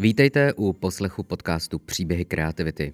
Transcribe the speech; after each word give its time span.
Vítejte 0.00 0.52
u 0.52 0.72
poslechu 0.72 1.22
podcastu 1.22 1.78
Příběhy 1.78 2.24
kreativity. 2.24 2.92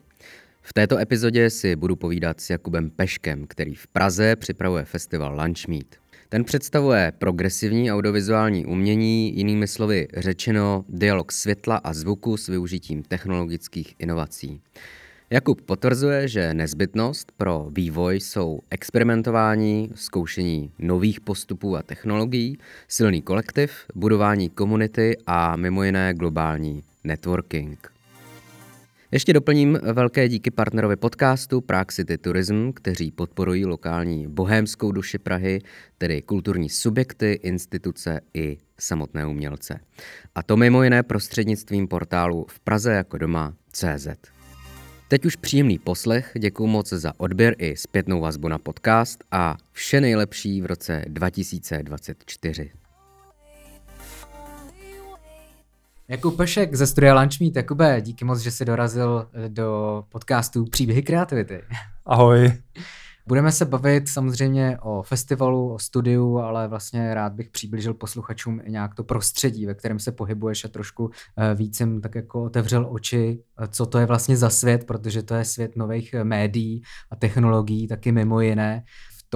V 0.63 0.73
této 0.73 0.99
epizodě 0.99 1.51
si 1.51 1.77
budu 1.77 1.97
povídat 1.97 2.41
s 2.41 2.51
Jakubem 2.51 2.91
Peškem, 2.91 3.47
který 3.47 3.75
v 3.75 3.87
Praze 3.87 4.37
připravuje 4.37 4.85
festival 4.85 5.41
Lunch 5.43 5.69
Meet. 5.69 5.97
Ten 6.29 6.45
představuje 6.45 7.13
progresivní 7.19 7.93
audiovizuální 7.93 8.67
umění, 8.67 9.37
jinými 9.37 9.69
slovy 9.69 10.09
řečeno 10.17 10.85
dialog 10.89 11.33
světla 11.33 11.77
a 11.77 11.93
zvuku 11.93 12.37
s 12.37 12.49
využitím 12.49 13.03
technologických 13.03 13.95
inovací. 13.99 14.61
Jakub 15.31 15.61
potvrzuje, 15.61 16.29
že 16.29 16.55
nezbytnost 16.55 17.33
pro 17.37 17.69
vývoj 17.73 18.21
jsou 18.21 18.61
experimentování, 18.71 19.91
zkoušení 19.95 20.73
nových 20.79 21.21
postupů 21.21 21.77
a 21.77 21.83
technologií, 21.83 22.59
silný 22.89 23.23
kolektiv, 23.23 23.73
budování 23.95 24.49
komunity 24.49 25.17
a 25.27 25.57
mimo 25.57 25.85
jiné 25.85 26.15
globální 26.15 26.83
networking. 27.07 27.97
Ještě 29.13 29.33
doplním 29.33 29.79
velké 29.93 30.29
díky 30.29 30.51
partnerovi 30.51 30.97
podcastu 30.97 31.61
Prague 31.61 31.93
City 31.93 32.19
Tourism, 32.19 32.73
kteří 32.73 33.11
podporují 33.11 33.67
lokální 33.67 34.27
bohémskou 34.29 34.93
duši 34.93 35.19
Prahy, 35.19 35.61
tedy 35.99 36.23
kulturní 36.23 36.69
subjekty, 36.69 37.33
instituce 37.43 38.21
i 38.35 38.59
samotné 38.79 39.27
umělce. 39.27 39.81
A 40.35 40.43
to 40.43 40.57
mimo 40.57 40.83
jiné 40.83 41.03
prostřednictvím 41.03 41.89
portálu 41.89 42.47
v 42.51 42.61
Praze 42.61 42.93
jako 42.93 43.19
doma 43.19 43.55
CZ. 43.73 44.09
Teď 45.09 45.25
už 45.25 45.37
příjemný 45.37 45.79
poslech, 45.79 46.33
děkuji 46.39 46.67
moc 46.67 46.89
za 46.89 47.13
odběr 47.17 47.55
i 47.59 47.77
zpětnou 47.77 48.21
vazbu 48.21 48.49
na 48.49 48.59
podcast 48.59 49.25
a 49.31 49.57
vše 49.73 50.01
nejlepší 50.01 50.63
v 50.63 50.67
roce 50.67 51.05
2024. 51.09 52.71
Jakub 56.09 56.37
Pešek 56.37 56.75
ze 56.75 56.87
studia 56.87 57.21
Lunch 57.21 57.41
Meet. 57.41 57.57
Jakube, 57.57 58.01
díky 58.01 58.25
moc, 58.25 58.39
že 58.39 58.51
jsi 58.51 58.65
dorazil 58.65 59.29
do 59.49 60.05
podcastu 60.09 60.65
Příběhy 60.65 61.03
kreativity. 61.03 61.63
Ahoj. 62.07 62.53
Budeme 63.27 63.53
se 63.53 63.65
bavit 63.65 64.09
samozřejmě 64.09 64.79
o 64.83 65.03
festivalu, 65.03 65.75
o 65.75 65.79
studiu, 65.79 66.39
ale 66.39 66.69
vlastně 66.69 67.15
rád 67.15 67.33
bych 67.33 67.51
přiblížil 67.51 67.95
posluchačům 67.95 68.61
i 68.65 68.71
nějak 68.71 68.95
to 68.95 69.05
prostředí, 69.05 69.67
ve 69.67 69.75
kterém 69.75 69.99
se 69.99 70.13
pohybuješ 70.13 70.65
a 70.65 70.69
trošku 70.69 71.11
eh, 71.37 71.55
víc 71.55 71.81
jim 71.81 72.01
tak 72.01 72.15
jako 72.15 72.45
otevřel 72.45 72.87
oči, 72.91 73.43
eh, 73.63 73.69
co 73.69 73.87
to 73.87 73.99
je 73.99 74.07
vlastně 74.07 74.37
za 74.37 74.51
svět, 74.51 74.85
protože 74.85 75.23
to 75.23 75.35
je 75.35 75.45
svět 75.45 75.77
nových 75.77 76.15
eh, 76.15 76.25
médií 76.25 76.83
a 77.11 77.17
technologií, 77.17 77.89
taky 77.89 78.13
mimo 78.13 78.41
jiné 78.41 78.85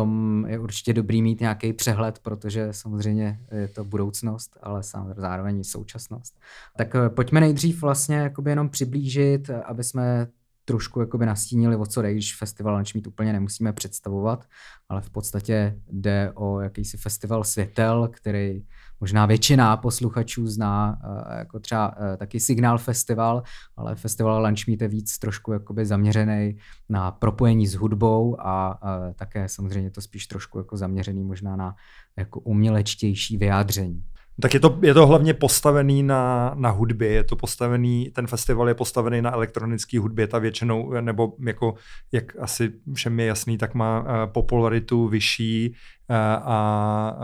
tom 0.01 0.47
je 0.49 0.59
určitě 0.59 0.93
dobrý 0.93 1.23
mít 1.23 1.41
nějaký 1.41 1.73
přehled, 1.73 2.19
protože 2.19 2.69
samozřejmě 2.71 3.41
je 3.53 3.69
to 3.69 3.85
budoucnost, 3.85 4.57
ale 4.63 4.83
zároveň 5.17 5.61
i 5.61 5.65
současnost. 5.65 6.41
Tak 6.77 6.97
pojďme 7.09 7.41
nejdřív 7.41 7.83
vlastně 7.83 8.33
jenom 8.47 8.69
přiblížit, 8.69 9.51
aby 9.51 9.85
jsme 9.85 10.27
trošku 10.65 11.01
jakoby 11.01 11.27
nastínili, 11.27 11.77
o 11.77 11.87
co 11.87 12.03
jde, 12.03 12.13
když 12.13 12.37
festival 12.37 12.75
Lunch 12.75 12.95
Meet 12.95 13.07
úplně 13.07 13.33
nemusíme 13.33 13.73
představovat, 13.73 14.45
ale 14.89 15.01
v 15.01 15.11
podstatě 15.11 15.81
jde 15.91 16.33
o 16.35 16.61
jakýsi 16.61 16.97
festival 16.97 17.45
světel, 17.45 18.09
který 18.13 18.63
možná 19.01 19.27
většina 19.27 19.77
posluchačů 19.77 20.47
zná 20.47 20.99
eh, 21.05 21.39
jako 21.39 21.61
třeba 21.61 21.95
eh, 21.97 22.17
taky 22.17 22.41
Signál 22.41 22.79
Festival, 22.79 23.43
ale 23.77 23.95
festival 23.95 24.47
Lunch 24.47 24.67
Meet 24.69 24.83
je 24.83 24.89
víc 24.89 25.19
trošku 25.19 25.53
jakoby 25.53 25.87
zaměřený 25.87 26.57
na 26.89 27.11
propojení 27.11 27.67
s 27.67 27.75
hudbou 27.75 28.41
a 28.41 28.81
také 29.17 29.49
samozřejmě 29.49 29.91
to 29.91 30.01
spíš 30.01 30.27
trošku 30.27 30.59
jako 30.59 30.77
zaměřený 30.77 31.25
možná 31.25 31.57
na 31.57 31.75
jako 32.17 32.41
umělečtější 32.41 33.37
vyjádření. 33.37 34.05
Tak 34.41 34.55
je 34.55 34.61
to, 34.61 34.79
je 34.83 34.95
to 34.95 35.07
hlavně 35.07 35.35
postavený 35.35 36.03
na, 36.03 36.53
na 36.55 36.71
hudbě, 36.71 37.09
je 37.09 37.25
to 37.25 37.37
postavený, 37.37 38.11
ten 38.15 38.27
festival 38.27 38.69
je 38.69 38.75
postavený 38.75 39.23
na 39.23 39.33
elektronické 39.33 39.99
hudbě, 39.99 40.27
ta 40.27 40.39
většinou, 40.39 40.93
nebo 41.01 41.33
jako, 41.47 41.75
jak 42.13 42.25
asi 42.39 42.73
všem 42.95 43.21
je 43.21 43.27
jasný, 43.27 43.59
tak 43.59 43.75
má 43.75 44.01
uh, 44.01 44.07
popularitu 44.33 45.09
vyšší 45.09 45.69
uh, 45.71 46.17
a 46.45 47.17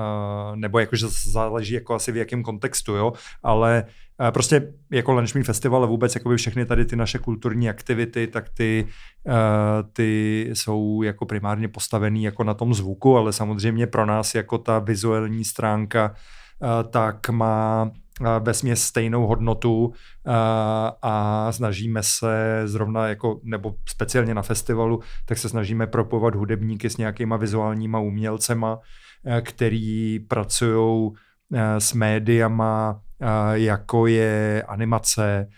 uh, 0.50 0.56
nebo 0.56 0.78
jakože 0.78 1.06
záleží 1.30 1.74
jako 1.74 1.94
asi 1.94 2.12
v 2.12 2.16
jakém 2.16 2.42
kontextu, 2.42 2.94
jo, 2.94 3.12
ale 3.42 3.84
prostě 4.30 4.72
jako 4.90 5.12
Lunch 5.12 5.44
Festival 5.44 5.84
a 5.84 5.86
vůbec 5.86 6.14
jakoby 6.14 6.36
všechny 6.36 6.66
tady 6.66 6.84
ty 6.84 6.96
naše 6.96 7.18
kulturní 7.18 7.68
aktivity, 7.68 8.26
tak 8.26 8.48
ty, 8.48 8.86
uh, 9.24 9.32
ty 9.92 10.50
jsou 10.52 11.02
jako 11.02 11.26
primárně 11.26 11.68
postavený 11.68 12.24
jako 12.24 12.44
na 12.44 12.54
tom 12.54 12.74
zvuku, 12.74 13.16
ale 13.16 13.32
samozřejmě 13.32 13.86
pro 13.86 14.06
nás 14.06 14.34
jako 14.34 14.58
ta 14.58 14.78
vizuální 14.78 15.44
stránka 15.44 16.14
tak 16.90 17.28
má 17.28 17.90
eh, 18.20 18.40
ve 18.40 18.76
stejnou 18.76 19.26
hodnotu 19.26 19.92
eh, 20.26 20.32
a 21.02 21.48
snažíme 21.52 22.02
se 22.02 22.62
zrovna 22.64 23.08
jako, 23.08 23.40
nebo 23.42 23.74
speciálně 23.88 24.34
na 24.34 24.42
festivalu, 24.42 25.00
tak 25.24 25.38
se 25.38 25.48
snažíme 25.48 25.86
propovat 25.86 26.34
hudebníky 26.34 26.90
s 26.90 26.96
nějakýma 26.96 27.36
vizuálníma 27.36 27.98
umělcema, 27.98 28.78
který 29.42 30.20
pracují 30.20 31.10
s 31.78 31.92
médiama, 31.92 33.00
jako 33.52 34.06
je 34.06 34.64
animace, 34.68 35.48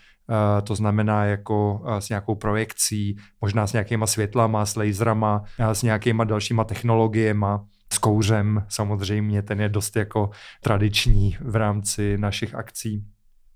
to 0.63 0.75
znamená 0.75 1.25
jako 1.25 1.83
s 1.99 2.09
nějakou 2.09 2.35
projekcí, 2.35 3.17
možná 3.41 3.67
s 3.67 3.73
nějakýma 3.73 4.07
světlama, 4.07 4.65
s 4.65 4.75
laserama, 4.75 5.43
s 5.59 5.83
nějakýma 5.83 6.23
dalšíma 6.23 6.63
technologiemi 6.63 7.45
s 7.93 7.97
kouřem 7.97 8.65
samozřejmě, 8.69 9.41
ten 9.41 9.61
je 9.61 9.69
dost 9.69 9.95
jako 9.95 10.29
tradiční 10.61 11.37
v 11.41 11.55
rámci 11.55 12.17
našich 12.17 12.55
akcí. 12.55 13.03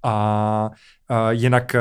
A, 0.04 0.70
jinak, 1.30 1.76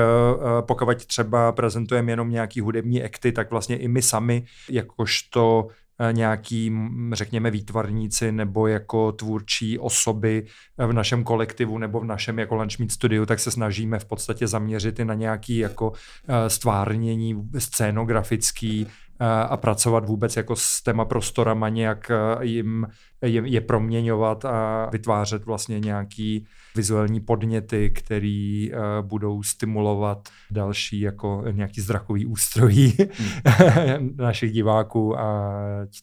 pokud 0.60 1.06
třeba 1.06 1.52
prezentujeme 1.52 2.12
jenom 2.12 2.30
nějaký 2.30 2.60
hudební 2.60 3.02
akty, 3.02 3.32
tak 3.32 3.50
vlastně 3.50 3.76
i 3.76 3.88
my 3.88 4.02
sami, 4.02 4.44
jakožto 4.70 5.68
nějaký, 6.12 6.72
řekněme, 7.12 7.50
výtvarníci 7.50 8.32
nebo 8.32 8.66
jako 8.66 9.12
tvůrčí 9.12 9.78
osoby 9.78 10.46
v 10.78 10.92
našem 10.92 11.24
kolektivu 11.24 11.78
nebo 11.78 12.00
v 12.00 12.04
našem 12.04 12.38
jako 12.38 12.54
Lunch 12.54 12.78
Meet 12.78 12.92
studiu, 12.92 13.26
tak 13.26 13.38
se 13.38 13.50
snažíme 13.50 13.98
v 13.98 14.04
podstatě 14.04 14.46
zaměřit 14.46 14.98
i 14.98 15.04
na 15.04 15.14
nějaký 15.14 15.58
jako 15.58 15.92
stvárnění 16.48 17.50
scénografický, 17.58 18.86
a 19.48 19.56
pracovat 19.56 20.04
vůbec 20.04 20.36
jako 20.36 20.56
s 20.56 20.82
téma 20.82 21.04
prostorama, 21.04 21.68
nějak 21.68 22.10
jim 22.40 22.86
je, 23.22 23.42
je 23.44 23.60
proměňovat 23.60 24.44
a 24.44 24.88
vytvářet 24.92 25.44
vlastně 25.44 25.80
nějaký 25.80 26.46
vizuální 26.76 27.20
podněty, 27.20 27.90
které 27.90 28.66
uh, 28.72 29.08
budou 29.08 29.42
stimulovat 29.42 30.28
další 30.50 31.00
jako 31.00 31.44
nějaký 31.52 31.80
zrakový 31.80 32.26
ústrojí 32.26 32.96
hmm. 32.98 34.10
našich 34.16 34.52
diváků 34.52 35.18
a 35.20 35.52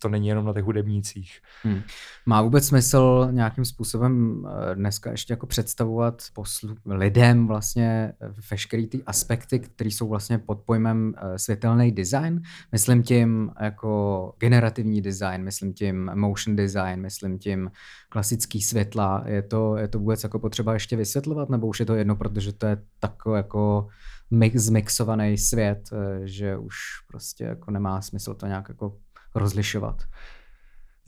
to 0.02 0.10
není 0.10 0.28
jenom 0.28 0.46
na 0.46 0.54
těch 0.54 0.64
hudebnících. 0.64 1.40
Hmm. 1.64 1.82
Má 2.26 2.42
vůbec 2.42 2.68
smysl 2.68 3.28
nějakým 3.32 3.66
způsobem 3.66 4.44
eh, 4.72 4.76
dneska 4.76 5.12
ještě 5.12 5.34
jako 5.34 5.48
představovat 5.48 6.22
poslu- 6.36 6.78
lidem 6.86 7.48
vlastně 7.48 8.14
veškeré 8.52 8.88
ty 8.88 9.04
aspekty, 9.04 9.60
které 9.60 9.90
jsou 9.90 10.08
vlastně 10.08 10.38
pod 10.38 10.60
pojmem 10.62 11.14
eh, 11.18 11.40
světelný 11.40 11.92
design? 11.92 12.42
Myslím 12.72 13.04
tím 13.04 13.52
jako 13.62 14.34
generativní 14.40 15.02
design, 15.02 15.44
myslím 15.44 15.74
tím 15.74 16.12
motion 16.16 16.56
design, 16.56 17.02
myslím 17.10 17.40
tím 17.40 17.72
klasický 18.10 18.62
světla. 18.62 19.24
Je 19.26 19.42
to, 19.42 19.78
je 19.78 19.88
to 19.88 20.00
vůbec 20.00 20.24
jako 20.24 20.40
potřeba 20.40 20.74
ještě 20.74 20.96
vysvětlovat, 20.96 21.50
nebo 21.50 21.68
už 21.68 21.80
je 21.80 21.86
to 21.86 21.96
jedno, 21.96 22.16
protože 22.16 22.54
to 22.54 22.66
je 22.66 22.78
takový 23.00 23.38
jako 23.38 23.88
mix, 24.32 24.62
zmixovaný 24.62 25.38
svět, 25.38 25.90
eh, 25.94 26.28
že 26.28 26.58
už 26.58 26.76
prostě 27.08 27.44
jako 27.44 27.72
nemá 27.72 28.02
smysl 28.02 28.34
to 28.34 28.46
nějak 28.46 28.70
jako 28.70 28.98
rozlišovat. 29.36 30.04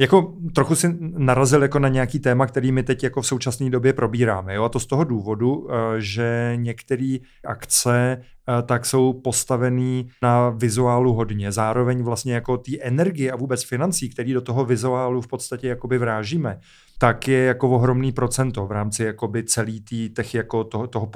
Jako 0.01 0.33
trochu 0.55 0.75
si 0.75 0.97
narazil 0.99 1.61
jako 1.61 1.79
na 1.79 1.87
nějaký 1.87 2.19
téma, 2.19 2.45
který 2.45 2.71
my 2.71 2.83
teď 2.83 3.03
jako 3.03 3.21
v 3.21 3.27
současné 3.27 3.69
době 3.69 3.93
probíráme. 3.93 4.55
Jo? 4.55 4.63
A 4.63 4.69
to 4.69 4.79
z 4.79 4.85
toho 4.85 5.03
důvodu, 5.03 5.67
eh, 5.71 6.01
že 6.01 6.53
některé 6.55 7.17
akce 7.45 8.21
eh, 8.21 8.61
tak 8.61 8.85
jsou 8.85 9.13
postavený 9.13 10.09
na 10.21 10.49
vizuálu 10.49 11.13
hodně. 11.13 11.51
Zároveň 11.51 12.03
vlastně 12.03 12.33
jako 12.33 12.57
té 12.57 12.71
energie 12.81 13.31
a 13.31 13.35
vůbec 13.35 13.63
financí, 13.63 14.09
které 14.09 14.33
do 14.33 14.41
toho 14.41 14.65
vizuálu 14.65 15.21
v 15.21 15.27
podstatě 15.27 15.67
jakoby 15.67 15.97
vrážíme, 15.97 16.59
tak 16.97 17.27
je 17.27 17.45
jako 17.45 17.69
ohromný 17.69 18.11
procento 18.11 18.67
v 18.67 18.71
rámci 18.71 19.03
jakoby 19.03 19.43
celý 19.43 19.81
tý, 19.81 20.09
těch 20.09 20.33
jako 20.33 20.63
toho, 20.63 20.87
toho 20.87 21.09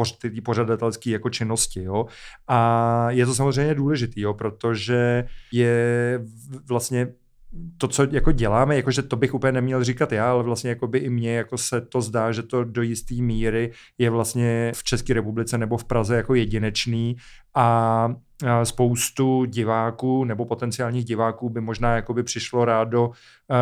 pořadatelské 0.44 1.10
jako 1.10 1.30
činnosti. 1.30 1.84
Jo? 1.84 2.06
A 2.48 3.12
je 3.12 3.26
to 3.26 3.36
samozřejmě 3.36 3.76
důležitý, 3.76 4.22
jo? 4.22 4.34
protože 4.34 5.26
je 5.52 6.20
vlastně 6.68 7.08
to, 7.78 7.88
co 7.88 8.08
jako 8.12 8.32
děláme, 8.32 8.76
jakože 8.76 9.02
to 9.02 9.16
bych 9.16 9.34
úplně 9.34 9.52
neměl 9.52 9.84
říkat 9.84 10.12
já, 10.12 10.32
ale 10.32 10.44
vlastně 10.44 10.70
jako 10.70 10.88
by 10.88 10.98
i 10.98 11.10
mně 11.10 11.36
jako 11.36 11.58
se 11.58 11.82
to 11.82 12.02
zdá, 12.02 12.32
že 12.32 12.44
to 12.44 12.64
do 12.64 12.82
jisté 12.82 13.16
míry 13.16 13.72
je 13.98 14.10
vlastně 14.10 14.72
v 14.76 14.84
České 14.84 15.14
republice 15.14 15.58
nebo 15.58 15.78
v 15.78 15.84
Praze 15.84 16.16
jako 16.16 16.36
jedinečný 16.36 17.16
a 17.56 18.10
spoustu 18.64 19.46
diváků 19.46 20.24
nebo 20.24 20.46
potenciálních 20.46 21.06
diváků 21.06 21.50
by 21.50 21.62
možná 21.62 21.96
jakoby 21.96 22.24
přišlo 22.24 22.66
rádo 22.66 23.12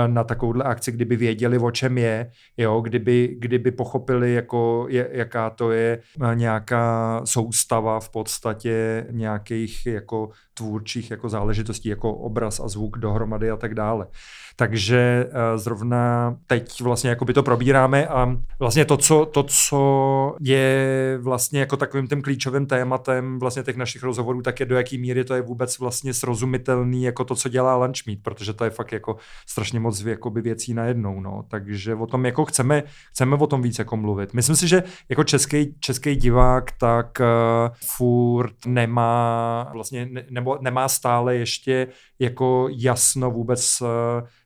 na 0.07 0.24
takovouhle 0.24 0.63
akci, 0.63 0.92
kdyby 0.92 1.16
věděli, 1.16 1.57
o 1.57 1.72
čem 1.72 1.98
je, 1.98 2.31
jo, 2.57 2.81
kdyby, 2.81 3.36
kdyby 3.40 3.72
pochopili, 3.72 4.34
jako 4.34 4.86
je, 4.90 5.10
jaká 5.12 5.50
to 5.50 5.72
je 5.72 6.00
nějaká 6.34 7.22
soustava 7.25 8.00
v 8.00 8.10
podstatě 8.10 9.06
nějakých 9.12 9.86
jako 9.86 10.30
tvůrčích 10.54 11.12
jako 11.12 11.30
záležitostí, 11.30 11.90
jako 11.90 12.13
obraz 12.13 12.60
a 12.60 12.68
zvuk 12.68 12.98
dohromady 12.98 13.51
a 13.51 13.57
tak 13.57 13.75
dále. 13.75 14.07
Takže 14.55 15.25
uh, 15.27 15.57
zrovna 15.57 16.35
teď 16.47 16.81
vlastně 16.81 17.09
jako 17.09 17.25
by 17.25 17.33
to 17.33 17.44
probíráme 17.44 18.07
a 18.07 18.38
vlastně 18.59 18.85
to 18.85 18.97
co, 18.97 19.25
to, 19.25 19.44
co 19.44 20.35
je 20.39 21.19
vlastně 21.21 21.59
jako 21.59 21.77
takovým 21.77 22.07
tím 22.07 22.21
klíčovým 22.21 22.65
tématem 22.65 23.39
vlastně 23.39 23.63
těch 23.63 23.77
našich 23.77 24.03
rozhovorů, 24.03 24.41
tak 24.41 24.59
je 24.59 24.65
do 24.65 24.75
jaký 24.75 24.97
míry 24.97 25.23
to 25.23 25.33
je 25.33 25.41
vůbec 25.41 25.79
vlastně 25.79 26.13
srozumitelný 26.13 27.03
jako 27.03 27.23
to, 27.23 27.35
co 27.35 27.50
dělá 27.50 27.75
Lunchmeet, 27.75 28.23
protože 28.23 28.53
to 28.53 28.63
je 28.63 28.69
fakt 28.69 28.91
jako 28.91 29.15
strašně 29.47 29.79
moc 29.79 30.01
jakoby 30.01 30.41
věcí 30.41 30.73
najednou, 30.73 31.19
no. 31.19 31.44
Takže 31.47 31.95
o 31.95 32.07
tom 32.07 32.25
jako 32.25 32.45
chceme, 32.45 32.83
chceme 33.11 33.35
o 33.35 33.47
tom 33.47 33.61
víc 33.61 33.79
jako 33.79 33.97
mluvit. 33.97 34.33
Myslím 34.33 34.56
si, 34.56 34.67
že 34.67 34.83
jako 35.09 35.23
český, 35.23 35.75
český 35.79 36.15
divák 36.15 36.71
tak 36.71 37.17
uh, 37.19 37.75
furt 37.85 38.65
nemá 38.65 39.69
vlastně, 39.73 40.06
ne, 40.06 40.25
nebo 40.29 40.57
nemá 40.61 40.88
stále 40.88 41.35
ještě 41.35 41.88
jako 42.19 42.67
jasno 42.71 43.31
vůbec 43.31 43.81
uh, 43.81 43.88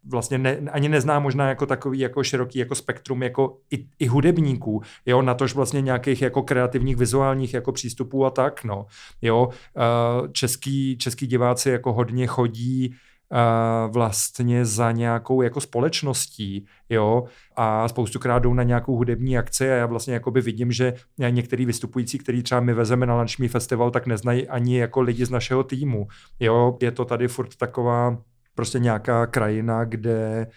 vlastně 0.03 0.37
ne, 0.37 0.57
ani 0.71 0.89
nezná 0.89 1.19
možná 1.19 1.49
jako 1.49 1.65
takový 1.65 1.99
jako 1.99 2.23
široký 2.23 2.59
jako 2.59 2.75
spektrum 2.75 3.23
jako 3.23 3.57
i, 3.71 3.85
i 3.99 4.07
hudebníků, 4.07 4.81
jo, 5.05 5.21
na 5.21 5.33
tož 5.33 5.55
vlastně 5.55 5.81
nějakých 5.81 6.21
jako 6.21 6.41
kreativních 6.43 6.95
vizuálních 6.95 7.53
jako 7.53 7.71
přístupů 7.71 8.25
a 8.25 8.29
tak, 8.29 8.63
no, 8.63 8.85
jo, 9.21 9.47
uh, 9.47 10.27
český, 10.31 10.97
český 10.97 11.27
diváci 11.27 11.69
jako 11.69 11.93
hodně 11.93 12.27
chodí 12.27 12.95
uh, 13.31 13.93
vlastně 13.93 14.65
za 14.65 14.91
nějakou 14.91 15.41
jako 15.41 15.61
společností, 15.61 16.65
jo, 16.89 17.23
a 17.55 17.87
spoustukrát 17.87 18.43
jdou 18.43 18.53
na 18.53 18.63
nějakou 18.63 18.95
hudební 18.95 19.37
akci 19.37 19.71
a 19.71 19.75
já 19.75 19.85
vlastně 19.85 20.13
jakoby 20.13 20.41
vidím, 20.41 20.71
že 20.71 20.93
některý 21.29 21.65
vystupující, 21.65 22.17
který 22.17 22.43
třeba 22.43 22.61
my 22.61 22.73
vezeme 22.73 23.05
na 23.05 23.15
Lunch 23.15 23.51
Festival, 23.51 23.91
tak 23.91 24.07
neznají 24.07 24.47
ani 24.47 24.79
jako 24.79 25.01
lidi 25.01 25.25
z 25.25 25.29
našeho 25.29 25.63
týmu, 25.63 26.07
jo, 26.39 26.77
je 26.81 26.91
to 26.91 27.05
tady 27.05 27.27
furt 27.27 27.55
taková 27.55 28.17
prostě 28.57 28.79
nějaká 28.79 29.25
krajina, 29.25 29.85
kde 29.85 30.47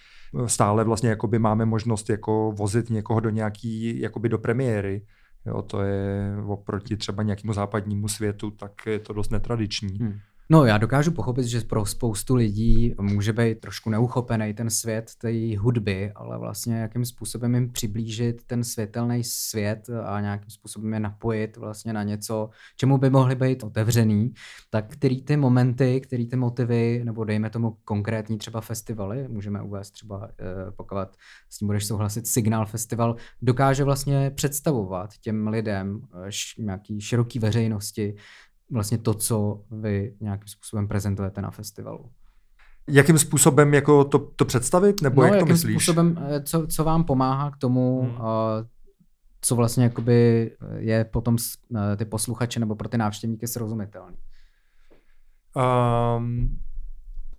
stále 0.47 0.85
vlastně 0.85 1.08
jakoby 1.08 1.38
máme 1.38 1.64
možnost 1.64 2.11
jako 2.11 2.52
vozit 2.52 2.91
někoho 2.91 3.20
do 3.20 3.31
nějaký, 3.31 4.00
jakoby 4.00 4.29
do 4.29 4.38
premiéry. 4.38 5.06
Jo, 5.47 5.62
to 5.62 5.82
je 5.82 6.32
oproti 6.47 6.97
třeba 6.97 7.23
nějakému 7.23 7.52
západnímu 7.52 8.08
světu, 8.08 8.50
tak 8.50 8.73
je 8.87 8.99
to 8.99 9.12
dost 9.12 9.31
netradiční. 9.31 9.99
Hmm. 9.99 10.19
No, 10.52 10.64
já 10.64 10.79
dokážu 10.79 11.11
pochopit, 11.11 11.44
že 11.44 11.61
pro 11.61 11.87
spoustu 11.87 12.35
lidí 12.35 12.94
může 13.00 13.32
být 13.32 13.61
trošku 13.61 13.91
neuchopený 13.91 14.55
ten 14.55 14.70
svět 14.70 15.11
té 15.19 15.58
hudby, 15.58 16.12
ale 16.14 16.38
vlastně 16.38 16.76
jakým 16.76 17.05
způsobem 17.05 17.55
jim 17.55 17.73
přiblížit 17.73 18.43
ten 18.47 18.64
světelný 18.64 19.25
svět 19.25 19.91
a 20.05 20.20
nějakým 20.20 20.50
způsobem 20.50 20.94
je 20.94 21.00
napojit 21.00 21.56
vlastně 21.56 21.93
na 21.93 22.02
něco, 22.02 22.50
čemu 22.76 22.99
by 22.99 23.11
mohli 23.11 23.35
být 23.35 23.62
otevřený, 23.62 24.32
tak 24.70 24.93
který 24.93 25.23
ty 25.23 25.37
momenty, 25.37 26.00
který 26.00 26.26
ty 26.26 26.37
motivy, 26.37 27.03
nebo 27.05 27.25
dejme 27.25 27.50
tomu 27.50 27.76
konkrétní 27.85 28.38
třeba 28.38 28.61
festivaly, 28.61 29.29
můžeme 29.29 29.62
uvést 29.62 29.91
třeba, 29.91 30.29
eh, 30.41 30.73
pokud 30.76 30.96
s 31.50 31.58
tím 31.58 31.67
budeš 31.67 31.87
souhlasit, 31.87 32.26
Signál 32.26 32.67
Festival, 32.67 33.17
dokáže 33.43 33.85
vlastně 33.85 34.31
představovat 34.31 35.11
těm 35.20 35.49
lidem, 35.49 36.00
eh, 36.26 36.31
nějaký 36.58 37.00
široký 37.00 37.38
veřejnosti, 37.38 38.14
vlastně 38.70 38.99
to, 38.99 39.14
co 39.14 39.61
vy 39.70 40.14
nějakým 40.20 40.49
způsobem 40.49 40.88
prezentujete 40.88 41.43
na 41.43 41.50
festivalu. 41.50 42.11
Jakým 42.88 43.19
způsobem 43.19 43.75
jako 43.75 44.05
to, 44.05 44.19
to 44.19 44.44
představit, 44.44 45.02
nebo 45.02 45.20
no, 45.20 45.26
jak 45.26 45.32
to 45.32 45.37
jakým 45.37 45.52
myslíš? 45.52 45.75
způsobem, 45.75 46.26
eh, 46.28 46.43
co, 46.43 46.67
co 46.67 46.84
vám 46.84 47.05
pomáhá 47.05 47.50
k 47.50 47.56
tomu, 47.56 48.02
hmm. 48.02 48.11
uh, 48.11 48.20
co 49.40 49.56
vlastně 49.56 49.84
jakoby 49.84 50.50
je 50.76 51.05
potom 51.05 51.37
ty 51.96 52.05
posluchače 52.05 52.61
nebo 52.61 52.75
pro 52.75 52.88
ty 52.88 52.99
návštěvníky 52.99 53.49
srozumitelný? 53.49 54.17
Um, 56.17 56.58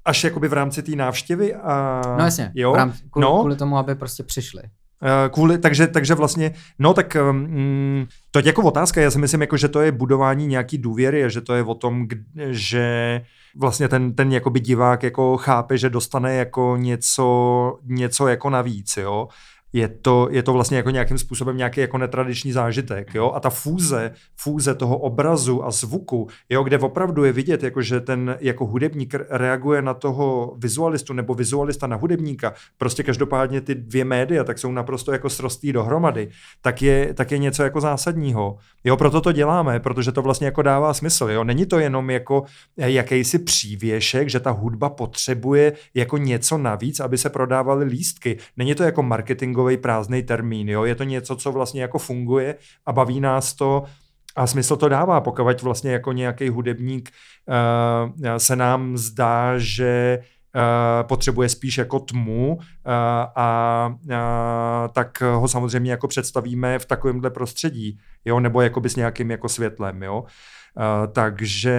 až 0.06 0.24
jakoby 0.24 0.48
v 0.48 0.54
rámci 0.54 0.84
té 0.84 0.96
návštěvy? 0.96 1.56
A... 1.56 2.02
No 2.18 2.24
jasně, 2.24 2.52
jo? 2.56 2.72
V 2.72 2.76
rámci, 2.76 3.04
kvůli, 3.10 3.24
no. 3.24 3.40
kvůli 3.40 3.56
tomu, 3.56 3.78
aby 3.78 3.96
prostě 3.96 4.24
přišli. 4.24 4.62
Eh, 5.04 5.30
kvůli, 5.30 5.58
takže, 5.58 5.88
takže 5.88 6.16
vlastně, 6.16 6.54
no 6.80 6.94
tak 6.94 7.18
um, 7.30 8.08
to 8.32 8.40
je 8.40 8.46
jako 8.46 8.62
otázka, 8.62 9.02
já 9.02 9.12
si 9.12 9.20
myslím, 9.20 9.42
jako, 9.42 9.58
že 9.58 9.68
to 9.68 9.82
je 9.82 9.92
budování 9.92 10.48
nějaký 10.48 10.78
důvěry, 10.78 11.24
že 11.28 11.42
to 11.42 11.54
je 11.54 11.64
o 11.64 11.76
tom, 11.76 12.08
že 12.50 13.22
vlastně 13.56 13.88
ten, 13.88 14.14
ten 14.14 14.40
divák 14.60 15.04
jako 15.04 15.38
chápe, 15.38 15.78
že 15.78 15.90
dostane 15.90 16.36
jako 16.36 16.78
něco, 16.80 17.80
něco 17.86 18.28
jako 18.28 18.50
navíc, 18.50 18.98
jo 18.98 19.28
je 19.74 19.88
to, 19.88 20.28
je 20.32 20.44
to 20.44 20.54
vlastně 20.54 20.78
jako 20.78 20.90
nějakým 20.90 21.18
způsobem 21.18 21.58
nějaký 21.58 21.82
jako 21.82 21.98
netradiční 21.98 22.52
zážitek, 22.52 23.16
jo, 23.16 23.32
a 23.36 23.40
ta 23.40 23.50
fúze, 23.50 24.12
fúze 24.38 24.76
toho 24.76 24.98
obrazu 24.98 25.66
a 25.66 25.72
zvuku, 25.72 26.28
jo, 26.50 26.64
kde 26.64 26.80
opravdu 26.80 27.24
je 27.24 27.32
vidět, 27.32 27.64
jako 27.64 27.82
že 27.82 28.00
ten 28.00 28.38
jako 28.40 28.66
hudebník 28.66 29.16
reaguje 29.30 29.82
na 29.82 29.94
toho 29.94 30.56
vizualistu 30.58 31.14
nebo 31.14 31.34
vizualista 31.34 31.88
na 31.88 31.96
hudebníka, 31.96 32.54
prostě 32.78 33.04
každopádně 33.04 33.62
ty 33.62 33.76
dvě 33.76 34.06
média, 34.06 34.44
tak 34.44 34.60
jsou 34.60 34.72
naprosto 34.72 35.12
jako 35.12 35.30
srostý 35.30 35.74
dohromady, 35.74 36.30
tak 36.62 36.82
je, 36.82 37.14
tak 37.14 37.32
je 37.32 37.38
něco 37.38 37.64
jako 37.64 37.82
zásadního, 37.82 38.58
jo, 38.84 38.98
proto 38.98 39.22
to 39.22 39.32
děláme, 39.32 39.80
protože 39.80 40.12
to 40.12 40.22
vlastně 40.22 40.46
jako 40.46 40.62
dává 40.62 40.94
smysl, 40.94 41.30
jo, 41.30 41.44
není 41.44 41.66
to 41.66 41.80
jenom 41.80 42.10
jako 42.10 42.44
jakýsi 42.78 43.40
přívěšek, 43.40 44.30
že 44.30 44.40
ta 44.40 44.52
hudba 44.52 44.90
potřebuje 44.90 45.74
jako 45.94 46.18
něco 46.18 46.58
navíc, 46.58 47.00
aby 47.00 47.18
se 47.18 47.30
prodávaly 47.30 47.86
lístky, 47.86 48.38
není 48.58 48.76
to 48.76 48.84
jako 48.84 49.04
marketing 49.04 49.61
marketingový 49.62 49.78
prázdný 49.78 50.24
termín. 50.24 50.70
Jo? 50.70 50.86
Je 50.86 50.96
to 50.96 51.04
něco, 51.04 51.36
co 51.36 51.52
vlastně 51.52 51.82
jako 51.82 52.00
funguje 52.00 52.56
a 52.86 52.94
baví 52.94 53.20
nás 53.20 53.54
to 53.54 53.84
a 54.36 54.48
smysl 54.48 54.76
to 54.76 54.90
dává, 54.90 55.22
pokud 55.22 55.62
vlastně 55.62 55.92
jako 55.92 56.12
nějaký 56.12 56.50
hudebník 56.50 57.10
uh, 57.10 58.38
se 58.38 58.56
nám 58.56 58.98
zdá, 58.98 59.58
že 59.58 60.20
Uh, 60.56 61.08
potřebuje 61.08 61.50
spíš 61.50 61.78
jako 61.78 62.00
tmu 62.00 62.56
uh, 62.56 62.62
a 63.36 63.88
uh, 64.04 64.92
tak 64.92 65.22
ho 65.22 65.48
samozřejmě 65.48 65.92
jako 65.92 66.08
představíme 66.08 66.80
v 66.80 66.86
takovémhle 66.86 67.30
prostředí, 67.30 67.98
jo, 68.26 68.40
nebo 68.40 68.62
jakoby 68.62 68.90
s 68.90 68.96
nějakým 68.96 69.32
jako 69.32 69.50
světlem, 69.50 70.04
jo. 70.04 70.24
Takže 71.12 71.76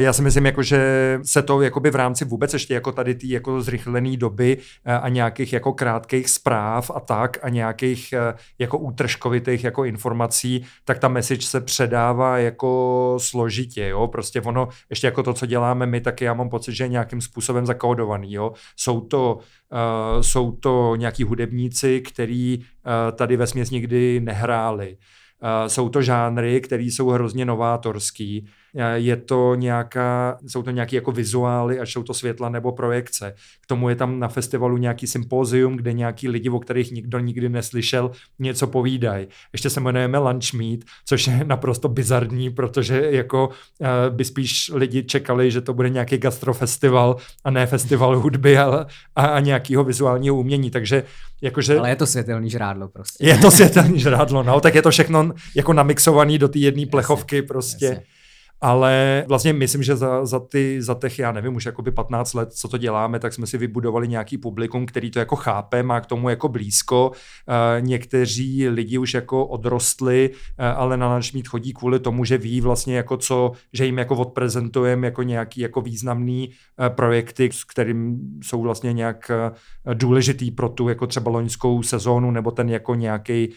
já 0.00 0.12
si 0.12 0.22
myslím, 0.22 0.46
jako, 0.46 0.62
že 0.62 1.20
se 1.22 1.42
to 1.42 1.62
jakoby 1.62 1.90
v 1.90 1.94
rámci 1.94 2.24
vůbec 2.24 2.52
ještě 2.52 2.74
jako 2.74 2.92
tady 2.92 3.14
ty 3.14 3.32
jako 3.32 3.62
zrychlené 3.62 4.16
doby 4.16 4.58
eh, 4.84 4.92
a 4.98 5.08
nějakých 5.08 5.52
jako 5.52 5.72
krátkých 5.72 6.30
zpráv 6.30 6.90
a 6.94 7.00
tak 7.00 7.38
a 7.42 7.48
nějakých 7.48 8.12
eh, 8.12 8.34
jako 8.58 8.78
útržkovitých 8.78 9.64
jako 9.64 9.84
informací, 9.84 10.64
tak 10.84 10.98
ta 10.98 11.08
message 11.08 11.42
se 11.42 11.60
předává 11.60 12.38
jako 12.38 13.14
složitě, 13.20 13.88
jo, 13.88 14.08
prostě 14.08 14.40
ono, 14.40 14.68
ještě 14.90 15.06
jako 15.06 15.22
to, 15.22 15.34
co 15.34 15.46
děláme 15.46 15.86
my, 15.86 16.00
tak 16.00 16.20
já 16.20 16.34
mám 16.34 16.50
pocit, 16.50 16.74
že 16.74 16.84
je 16.84 16.88
nějakým 16.88 17.20
způsobem 17.20 17.66
zakódovaný, 17.66 18.32
jo, 18.32 18.52
jsou 18.76 19.00
to, 19.00 19.38
uh, 19.72 20.20
jsou 20.22 20.52
to 20.52 20.96
nějaký 20.96 21.24
hudebníci, 21.24 22.00
který 22.00 22.58
uh, 22.58 23.16
tady 23.16 23.36
ve 23.36 23.46
směs 23.46 23.70
nikdy 23.70 24.20
nehráli, 24.20 24.96
uh, 25.42 25.68
jsou 25.68 25.88
to 25.88 26.02
žánry, 26.02 26.60
které 26.60 26.82
jsou 26.82 27.08
hrozně 27.08 27.44
novátorský, 27.44 28.48
je 28.94 29.16
to 29.16 29.54
nějaká, 29.54 30.38
jsou 30.46 30.62
to 30.62 30.70
nějaké 30.70 30.96
jako 30.96 31.12
vizuály, 31.12 31.80
až 31.80 31.92
jsou 31.92 32.02
to 32.02 32.14
světla 32.14 32.48
nebo 32.48 32.72
projekce. 32.72 33.34
K 33.60 33.66
tomu 33.66 33.88
je 33.88 33.96
tam 33.96 34.18
na 34.18 34.28
festivalu 34.28 34.76
nějaký 34.76 35.06
sympózium, 35.06 35.76
kde 35.76 35.92
nějaký 35.92 36.28
lidi, 36.28 36.50
o 36.50 36.58
kterých 36.58 36.90
nikdo 36.92 37.18
nikdy 37.18 37.48
neslyšel, 37.48 38.10
něco 38.38 38.66
povídají. 38.66 39.26
Ještě 39.52 39.70
se 39.70 39.80
jmenujeme 39.80 40.18
Lunch 40.18 40.52
Meet, 40.52 40.84
což 41.06 41.26
je 41.26 41.44
naprosto 41.46 41.88
bizarní, 41.88 42.50
protože 42.50 43.10
jako 43.10 43.48
uh, 43.48 43.86
by 44.08 44.24
spíš 44.24 44.70
lidi 44.74 45.02
čekali, 45.02 45.50
že 45.50 45.60
to 45.60 45.74
bude 45.74 45.90
nějaký 45.90 46.18
gastrofestival 46.18 47.16
a 47.44 47.50
ne 47.50 47.66
festival 47.66 48.20
hudby 48.20 48.58
a, 48.58 48.86
a, 49.16 49.26
a 49.26 49.40
nějakého 49.40 49.84
vizuálního 49.84 50.36
umění. 50.36 50.70
Takže 50.70 51.02
jakože... 51.42 51.78
Ale 51.78 51.88
je 51.88 51.96
to 51.96 52.06
světelný 52.06 52.50
žrádlo 52.50 52.88
prostě. 52.88 53.26
Je 53.26 53.38
to 53.38 53.50
světelný 53.50 54.00
žrádlo, 54.00 54.42
no, 54.42 54.60
tak 54.60 54.74
je 54.74 54.82
to 54.82 54.90
všechno 54.90 55.32
jako 55.54 55.72
namixovaný 55.72 56.38
do 56.38 56.48
té 56.48 56.58
jedné 56.58 56.86
plechovky 56.86 57.42
prostě. 57.42 57.86
Jasně 57.86 58.13
ale 58.64 59.24
vlastně 59.28 59.52
myslím, 59.52 59.82
že 59.82 59.96
za, 59.96 60.26
za, 60.26 60.40
ty, 60.40 60.82
za 60.82 60.94
těch, 60.94 61.18
já 61.18 61.32
nevím, 61.32 61.56
už 61.56 61.66
jakoby 61.66 61.90
15 61.90 62.34
let, 62.34 62.52
co 62.52 62.68
to 62.68 62.78
děláme, 62.78 63.18
tak 63.18 63.32
jsme 63.32 63.46
si 63.46 63.58
vybudovali 63.58 64.08
nějaký 64.08 64.38
publikum, 64.38 64.86
který 64.86 65.10
to 65.10 65.18
jako 65.18 65.36
chápe, 65.36 65.82
má 65.82 66.00
k 66.00 66.06
tomu 66.06 66.28
jako 66.28 66.48
blízko. 66.48 67.10
Uh, 67.10 67.86
někteří 67.86 68.68
lidi 68.68 68.98
už 68.98 69.14
jako 69.14 69.46
odrostli, 69.46 70.30
uh, 70.30 70.66
ale 70.66 70.96
na 70.96 71.08
náš 71.08 71.32
mít 71.32 71.48
chodí 71.48 71.72
kvůli 71.72 72.00
tomu, 72.00 72.24
že 72.24 72.38
ví 72.38 72.60
vlastně 72.60 72.96
jako 72.96 73.16
co, 73.16 73.52
že 73.72 73.86
jim 73.86 73.98
jako 73.98 74.16
odprezentujeme 74.16 75.06
jako 75.06 75.22
nějaký 75.22 75.60
jako 75.60 75.80
významný 75.80 76.48
uh, 76.48 76.88
projekty, 76.88 77.50
s 77.52 77.64
kterým 77.64 78.18
jsou 78.42 78.62
vlastně 78.62 78.92
nějak 78.92 79.30
důležitý 79.94 80.50
pro 80.50 80.68
tu 80.68 80.88
jako 80.88 81.06
třeba 81.06 81.30
loňskou 81.30 81.82
sezónu 81.82 82.30
nebo 82.30 82.50
ten 82.50 82.68
jako 82.68 82.94
nějaký 82.94 83.48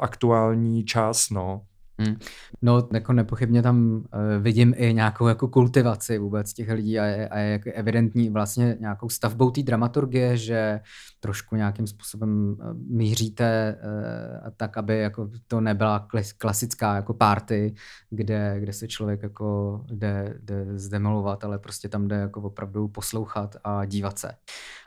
aktuální 0.00 0.84
čas, 0.84 1.30
no. 1.30 1.60
Hmm. 2.06 2.16
No, 2.62 2.88
jako 2.92 3.12
nepochybně 3.12 3.62
tam 3.62 3.96
uh, 3.96 4.02
vidím 4.38 4.74
i 4.76 4.94
nějakou 4.94 5.26
jako 5.26 5.48
kultivaci 5.48 6.18
vůbec 6.18 6.52
těch 6.52 6.70
lidí 6.70 6.98
a 6.98 7.04
je, 7.04 7.28
a 7.28 7.38
je 7.38 7.52
jako 7.52 7.70
evidentní 7.74 8.30
vlastně 8.30 8.76
nějakou 8.80 9.08
stavbou 9.08 9.50
té 9.50 9.62
dramaturgie, 9.62 10.36
že 10.36 10.80
trošku 11.20 11.56
nějakým 11.56 11.86
způsobem 11.86 12.56
uh, 12.58 12.74
míříte 12.74 13.76
uh, 13.84 14.50
tak, 14.56 14.76
aby 14.76 14.98
jako 14.98 15.30
to 15.46 15.60
nebyla 15.60 16.08
klasická 16.38 16.94
jako 16.94 17.14
party, 17.14 17.74
kde, 18.10 18.56
kde 18.60 18.72
se 18.72 18.88
člověk 18.88 19.22
jako 19.22 19.80
jde, 19.92 20.34
jde 20.42 20.78
zdemolovat, 20.78 21.44
ale 21.44 21.58
prostě 21.58 21.88
tam 21.88 22.08
jde 22.08 22.16
jako 22.16 22.40
opravdu 22.40 22.88
poslouchat 22.88 23.56
a 23.64 23.84
dívat 23.84 24.18
se. 24.18 24.32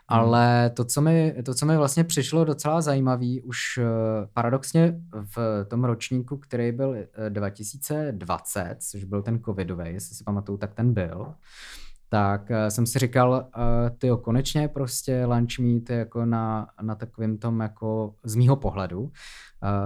Hmm. 0.08 0.20
Ale 0.20 0.70
to 0.70 0.84
co, 0.84 1.00
mi, 1.00 1.34
to, 1.44 1.54
co 1.54 1.66
mi 1.66 1.76
vlastně 1.76 2.04
přišlo 2.04 2.44
docela 2.44 2.80
zajímavý, 2.80 3.42
už 3.42 3.58
uh, 3.78 3.84
paradoxně 4.34 5.00
v 5.36 5.64
tom 5.68 5.84
ročníku, 5.84 6.36
který 6.36 6.72
byl 6.72 6.96
2020, 7.28 8.60
eh, 8.60 8.76
což 8.90 9.04
byl 9.04 9.22
ten 9.22 9.40
covidový, 9.42 9.84
jestli 9.86 10.16
si 10.16 10.24
pamatuju, 10.24 10.58
tak 10.58 10.74
ten 10.74 10.94
byl, 10.94 11.34
tak 12.08 12.50
uh, 12.50 12.56
jsem 12.68 12.86
si 12.86 12.98
říkal, 12.98 13.48
ty 13.98 14.10
konečně 14.22 14.68
prostě 14.68 15.24
lunch 15.24 15.58
meet 15.58 15.90
jako 15.90 16.24
na, 16.24 16.66
na 16.82 16.94
takovém 16.94 17.38
tom 17.38 17.60
jako 17.60 18.14
z 18.24 18.34
mýho 18.34 18.56
pohledu, 18.56 19.12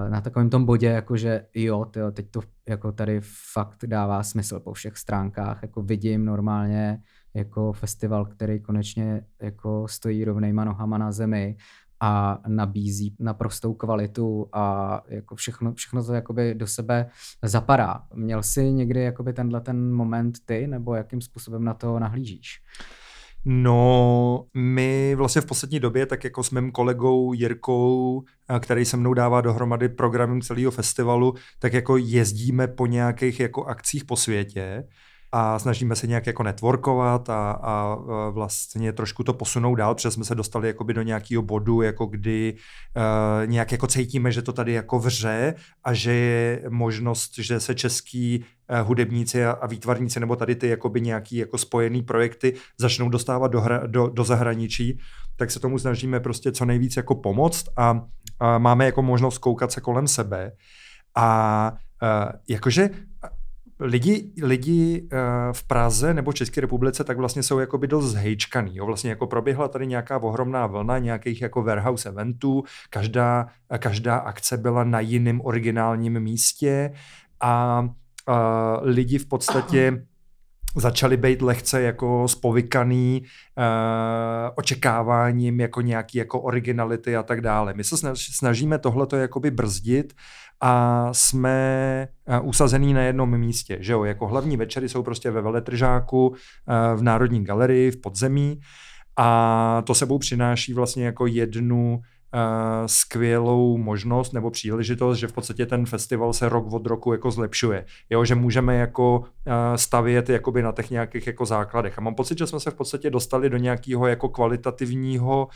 na 0.09 0.21
takovém 0.21 0.51
tom 0.51 0.65
bodě, 0.65 0.87
jako 0.87 1.17
že 1.17 1.47
jo, 1.55 1.85
tyjo, 1.85 2.11
teď 2.11 2.31
to 2.31 2.41
jako 2.69 2.93
tady 2.93 3.21
fakt 3.53 3.85
dává 3.87 4.23
smysl 4.23 4.61
po 4.61 4.73
všech 4.73 4.97
stránkách, 4.97 5.63
jako 5.63 5.83
vidím 5.83 6.25
normálně 6.25 7.03
jako 7.35 7.73
festival, 7.73 8.25
který 8.25 8.61
konečně 8.61 9.25
jako 9.43 9.89
stojí 9.89 10.25
rovnejma 10.25 10.65
nohama 10.65 10.99
na 10.99 11.13
zemi 11.13 11.57
a 12.01 12.39
nabízí 12.47 13.17
naprostou 13.19 13.75
kvalitu 13.75 14.49
a 14.53 15.01
jako 15.09 15.37
všechno, 15.37 15.75
všechno 15.75 16.05
to 16.05 16.15
jakoby 16.15 16.55
do 16.55 16.67
sebe 16.67 17.07
zapadá. 17.43 18.03
Měl 18.15 18.43
jsi 18.43 18.73
někdy 18.73 19.01
jakoby 19.01 19.33
tenhle 19.33 19.61
ten 19.61 19.93
moment 19.93 20.39
ty, 20.45 20.67
nebo 20.67 20.95
jakým 20.95 21.21
způsobem 21.21 21.65
na 21.65 21.75
to 21.75 21.99
nahlížíš? 21.99 22.61
No, 23.45 24.45
my 24.55 25.15
vlastně 25.15 25.43
v 25.43 25.47
poslední 25.47 25.81
době, 25.81 26.07
tak 26.07 26.25
jako 26.25 26.43
s 26.43 26.51
mým 26.51 26.73
kolegou 26.73 27.33
Jirkou, 27.33 28.23
který 28.61 28.85
se 28.85 28.97
mnou 28.97 29.15
dává 29.15 29.41
dohromady 29.41 29.89
programem 29.89 30.41
celého 30.41 30.71
festivalu, 30.71 31.35
tak 31.59 31.73
jako 31.73 31.97
jezdíme 31.97 32.69
po 32.69 32.87
nějakých 32.87 33.41
jako 33.41 33.65
akcích 33.65 34.05
po 34.05 34.17
světě 34.17 34.85
a 35.33 35.59
snažíme 35.59 35.97
se 35.97 36.07
nějak 36.07 36.27
jako 36.27 36.43
networkovat 36.43 37.31
a, 37.31 37.51
a 37.51 37.97
vlastně 38.31 38.93
trošku 38.93 39.25
to 39.25 39.33
posunout 39.33 39.75
dál, 39.75 39.95
protože 39.95 40.11
jsme 40.11 40.25
se 40.25 40.35
dostali 40.35 40.69
jakoby 40.69 40.95
do 40.95 41.03
nějakého 41.03 41.43
bodu, 41.43 41.83
jako 41.83 42.07
kdy 42.07 42.55
uh, 42.97 43.47
nějak 43.47 43.73
jako 43.73 43.87
cítíme, 43.87 44.33
že 44.33 44.43
to 44.43 44.53
tady 44.53 44.73
jako 44.73 44.99
vře 44.99 45.55
a 45.85 45.95
že 45.95 46.13
je 46.13 46.63
možnost, 46.69 47.39
že 47.39 47.61
se 47.61 47.75
český 47.75 48.45
uh, 48.71 48.89
hudebníci 48.89 49.45
a, 49.45 49.51
a 49.51 49.67
výtvarníci 49.67 50.21
nebo 50.21 50.37
tady 50.37 50.55
ty 50.55 50.69
jakoby 50.69 51.01
nějaký 51.01 51.37
jako 51.37 51.59
spojený 51.59 52.03
projekty 52.03 52.55
začnou 52.79 53.09
dostávat 53.09 53.49
do, 53.49 53.61
hra, 53.61 53.87
do, 53.87 54.09
do 54.09 54.25
zahraničí, 54.25 54.99
tak 55.37 55.51
se 55.51 55.61
tomu 55.61 55.79
snažíme 55.79 56.21
prostě 56.21 56.53
co 56.53 56.65
nejvíc 56.65 56.97
jako 56.97 57.15
pomoct 57.15 57.69
a, 57.77 58.03
a 58.41 58.59
máme 58.59 58.85
jako 58.85 59.03
možnost 59.03 59.39
koukat 59.39 59.73
se 59.73 59.81
kolem 59.81 60.09
sebe 60.09 60.53
a 61.15 61.73
uh, 62.03 62.33
jakože 62.49 62.91
lidi, 63.81 64.33
lidi 64.43 65.09
uh, 65.13 65.19
v 65.53 65.65
Praze 65.65 66.15
nebo 66.15 66.33
České 66.33 66.61
republice 66.61 67.05
tak 67.05 67.17
vlastně 67.17 67.43
jsou 67.43 67.59
jakoby 67.59 67.87
dost 67.87 68.05
zhejčkaný. 68.05 68.77
Jo? 68.77 68.87
Vlastně 68.87 69.11
jako 69.11 69.27
proběhla 69.27 69.69
tady 69.69 69.87
nějaká 69.87 70.19
ohromná 70.23 70.67
vlna 70.67 70.99
nějakých 70.99 71.43
jako 71.43 71.63
warehouse 71.63 72.09
eventů, 72.09 72.65
každá, 72.91 73.47
každá 73.79 74.17
akce 74.17 74.57
byla 74.57 74.85
na 74.85 75.01
jiném 75.01 75.41
originálním 75.45 76.21
místě 76.21 76.93
a 77.41 77.81
uh, 77.81 78.35
lidi 78.83 79.19
v 79.19 79.27
podstatě 79.27 80.05
začali 80.77 81.17
být 81.17 81.43
lehce 81.43 81.83
jako 81.83 82.29
spovykaný 82.29 83.23
uh, 83.23 83.65
očekáváním 84.55 85.61
jako 85.61 85.81
nějaký 85.81 86.19
jako 86.19 86.41
originality 86.41 87.17
a 87.17 87.23
tak 87.23 87.41
dále. 87.41 87.75
My 87.75 87.85
se 87.85 87.97
snažíme 88.15 88.79
tohleto 88.79 89.17
jakoby 89.17 89.51
brzdit 89.51 90.13
a 90.61 91.09
jsme 91.13 92.09
uh, 92.41 92.49
usazený 92.49 92.95
na 92.95 93.03
jednom 93.03 93.39
místě, 93.39 93.77
že 93.81 93.93
jo, 93.93 94.05
jako 94.05 94.27
hlavní 94.27 94.57
večery 94.57 94.89
jsou 94.89 95.03
prostě 95.03 95.31
ve 95.31 95.43
Veletržáku, 95.43 96.29
uh, 96.29 96.35
v 96.95 97.03
Národní 97.03 97.45
galerii, 97.45 97.91
v 97.91 98.01
podzemí 98.01 98.61
a 99.17 99.83
to 99.87 99.95
sebou 99.95 100.19
přináší 100.19 100.75
vlastně 100.75 101.05
jako 101.05 101.27
jednu 101.27 101.95
uh, 101.95 102.01
skvělou 102.87 103.77
možnost 103.77 104.33
nebo 104.33 104.51
příležitost, 104.51 105.19
že 105.19 105.27
v 105.27 105.33
podstatě 105.33 105.67
ten 105.67 105.87
festival 105.87 106.33
se 106.33 106.49
rok 106.49 106.73
od 106.73 106.87
roku 106.87 107.13
jako 107.13 107.31
zlepšuje. 107.31 107.85
Jo, 108.11 108.25
že 108.25 108.35
můžeme 108.35 108.77
jako 108.77 109.25
stavět 109.77 110.29
jakoby 110.29 110.63
na 110.63 110.73
těch 110.73 110.91
nějakých 110.91 111.27
jako 111.27 111.45
základech. 111.45 111.99
A 111.99 112.01
mám 112.01 112.15
pocit, 112.15 112.39
že 112.39 112.47
jsme 112.47 112.61
se 112.61 112.71
v 112.71 112.75
podstatě 112.75 113.11
dostali 113.11 113.51
do 113.51 113.57
nějakého 113.57 114.07
jako 114.07 114.29
kvalitativního 114.29 115.49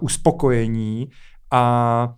uspokojení 0.00 1.08
a 1.52 2.14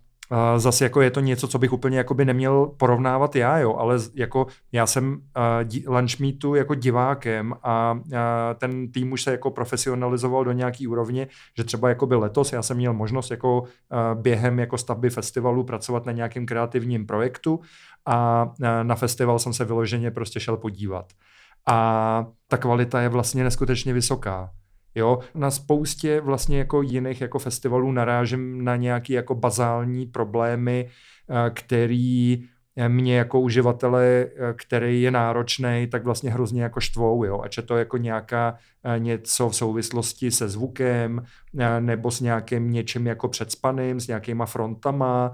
Zase 0.57 0.85
jako 0.85 1.01
je 1.01 1.11
to 1.11 1.21
něco, 1.21 1.49
co 1.49 1.59
bych 1.59 1.73
úplně 1.73 1.99
jakoby 1.99 2.25
neměl 2.25 2.67
porovnávat 2.77 3.37
já, 3.37 3.59
jo, 3.59 3.75
ale 3.75 3.99
jako 4.15 4.47
já 4.73 4.87
jsem 4.87 5.13
uh, 5.13 5.95
lunch 5.95 6.21
meetu 6.21 6.55
jako 6.55 6.75
divákem 6.75 7.55
a 7.63 7.93
uh, 7.93 8.11
ten 8.59 8.93
tým 8.93 9.13
už 9.13 9.23
se 9.23 9.31
jako 9.31 9.51
profesionalizoval 9.51 10.45
do 10.45 10.53
nějaký 10.53 10.87
úrovně, 10.87 11.29
že 11.57 11.65
třeba 11.65 11.89
jakoby 11.89 12.15
letos 12.15 12.53
já 12.53 12.63
jsem 12.63 12.77
měl 12.77 12.93
možnost 12.93 13.31
jako 13.31 13.61
uh, 13.61 13.69
během 14.15 14.59
jako 14.59 14.79
stavby 14.79 15.11
festivalu 15.11 15.65
pracovat 15.65 16.07
na 16.07 16.13
nějakém 16.13 16.47
kreativním 16.47 17.07
projektu 17.07 17.61
a 18.07 18.45
uh, 18.45 18.67
na 18.83 18.95
festival 18.95 19.39
jsem 19.39 19.53
se 19.53 19.65
vyloženě 19.65 20.11
prostě 20.11 20.41
šel 20.41 20.57
podívat. 20.57 21.13
A 21.69 22.27
ta 22.49 22.57
kvalita 22.57 23.01
je 23.01 23.09
vlastně 23.09 23.45
neskutečně 23.45 23.93
vysoká. 23.93 24.51
Jo, 24.95 25.19
na 25.35 25.51
spoustě 25.51 26.21
vlastně 26.21 26.59
jako 26.59 26.83
jiných 26.83 27.21
jako 27.21 27.39
festivalů 27.39 27.93
narážím 27.93 28.65
na 28.65 28.77
nějaké 28.77 29.15
jako 29.15 29.35
bazální 29.35 30.07
problémy, 30.07 30.89
eh, 31.31 31.51
který 31.51 32.45
mě 32.89 33.17
jako 33.17 33.41
uživatele, 33.41 34.05
eh, 34.07 34.55
který 34.57 35.03
je 35.03 35.11
náročný, 35.11 35.89
tak 35.91 36.05
vlastně 36.05 36.31
hrozně 36.31 36.63
jako 36.63 36.81
štvou, 36.81 37.25
jo. 37.25 37.41
Ať 37.41 37.57
je 37.57 37.63
to 37.63 37.77
jako 37.77 37.97
nějaká 37.97 38.57
eh, 38.85 38.99
něco 38.99 39.49
v 39.49 39.57
souvislosti 39.57 40.31
se 40.31 40.49
zvukem, 40.49 41.23
nebo 41.81 42.11
s 42.11 42.21
nějakým 42.21 42.71
něčím 42.71 43.07
jako 43.07 43.29
předspaným, 43.29 44.01
s 44.01 44.07
nějakýma 44.07 44.47
frontama, 44.47 45.33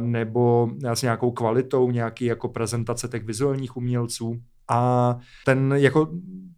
nebo 0.00 0.70
s 0.94 1.02
nějakou 1.02 1.30
kvalitou 1.30 1.90
nějaký 1.90 2.24
jako 2.24 2.48
prezentace 2.48 3.08
těch 3.08 3.24
vizuálních 3.24 3.76
umělců. 3.76 4.40
A 4.68 5.16
ten 5.44 5.74
jako 5.76 6.08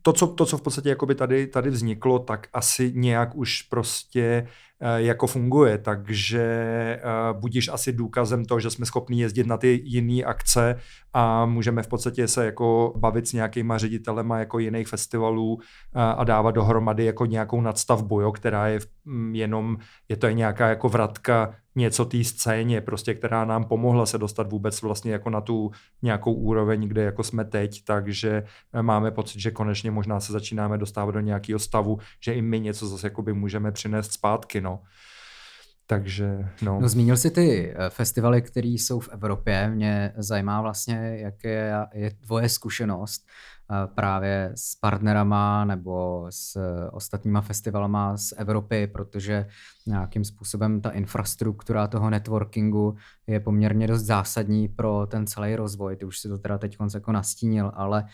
to, 0.06 0.12
co, 0.12 0.26
to, 0.26 0.46
co 0.46 0.58
v 0.58 0.62
podstatě 0.62 0.88
jakoby 0.88 1.14
tady, 1.14 1.46
tady 1.46 1.70
vzniklo, 1.70 2.18
tak 2.18 2.46
asi 2.52 2.92
nějak 2.94 3.36
už 3.36 3.62
prostě 3.62 4.46
uh, 4.82 4.88
jako 4.96 5.26
funguje, 5.26 5.78
takže 5.78 6.46
uh, 7.04 7.40
budíš 7.40 7.68
asi 7.68 7.92
důkazem 7.92 8.44
toho, 8.44 8.60
že 8.60 8.70
jsme 8.70 8.86
schopni 8.86 9.20
jezdit 9.20 9.46
na 9.46 9.56
ty 9.56 9.80
jiné 9.84 10.24
akce 10.24 10.78
a 11.12 11.46
můžeme 11.46 11.82
v 11.82 11.88
podstatě 11.88 12.28
se 12.28 12.44
jako 12.44 12.92
bavit 12.96 13.28
s 13.28 13.32
nějakýma 13.32 13.78
ředitelema 13.78 14.38
jako 14.38 14.58
jiných 14.58 14.88
festivalů 14.88 15.54
uh, 15.54 15.60
a 15.94 16.24
dávat 16.24 16.50
dohromady 16.50 17.04
jako 17.04 17.26
nějakou 17.26 17.60
nadstavbu, 17.60 18.20
jo, 18.20 18.32
která 18.32 18.68
je 18.68 18.80
mm, 19.04 19.34
jenom, 19.34 19.76
je 20.08 20.16
to 20.16 20.26
je 20.26 20.34
nějaká 20.34 20.68
jako 20.68 20.88
vratka 20.88 21.54
něco 21.76 22.04
té 22.04 22.24
scéně, 22.24 22.80
prostě, 22.80 23.14
která 23.14 23.44
nám 23.44 23.64
pomohla 23.64 24.06
se 24.06 24.18
dostat 24.18 24.50
vůbec 24.50 24.82
vlastně 24.82 25.12
jako 25.12 25.30
na 25.30 25.40
tu 25.40 25.70
nějakou 26.02 26.32
úroveň, 26.32 26.88
kde 26.88 27.02
jako 27.02 27.22
jsme 27.22 27.44
teď, 27.44 27.84
takže 27.84 28.42
eh, 28.72 28.82
máme 28.82 29.10
pocit, 29.10 29.40
že 29.40 29.50
konečně 29.50 29.90
možná 29.90 30.20
se 30.20 30.32
začínáme 30.32 30.78
dostávat 30.78 31.12
do 31.12 31.20
nějakého 31.20 31.58
stavu, 31.58 31.98
že 32.20 32.34
i 32.34 32.42
my 32.42 32.60
něco 32.60 32.86
zase 32.86 33.06
jakoby 33.06 33.32
můžeme 33.32 33.72
přinést 33.72 34.12
zpátky, 34.12 34.60
no. 34.60 34.80
Takže, 35.86 36.48
no. 36.62 36.80
no. 36.80 36.88
Zmínil 36.88 37.16
jsi 37.16 37.30
ty 37.30 37.74
eh, 37.76 37.90
festivaly, 37.90 38.42
které 38.42 38.68
jsou 38.68 39.00
v 39.00 39.08
Evropě. 39.08 39.70
Mě 39.70 40.12
zajímá 40.16 40.60
vlastně, 40.60 41.18
jak 41.20 41.44
je, 41.44 41.74
je 41.94 42.10
tvoje 42.10 42.48
zkušenost 42.48 43.26
právě 43.94 44.52
s 44.54 44.74
partnerama 44.74 45.64
nebo 45.64 46.26
s 46.30 46.60
ostatníma 46.92 47.40
festivalama 47.40 48.16
z 48.16 48.32
Evropy, 48.36 48.86
protože 48.86 49.46
nějakým 49.86 50.24
způsobem 50.24 50.80
ta 50.80 50.90
infrastruktura 50.90 51.86
toho 51.86 52.10
networkingu 52.10 52.96
je 53.26 53.40
poměrně 53.40 53.86
dost 53.86 54.02
zásadní 54.02 54.68
pro 54.68 55.06
ten 55.06 55.26
celý 55.26 55.56
rozvoj. 55.56 55.96
Ty 55.96 56.04
už 56.04 56.18
si 56.18 56.28
to 56.28 56.38
teda 56.38 56.58
teď 56.58 56.76
jako 56.94 57.12
nastínil, 57.12 57.72
ale 57.74 58.06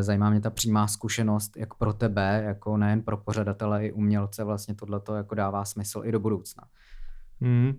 zajímá 0.00 0.30
mě 0.30 0.40
ta 0.40 0.50
přímá 0.50 0.86
zkušenost, 0.86 1.56
jak 1.56 1.74
pro 1.74 1.92
tebe, 1.92 2.42
jako 2.46 2.76
nejen 2.76 3.02
pro 3.02 3.16
pořadatele 3.16 3.86
i 3.86 3.92
umělce, 3.92 4.44
vlastně 4.44 4.74
tohleto 4.74 5.14
jako 5.14 5.34
dává 5.34 5.64
smysl 5.64 6.02
i 6.04 6.12
do 6.12 6.20
budoucna. 6.20 6.64
Hmm. 7.40 7.72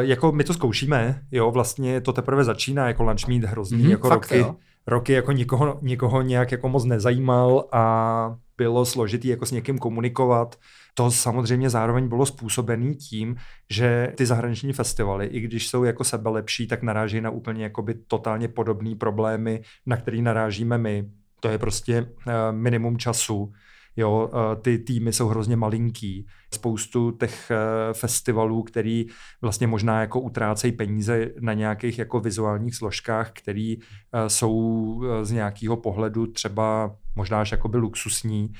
jako 0.00 0.32
my 0.32 0.44
to 0.44 0.54
zkoušíme, 0.54 1.20
jo, 1.32 1.50
vlastně 1.50 2.00
to 2.00 2.12
teprve 2.12 2.44
začíná, 2.44 2.86
jako 2.88 3.02
lunch 3.02 3.28
meet 3.28 3.44
hrozný, 3.44 3.82
Mhm, 3.82 3.90
jako 3.90 4.08
fakt 4.08 4.22
roky, 4.22 4.38
jo. 4.38 4.56
roky 4.86 5.12
jako 5.12 5.32
nikoho, 5.32 5.78
nikoho 5.82 6.22
nějak 6.22 6.52
jako 6.52 6.68
moc 6.68 6.84
nezajímal 6.84 7.68
a 7.72 8.36
bylo 8.58 8.84
složitý 8.84 9.28
jako 9.28 9.46
s 9.46 9.50
někým 9.50 9.78
komunikovat. 9.78 10.56
To 10.94 11.10
samozřejmě 11.10 11.70
zároveň 11.70 12.08
bylo 12.08 12.26
způsobený 12.26 12.94
tím, 12.94 13.36
že 13.70 14.12
ty 14.16 14.26
zahraniční 14.26 14.72
festivaly, 14.72 15.26
i 15.26 15.40
když 15.40 15.68
jsou 15.68 15.84
jako 15.84 16.04
sebe 16.04 16.30
lepší, 16.30 16.66
tak 16.66 16.82
naráží 16.82 17.20
na 17.20 17.30
úplně 17.30 17.62
jakoby 17.62 17.94
totálně 17.94 18.48
podobné 18.48 18.94
problémy, 18.94 19.62
na 19.86 19.96
který 19.96 20.22
narážíme 20.22 20.78
my. 20.78 21.04
To 21.40 21.48
je 21.48 21.58
prostě 21.58 22.02
uh, 22.02 22.32
minimum 22.50 22.98
času. 22.98 23.52
Jo, 23.96 24.30
uh, 24.32 24.62
ty 24.62 24.78
týmy 24.78 25.12
jsou 25.12 25.28
hrozně 25.28 25.56
malinký. 25.56 26.26
Spoustu 26.54 27.10
těch 27.10 27.50
uh, 27.50 27.92
festivalů, 27.92 28.62
který 28.62 29.06
vlastně 29.42 29.66
možná 29.66 30.00
jako 30.00 30.20
utrácejí 30.20 30.72
peníze 30.72 31.30
na 31.40 31.52
nějakých 31.52 31.98
jako 31.98 32.20
vizuálních 32.20 32.74
složkách, 32.74 33.30
který 33.32 33.76
uh, 33.76 33.82
jsou 34.26 35.02
z 35.22 35.30
nějakého 35.30 35.76
pohledu 35.76 36.26
třeba 36.26 36.96
možná 37.16 37.40
až 37.40 37.52
jakoby 37.52 37.78
luxusní, 37.78 38.52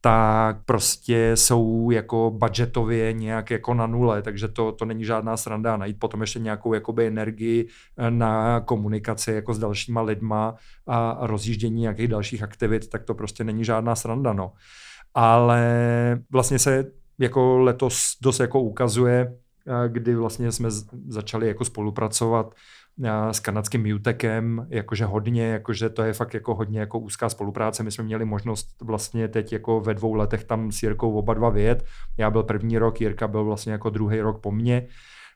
tak 0.00 0.64
prostě 0.64 1.32
jsou 1.34 1.90
jako 1.90 2.32
budgetově 2.38 3.12
nějak 3.12 3.50
jako 3.50 3.74
na 3.74 3.86
nule, 3.86 4.22
takže 4.22 4.48
to, 4.48 4.72
to 4.72 4.84
není 4.84 5.04
žádná 5.04 5.36
sranda. 5.36 5.76
Najít 5.76 5.98
potom 5.98 6.20
ještě 6.20 6.38
nějakou 6.38 6.74
jakoby 6.74 7.06
energii 7.06 7.68
eh, 7.98 8.10
na 8.10 8.60
komunikaci 8.60 9.32
jako 9.32 9.54
s 9.54 9.58
dalšíma 9.58 10.02
lidma 10.02 10.54
a 10.86 11.18
rozjíždění 11.20 11.80
nějakých 11.80 12.08
dalších 12.08 12.42
aktivit, 12.42 12.90
tak 12.90 13.04
to 13.04 13.14
prostě 13.14 13.44
není 13.44 13.64
žádná 13.64 13.94
sranda, 13.94 14.32
no. 14.32 14.52
Ale 15.14 15.62
vlastně 16.30 16.58
se 16.58 16.84
jako 17.18 17.58
letos 17.58 18.16
dost 18.22 18.40
jako 18.40 18.60
ukazuje, 18.60 19.36
kdy 19.88 20.14
vlastně 20.14 20.52
jsme 20.52 20.70
začali 21.08 21.48
jako 21.48 21.64
spolupracovat 21.64 22.54
s 23.30 23.40
kanadským 23.40 23.92
Mutekem, 23.92 24.66
jakože 24.70 25.04
hodně, 25.04 25.46
jakože 25.46 25.88
to 25.88 26.02
je 26.02 26.12
fakt 26.12 26.34
jako 26.34 26.54
hodně 26.54 26.80
jako 26.80 26.98
úzká 26.98 27.28
spolupráce. 27.28 27.82
My 27.82 27.90
jsme 27.90 28.04
měli 28.04 28.24
možnost 28.24 28.82
vlastně 28.82 29.28
teď 29.28 29.52
jako 29.52 29.80
ve 29.80 29.94
dvou 29.94 30.14
letech 30.14 30.44
tam 30.44 30.72
s 30.72 30.82
Jirkou 30.82 31.12
oba 31.12 31.34
dva 31.34 31.50
vyjet. 31.50 31.84
Já 32.18 32.30
byl 32.30 32.42
první 32.42 32.78
rok, 32.78 33.00
Jirka 33.00 33.28
byl 33.28 33.44
vlastně 33.44 33.72
jako 33.72 33.90
druhý 33.90 34.20
rok 34.20 34.40
po 34.40 34.52
mně, 34.52 34.86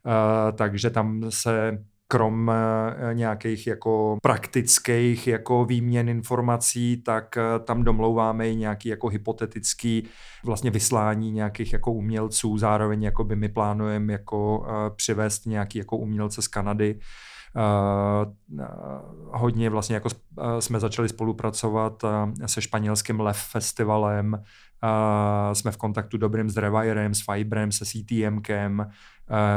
uh, 0.07 0.57
takže 0.57 0.91
tam 0.91 1.23
se 1.29 1.79
krom 2.09 2.49
uh, 2.49 3.15
nějakých 3.15 3.67
jako 3.67 4.19
praktických 4.23 5.27
jako 5.27 5.65
výměn 5.65 6.09
informací, 6.09 7.03
tak 7.03 7.37
uh, 7.37 7.65
tam 7.65 7.85
domlouváme 7.85 8.49
i 8.49 8.57
nějaký 8.57 8.89
jako 8.89 9.09
hypotetický 9.09 10.09
vlastně 10.45 10.71
vyslání 10.71 11.33
nějakých 11.33 11.73
jako 11.73 11.93
umělců, 11.93 12.59
zároveň 12.59 13.03
jako 13.03 13.25
by 13.25 13.37
my 13.37 13.49
plánujeme 13.49 14.13
jako 14.13 14.59
uh, 14.59 14.67
přivést 14.97 15.47
nějaký 15.47 15.79
jako 15.79 15.97
umělce 15.97 16.43
z 16.43 16.49
Kanady, 16.49 16.99
Uh, 17.57 18.33
uh, 18.61 18.67
hodně 19.33 19.71
vlastně 19.71 19.95
jako 19.95 20.09
uh, 20.09 20.59
jsme 20.59 20.81
začali 20.81 21.09
spolupracovat 21.09 22.03
se 22.47 22.63
španělským 22.63 23.21
LEF 23.21 23.37
festivalem, 23.37 24.43
jsme 25.53 25.71
v 25.71 25.77
kontaktu 25.77 26.17
dobrým 26.19 26.51
s 26.51 26.57
Rewirem, 26.57 27.15
s 27.15 27.23
Fibrem, 27.31 27.73
se 27.73 27.85
CTMkem, 27.85 28.91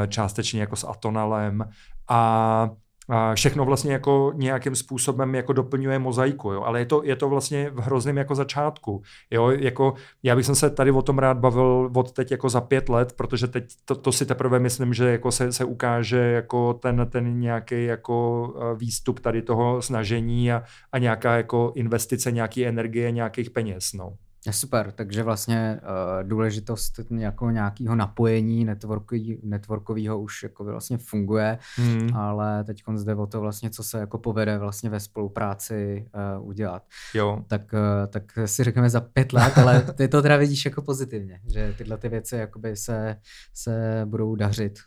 částečně 0.08 0.62
jako 0.62 0.76
s 0.76 0.84
Atonalem 0.84 1.66
a 2.10 2.70
a 3.10 3.36
všechno 3.36 3.66
vlastně 3.66 3.94
jako 3.94 4.32
nějakým 4.36 4.76
způsobem 4.76 5.36
jako 5.36 5.54
doplňuje 5.54 6.00
mozaiku, 6.00 6.52
jo? 6.52 6.64
ale 6.64 6.80
je 6.80 6.86
to, 6.86 7.04
je 7.04 7.16
to 7.16 7.30
vlastně 7.30 7.70
v 7.70 7.80
hrozném 7.80 8.18
jako 8.18 8.36
začátku. 8.36 9.02
Jo? 9.32 9.50
Jako, 9.50 9.94
já 10.24 10.36
bych 10.36 10.46
se 10.46 10.70
tady 10.70 10.92
o 10.92 11.02
tom 11.02 11.20
rád 11.20 11.38
bavil 11.38 11.92
od 11.96 12.12
teď 12.12 12.32
jako 12.32 12.50
za 12.50 12.62
pět 12.62 12.90
let, 12.90 13.14
protože 13.14 13.48
teď 13.48 13.66
to, 13.86 13.96
to 13.96 14.12
si 14.12 14.26
teprve 14.26 14.60
myslím, 14.60 14.94
že 14.94 15.10
jako 15.10 15.32
se, 15.32 15.54
se 15.54 15.66
ukáže 15.66 16.18
jako 16.18 16.74
ten, 16.74 17.08
ten 17.12 17.40
nějaký 17.40 17.86
jako 17.86 18.48
eh, 18.58 18.76
výstup 18.76 19.20
tady 19.20 19.42
toho 19.42 19.82
snažení 19.82 20.52
a, 20.52 20.64
a 20.92 20.98
nějaká 20.98 21.38
jako 21.38 21.72
investice, 21.76 22.32
nějaký 22.32 22.66
energie, 22.66 23.12
nějakých 23.12 23.50
peněz. 23.50 23.94
No. 23.94 24.14
Super, 24.54 24.92
takže 24.92 25.24
vlastně 25.24 25.80
uh, 25.82 26.30
důležitost 26.30 27.00
jako 27.18 27.52
nějakého 27.52 27.96
napojení 27.96 28.66
networkový, 28.66 29.40
networkového 29.44 30.20
už 30.20 30.44
jako 30.44 30.64
vlastně 30.64 30.98
funguje, 30.98 31.58
Hmm. 31.76 32.16
ale 32.16 32.64
teď 32.64 32.84
zde 32.96 33.16
o 33.16 33.28
to 33.28 33.42
vlastně, 33.42 33.70
co 33.70 33.84
se 33.84 34.00
jako 34.00 34.18
povede 34.18 34.58
vlastně 34.58 34.90
ve 34.90 35.00
spolupráci 35.00 36.06
uh, 36.40 36.48
udělat. 36.48 36.84
Jo. 37.14 37.40
Tak, 37.48 37.62
uh, 37.74 37.80
tak 38.08 38.24
si 38.46 38.64
řekneme 38.64 38.90
za 38.90 39.02
pět 39.02 39.34
let, 39.34 39.58
ale 39.58 39.82
ty 39.82 40.08
to 40.08 40.22
teda 40.22 40.38
vidíš 40.38 40.66
jako 40.66 40.82
pozitivně, 40.82 41.40
že 41.54 41.74
tyhle 41.78 41.98
ty 41.98 42.10
věci 42.10 42.36
jakoby 42.36 42.76
se, 42.76 43.16
se 43.54 44.02
budou 44.06 44.36
dařit. 44.36 44.80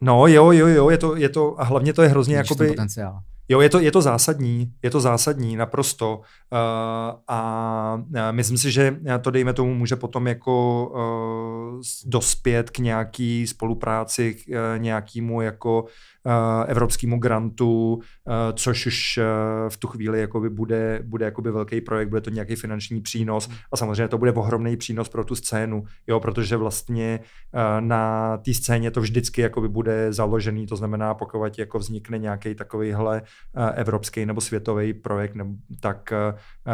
No 0.00 0.26
jo, 0.26 0.52
jo, 0.52 0.66
jo, 0.66 0.90
je 0.90 0.98
to, 0.98 1.16
je 1.16 1.28
to, 1.28 1.60
a 1.60 1.64
hlavně 1.64 1.92
to 1.92 2.02
je 2.02 2.08
hrozně 2.08 2.36
jakoby, 2.36 2.68
potenciál. 2.68 3.20
Jo, 3.48 3.60
je 3.60 3.68
to, 3.68 3.80
je 3.80 3.92
to 3.92 4.02
zásadní, 4.02 4.72
je 4.82 4.90
to 4.90 5.00
zásadní, 5.00 5.56
naprosto. 5.56 6.16
Uh, 6.18 7.20
a 7.28 7.40
uh, 7.94 8.20
myslím 8.30 8.58
si, 8.58 8.72
že 8.72 9.00
to 9.22 9.30
dejme 9.30 9.52
tomu 9.52 9.74
může 9.74 9.96
potom 9.96 10.26
jako 10.26 10.86
uh, 10.86 11.82
dospět 12.06 12.70
k 12.70 12.78
nějaký 12.78 13.46
spolupráci, 13.46 14.34
k 14.34 14.48
uh, 14.48 14.82
nějakému 14.82 15.40
jako 15.40 15.84
evropskému 16.66 17.18
grantu, 17.18 17.94
uh, 17.94 18.02
což 18.54 18.86
už 18.86 19.18
uh, 19.18 19.24
v 19.68 19.76
tu 19.76 19.88
chvíli 19.88 20.20
jakoby 20.20 20.50
bude, 20.50 21.00
bude 21.04 21.24
jakoby 21.24 21.50
velký 21.50 21.80
projekt, 21.80 22.08
bude 22.08 22.20
to 22.20 22.30
nějaký 22.30 22.56
finanční 22.56 23.00
přínos 23.00 23.50
a 23.72 23.76
samozřejmě 23.76 24.08
to 24.08 24.18
bude 24.18 24.32
ohromný 24.32 24.76
přínos 24.76 25.08
pro 25.08 25.24
tu 25.24 25.34
scénu, 25.34 25.84
jo, 26.06 26.20
protože 26.20 26.56
vlastně 26.56 27.20
na 27.80 28.36
té 28.36 28.54
scéně 28.54 28.90
to 28.90 29.00
vždycky 29.00 29.40
jakoby 29.40 29.68
bude 29.68 30.12
založený, 30.12 30.66
to 30.66 30.76
znamená, 30.76 31.14
pokud 31.14 31.58
jako 31.58 31.78
vznikne 31.78 32.18
nějaký 32.18 32.54
takovýhle 32.54 33.22
evropský 33.74 34.26
nebo 34.26 34.40
světový 34.40 34.94
projekt, 34.94 35.34
nebo, 35.34 35.50
tak 35.80 36.12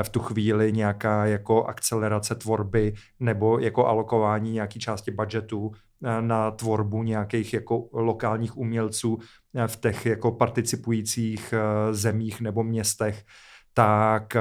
v 0.03 0.09
tu 0.09 0.21
chvíli 0.21 0.73
nějaká 0.73 1.27
jako 1.27 1.64
akcelerace 1.64 2.35
tvorby 2.35 2.95
nebo 3.21 3.59
jako 3.59 3.87
alokování 3.87 4.53
nějaký 4.53 4.81
části 4.81 5.11
budgetu 5.11 5.73
na 6.21 6.51
tvorbu 6.51 7.03
nějakých 7.03 7.55
jako 7.55 7.88
lokálních 7.93 8.57
umělců 8.57 9.19
v 9.67 9.77
těch 9.77 10.07
jako 10.07 10.33
participujících 10.33 11.55
zemích 11.90 12.40
nebo 12.40 12.62
městech, 12.62 13.25
tak 13.77 14.37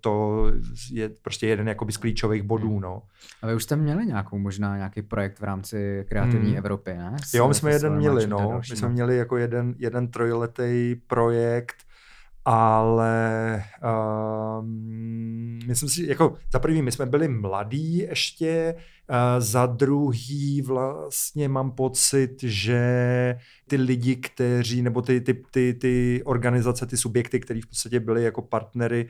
to 0.00 0.44
je 0.90 1.10
prostě 1.22 1.46
jeden 1.46 1.68
jakoby 1.68 1.92
z 1.92 1.96
klíčových 1.96 2.42
bodů, 2.42 2.80
no. 2.80 3.02
A 3.42 3.46
vy 3.46 3.54
už 3.54 3.62
jste 3.62 3.76
měli 3.76 4.06
nějakou 4.06 4.38
možná 4.38 4.76
nějaký 4.76 5.02
projekt 5.02 5.40
v 5.40 5.44
rámci 5.44 6.04
kreativní 6.08 6.48
hmm. 6.48 6.58
Evropy, 6.58 6.94
ne? 6.94 7.16
S 7.24 7.34
jo, 7.34 7.48
my 7.48 7.54
jsme 7.54 7.72
jeden 7.72 7.96
měli, 7.96 8.26
no. 8.26 8.60
My 8.70 8.76
jsme 8.76 8.88
měli 8.88 9.16
jako 9.16 9.36
jeden, 9.36 9.74
jeden 9.78 10.08
trojletý 10.10 10.94
projekt, 11.06 11.76
ale 12.50 13.64
um, 14.58 15.58
myslím 15.66 15.88
si, 15.88 16.06
jako 16.06 16.34
za 16.52 16.58
prvý 16.58 16.82
my 16.82 16.92
jsme 16.92 17.06
byli 17.06 17.28
mladí 17.28 17.98
ještě, 17.98 18.74
uh, 19.10 19.16
za 19.38 19.66
druhý 19.66 20.62
vlastně 20.62 21.48
mám 21.48 21.70
pocit, 21.70 22.42
že 22.42 23.36
ty 23.68 23.76
lidi, 23.76 24.16
kteří, 24.16 24.82
nebo 24.82 25.02
ty, 25.02 25.20
ty, 25.20 25.42
ty, 25.50 25.74
ty 25.74 26.22
organizace, 26.24 26.86
ty 26.86 26.96
subjekty, 26.96 27.40
které 27.40 27.60
v 27.60 27.66
podstatě 27.66 28.00
byly 28.00 28.22
jako 28.22 28.42
partnery 28.42 29.08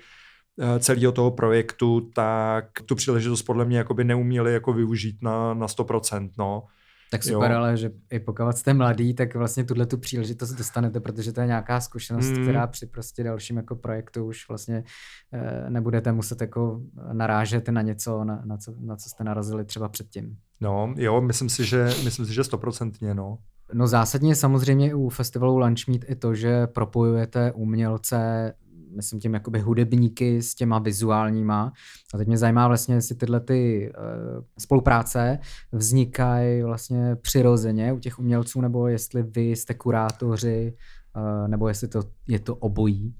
uh, 0.56 0.78
celého 0.78 1.12
toho 1.12 1.30
projektu, 1.30 2.00
tak 2.14 2.64
tu 2.86 2.94
příležitost 2.94 3.42
podle 3.42 3.64
mě 3.64 3.84
neuměli 4.04 4.52
jako 4.52 4.72
využít 4.72 5.16
na, 5.22 5.54
na 5.54 5.66
100%, 5.66 6.30
no. 6.38 6.62
Tak 7.10 7.22
super, 7.24 7.50
Jo. 7.50 7.56
ale 7.56 7.76
že 7.76 7.90
i 8.10 8.18
pokud 8.20 8.56
jste 8.56 8.74
mladý, 8.74 9.14
tak 9.14 9.34
vlastně 9.34 9.64
tuhle 9.64 9.86
tu 9.86 9.98
příležitost 9.98 10.52
dostanete, 10.52 11.00
protože 11.00 11.32
to 11.32 11.40
je 11.40 11.46
nějaká 11.46 11.80
zkušenost, 11.80 12.28
Mm. 12.30 12.42
která 12.42 12.66
při 12.66 12.86
prostě 12.86 13.24
dalším 13.24 13.56
jako 13.56 13.76
projektu 13.76 14.24
už 14.24 14.48
vlastně 14.48 14.84
eh, 15.32 15.70
nebudete 15.70 16.12
muset 16.12 16.40
jako 16.40 16.80
narážet 17.12 17.68
na 17.68 17.82
něco, 17.82 18.24
na, 18.24 18.42
na, 18.44 18.56
co, 18.56 18.74
na 18.80 18.96
co 18.96 19.08
jste 19.08 19.24
narazili 19.24 19.64
třeba 19.64 19.88
předtím. 19.88 20.36
No, 20.60 20.94
jo, 20.96 21.20
myslím 21.20 21.48
si, 21.48 21.64
že, 21.64 21.84
myslím 22.04 22.26
si, 22.26 22.34
že 22.34 22.44
stoprocentně, 22.44 23.14
no. 23.14 23.38
No 23.72 23.86
zásadně 23.86 24.34
samozřejmě 24.34 24.94
u 24.94 25.08
festivalu 25.08 25.58
Lunchmeet 25.58 26.04
i 26.08 26.14
to, 26.14 26.34
že 26.34 26.66
propojujete 26.66 27.52
umělce, 27.52 28.52
myslím 28.98 29.20
tím 29.20 29.34
jakoby 29.34 29.60
hudebníky 29.60 30.42
s 30.42 30.54
těma 30.54 30.78
vizuálníma. 30.78 31.72
A 32.14 32.18
teď 32.18 32.28
mě 32.28 32.38
zajímá 32.38 32.68
vlastně, 32.68 32.94
jestli 32.94 33.14
tyhle 33.14 33.40
ty 33.40 33.90
uh, 33.98 34.44
spolupráce 34.58 35.38
vznikají 35.72 36.62
vlastně 36.62 37.16
přirozeně 37.16 37.92
u 37.92 37.98
těch 37.98 38.18
umělců, 38.18 38.60
nebo 38.60 38.88
jestli 38.88 39.22
vy 39.22 39.50
jste 39.50 39.74
kurátoři, 39.74 40.74
uh, 41.16 41.48
nebo 41.48 41.68
jestli 41.68 41.88
to 41.88 42.02
je 42.28 42.38
to 42.38 42.56
obojí. 42.56 43.14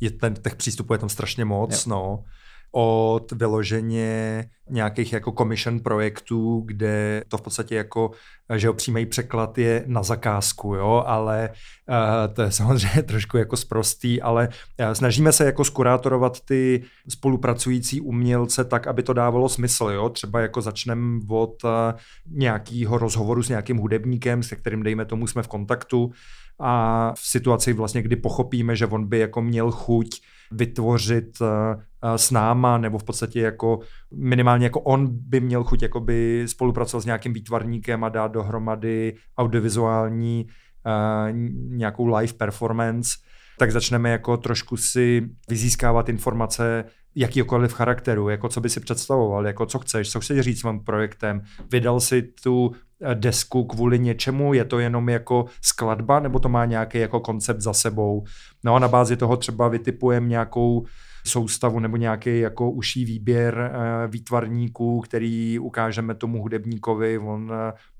je 0.00 0.10
ten, 0.10 0.34
těch 0.34 0.54
přístupů 0.56 0.92
je 0.92 0.98
tam 0.98 1.08
strašně 1.08 1.44
moc, 1.44 1.86
Jo. 1.86 1.90
no. 1.90 2.24
Od 2.78 3.32
vyloženě 3.32 4.44
nějakých 4.70 5.12
jako 5.12 5.32
commission 5.32 5.80
projektů, 5.80 6.62
kde 6.66 7.24
to 7.28 7.38
v 7.38 7.42
podstatě 7.42 7.74
jako, 7.74 8.10
že 8.56 8.68
ho 8.68 8.74
přímý 8.74 9.06
překlad 9.06 9.58
je 9.58 9.84
na 9.86 10.02
zakázku, 10.02 10.74
jo, 10.74 11.04
ale 11.06 11.50
uh, 11.88 12.34
to 12.34 12.42
je 12.42 12.52
samozřejmě 12.52 13.02
trošku 13.12 13.36
jako 13.36 13.56
sprostý, 13.56 14.22
ale 14.22 14.48
uh, 14.48 14.92
snažíme 14.92 15.32
se 15.32 15.44
jako 15.44 15.64
skurátorovat 15.64 16.40
ty 16.40 16.82
spolupracující 17.08 18.00
umělce 18.00 18.64
tak, 18.64 18.86
aby 18.86 19.02
to 19.02 19.12
dávalo 19.12 19.48
smysl, 19.48 19.84
jo, 19.84 20.08
třeba 20.08 20.40
jako 20.40 20.60
začneme 20.60 21.20
od 21.28 21.64
uh, 21.64 21.70
nějakého 22.26 22.98
rozhovoru 22.98 23.42
s 23.42 23.48
nějakým 23.48 23.76
hudebníkem, 23.76 24.42
se 24.42 24.56
kterým 24.56 24.82
dejme 24.82 25.04
tomu 25.04 25.26
jsme 25.26 25.42
v 25.42 25.48
kontaktu 25.48 26.10
a 26.60 27.12
v 27.14 27.26
situaci 27.26 27.72
vlastně, 27.72 28.02
kdy 28.02 28.16
pochopíme, 28.16 28.76
že 28.76 28.86
on 28.86 29.06
by 29.06 29.18
jako 29.18 29.42
měl 29.42 29.70
chuť 29.70 30.20
vytvořit 30.52 31.38
s 32.16 32.30
náma, 32.30 32.78
nebo 32.78 32.98
v 32.98 33.04
podstatě 33.04 33.40
jako 33.40 33.78
minimálně 34.14 34.66
jako 34.66 34.80
on 34.80 35.06
by 35.10 35.40
měl 35.40 35.64
chuť 35.64 35.82
jakoby 35.82 36.44
spolupracovat 36.46 37.00
s 37.00 37.06
nějakým 37.06 37.32
výtvarníkem 37.32 38.04
a 38.04 38.08
dát 38.08 38.32
dohromady 38.32 39.14
audiovizuální 39.38 40.46
uh, 40.46 41.36
nějakou 41.76 42.16
live 42.16 42.32
performance, 42.32 43.10
tak 43.58 43.72
začneme 43.72 44.10
jako 44.10 44.36
trošku 44.36 44.76
si 44.76 45.28
vyzískávat 45.48 46.08
informace 46.08 46.84
jakýkoliv 47.14 47.72
charakteru, 47.72 48.28
jako 48.28 48.48
co 48.48 48.60
by 48.60 48.70
si 48.70 48.80
představoval, 48.80 49.46
jako 49.46 49.66
co 49.66 49.78
chceš, 49.78 50.10
co 50.10 50.20
chceš 50.20 50.40
říct 50.40 50.60
svým 50.60 50.80
projektem, 50.80 51.42
vydal 51.72 52.00
si 52.00 52.22
tu 52.22 52.70
eh, 52.74 52.78
desku 53.14 53.64
kvůli 53.64 53.98
něčemu, 53.98 54.54
je 54.54 54.64
to 54.64 54.78
jenom 54.78 55.08
jako 55.08 55.44
skladba, 55.62 56.20
nebo 56.20 56.38
to 56.38 56.48
má 56.48 56.64
nějaký 56.64 56.98
jako 56.98 57.20
koncept 57.20 57.60
za 57.60 57.72
sebou. 57.72 58.24
No 58.64 58.74
a 58.74 58.78
na 58.78 58.88
bázi 58.88 59.16
toho 59.16 59.36
třeba 59.36 59.68
vytipujeme 59.68 60.28
nějakou 60.28 60.86
soustavu 61.26 61.80
nebo 61.80 61.96
nějaký 61.96 62.40
jako 62.40 62.70
uší 62.70 63.04
výběr 63.04 63.72
eh, 63.72 64.08
výtvarníků, 64.08 65.00
který 65.00 65.58
ukážeme 65.58 66.14
tomu 66.14 66.42
hudebníkovi, 66.42 67.18
on 67.18 67.52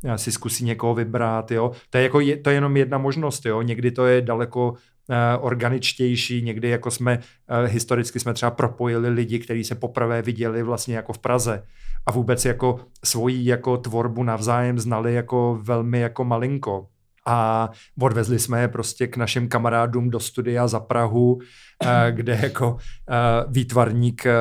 eh, 0.05 0.19
si 0.19 0.33
zkusí 0.33 0.65
někoho 0.65 0.95
vybrat, 0.95 1.51
jo. 1.51 1.73
To 1.91 1.99
je, 1.99 2.05
jako, 2.05 2.21
to 2.45 2.51
je 2.51 2.57
jenom 2.57 2.77
jedna 2.77 2.99
možnost, 2.99 3.47
jo. 3.47 3.63
Někdy 3.63 3.91
to 3.91 4.07
je 4.07 4.23
daleko 4.23 4.75
eh, 4.77 4.96
organičtější, 5.41 6.43
někdy 6.43 6.69
jako 6.69 6.91
jsme, 6.91 7.19
historicky 7.67 8.21
jsme 8.21 8.35
třeba 8.35 8.51
propojili 8.51 9.09
lidi, 9.09 9.39
kteří 9.39 9.65
se 9.65 9.75
poprvé 9.75 10.23
viděli 10.23 10.63
vlastně 10.63 10.97
jako 10.97 11.13
v 11.13 11.19
Praze 11.19 11.63
a 12.07 12.13
vůbec 12.13 12.45
jako 12.45 12.81
svoji 13.05 13.47
jako 13.49 13.77
tvorbu 13.77 14.23
navzájem 14.23 14.79
znali 14.79 15.15
jako 15.15 15.59
velmi 15.63 16.01
jako 16.01 16.25
malinko. 16.25 16.87
A 17.29 17.71
odvezli 18.01 18.39
jsme 18.39 18.61
je 18.61 18.69
prostě 18.69 19.07
k 19.07 19.17
našim 19.17 19.49
kamarádům 19.49 20.11
do 20.11 20.21
studia 20.21 20.69
za 20.69 20.81
Prahu, 20.81 21.39
eh, 21.41 21.76
kde 22.11 22.39
jako 22.43 22.77
eh, 23.11 23.15
výtvarník, 23.49 24.27
eh, 24.27 24.33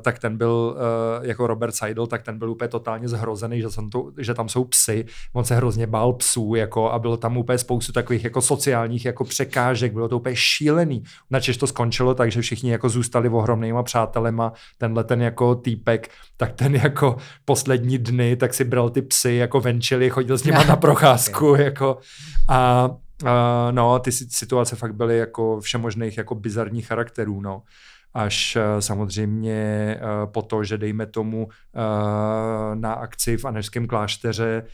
tak 0.00 0.18
ten 0.18 0.36
byl 0.36 0.76
jako 1.22 1.46
Robert 1.46 1.74
Seidel, 1.74 2.06
tak 2.06 2.22
ten 2.22 2.38
byl 2.38 2.50
úplně 2.50 2.68
totálně 2.68 3.08
zhrozený, 3.08 3.60
že, 3.60 3.70
jsem 3.70 3.90
to, 3.90 4.10
že 4.18 4.34
tam 4.34 4.48
jsou 4.48 4.64
psy. 4.64 5.04
On 5.32 5.44
se 5.44 5.56
hrozně 5.56 5.86
bál 5.86 6.12
psů 6.12 6.54
jako, 6.54 6.90
a 6.90 6.98
bylo 6.98 7.16
tam 7.16 7.36
úplně 7.36 7.58
spoustu 7.58 7.92
takových 7.92 8.24
jako 8.24 8.40
sociálních 8.40 9.04
jako 9.04 9.24
překážek, 9.24 9.92
bylo 9.92 10.08
to 10.08 10.16
úplně 10.16 10.36
šílený. 10.36 11.02
Načež 11.30 11.56
to 11.56 11.66
skončilo, 11.66 12.14
takže 12.14 12.40
všichni 12.40 12.70
jako 12.70 12.88
zůstali 12.88 13.28
ohromnýma 13.28 13.82
přátelema. 13.82 14.52
Tenhle 14.78 15.04
ten 15.04 15.22
jako 15.22 15.54
týpek, 15.54 16.08
tak 16.36 16.52
ten 16.52 16.74
jako 16.74 17.16
poslední 17.44 17.98
dny, 17.98 18.36
tak 18.36 18.54
si 18.54 18.64
bral 18.64 18.90
ty 18.90 19.02
psy 19.02 19.34
jako 19.34 19.60
venčili, 19.60 20.10
chodil 20.10 20.38
s 20.38 20.44
nima 20.44 20.64
na 20.68 20.76
procházku 20.76 21.54
jako 21.54 21.98
a 22.48 22.90
Uh, 23.22 23.28
no, 23.70 23.98
ty 23.98 24.12
situace 24.12 24.76
fakt 24.76 24.94
byly 24.94 25.18
jako 25.18 25.60
všemožných 25.60 26.18
jako 26.18 26.34
bizarních 26.34 26.86
charakterů, 26.86 27.40
no. 27.40 27.62
Až 28.14 28.56
uh, 28.56 28.80
samozřejmě 28.80 29.96
uh, 30.02 30.32
po 30.32 30.42
to, 30.42 30.64
že 30.64 30.78
dejme 30.78 31.06
tomu 31.06 31.48
na 32.74 32.92
akci 32.92 33.36
v 33.36 33.44
Anežském 33.44 33.86
klášteře, 33.86 34.64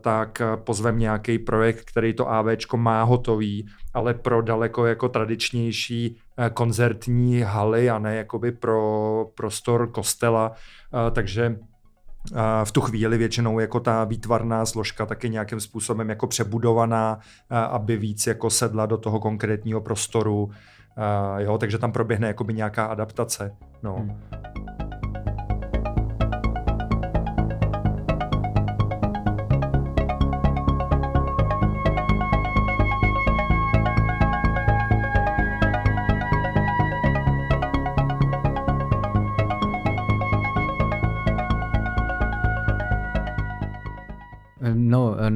tak 0.00 0.42
pozvem 0.56 0.98
nějaký 0.98 1.38
projekt, 1.38 1.84
který 1.84 2.14
to 2.14 2.30
AVčko 2.30 2.76
má 2.76 3.02
hotový, 3.02 3.66
ale 3.94 4.14
pro 4.14 4.42
daleko 4.42 4.86
jako 4.86 5.08
tradičnější 5.08 6.16
koncertní 6.54 7.40
haly 7.40 7.90
a 7.90 7.98
ne 7.98 8.16
jakoby 8.16 8.52
pro 8.52 9.26
prostor 9.34 9.90
kostela, 9.90 10.52
takže 11.12 11.56
v 12.64 12.72
tu 12.72 12.80
chvíli 12.80 13.18
většinou 13.18 13.58
jako 13.58 13.80
ta 13.80 14.04
výtvarná 14.04 14.66
složka 14.66 15.06
taky 15.06 15.30
nějakým 15.30 15.60
způsobem 15.60 16.10
jako 16.10 16.26
přebudovaná, 16.26 17.18
aby 17.50 17.96
víc 17.96 18.26
jako 18.26 18.50
sedla 18.50 18.86
do 18.86 18.96
toho 18.96 19.20
konkrétního 19.20 19.80
prostoru, 19.80 20.50
jo, 21.38 21.58
takže 21.58 21.78
tam 21.78 21.92
proběhne 21.92 22.26
jakoby 22.26 22.54
nějaká 22.54 22.86
adaptace. 22.86 23.56
No. 23.82 23.94
Hmm. 23.96 24.53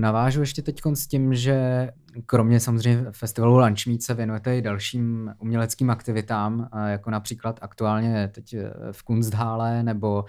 Navážu 0.08 0.40
ještě 0.40 0.62
teď 0.62 0.80
s 0.94 1.06
tím, 1.06 1.34
že 1.34 1.88
kromě 2.26 2.60
samozřejmě 2.60 3.06
festivalu 3.12 3.58
Lunchmeet 3.58 4.02
se 4.02 4.14
věnujete 4.14 4.58
i 4.58 4.62
dalším 4.62 5.34
uměleckým 5.38 5.90
aktivitám, 5.90 6.68
jako 6.86 7.10
například 7.10 7.58
aktuálně 7.62 8.28
teď 8.28 8.56
v 8.92 9.02
Kunsthále, 9.02 9.82
nebo 9.82 10.24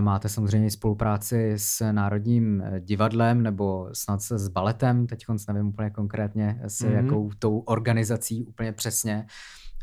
máte 0.00 0.28
samozřejmě 0.28 0.70
spolupráci 0.70 1.52
s 1.56 1.92
Národním 1.92 2.62
divadlem, 2.80 3.42
nebo 3.42 3.88
snad 3.92 4.22
se 4.22 4.38
s 4.38 4.48
baletem, 4.48 5.06
teď 5.06 5.24
nevím 5.48 5.66
úplně 5.66 5.90
konkrétně 5.90 6.60
s 6.66 6.80
mm-hmm. 6.80 7.04
jakou 7.04 7.30
tou 7.38 7.58
organizací 7.58 8.44
úplně 8.44 8.72
přesně 8.72 9.26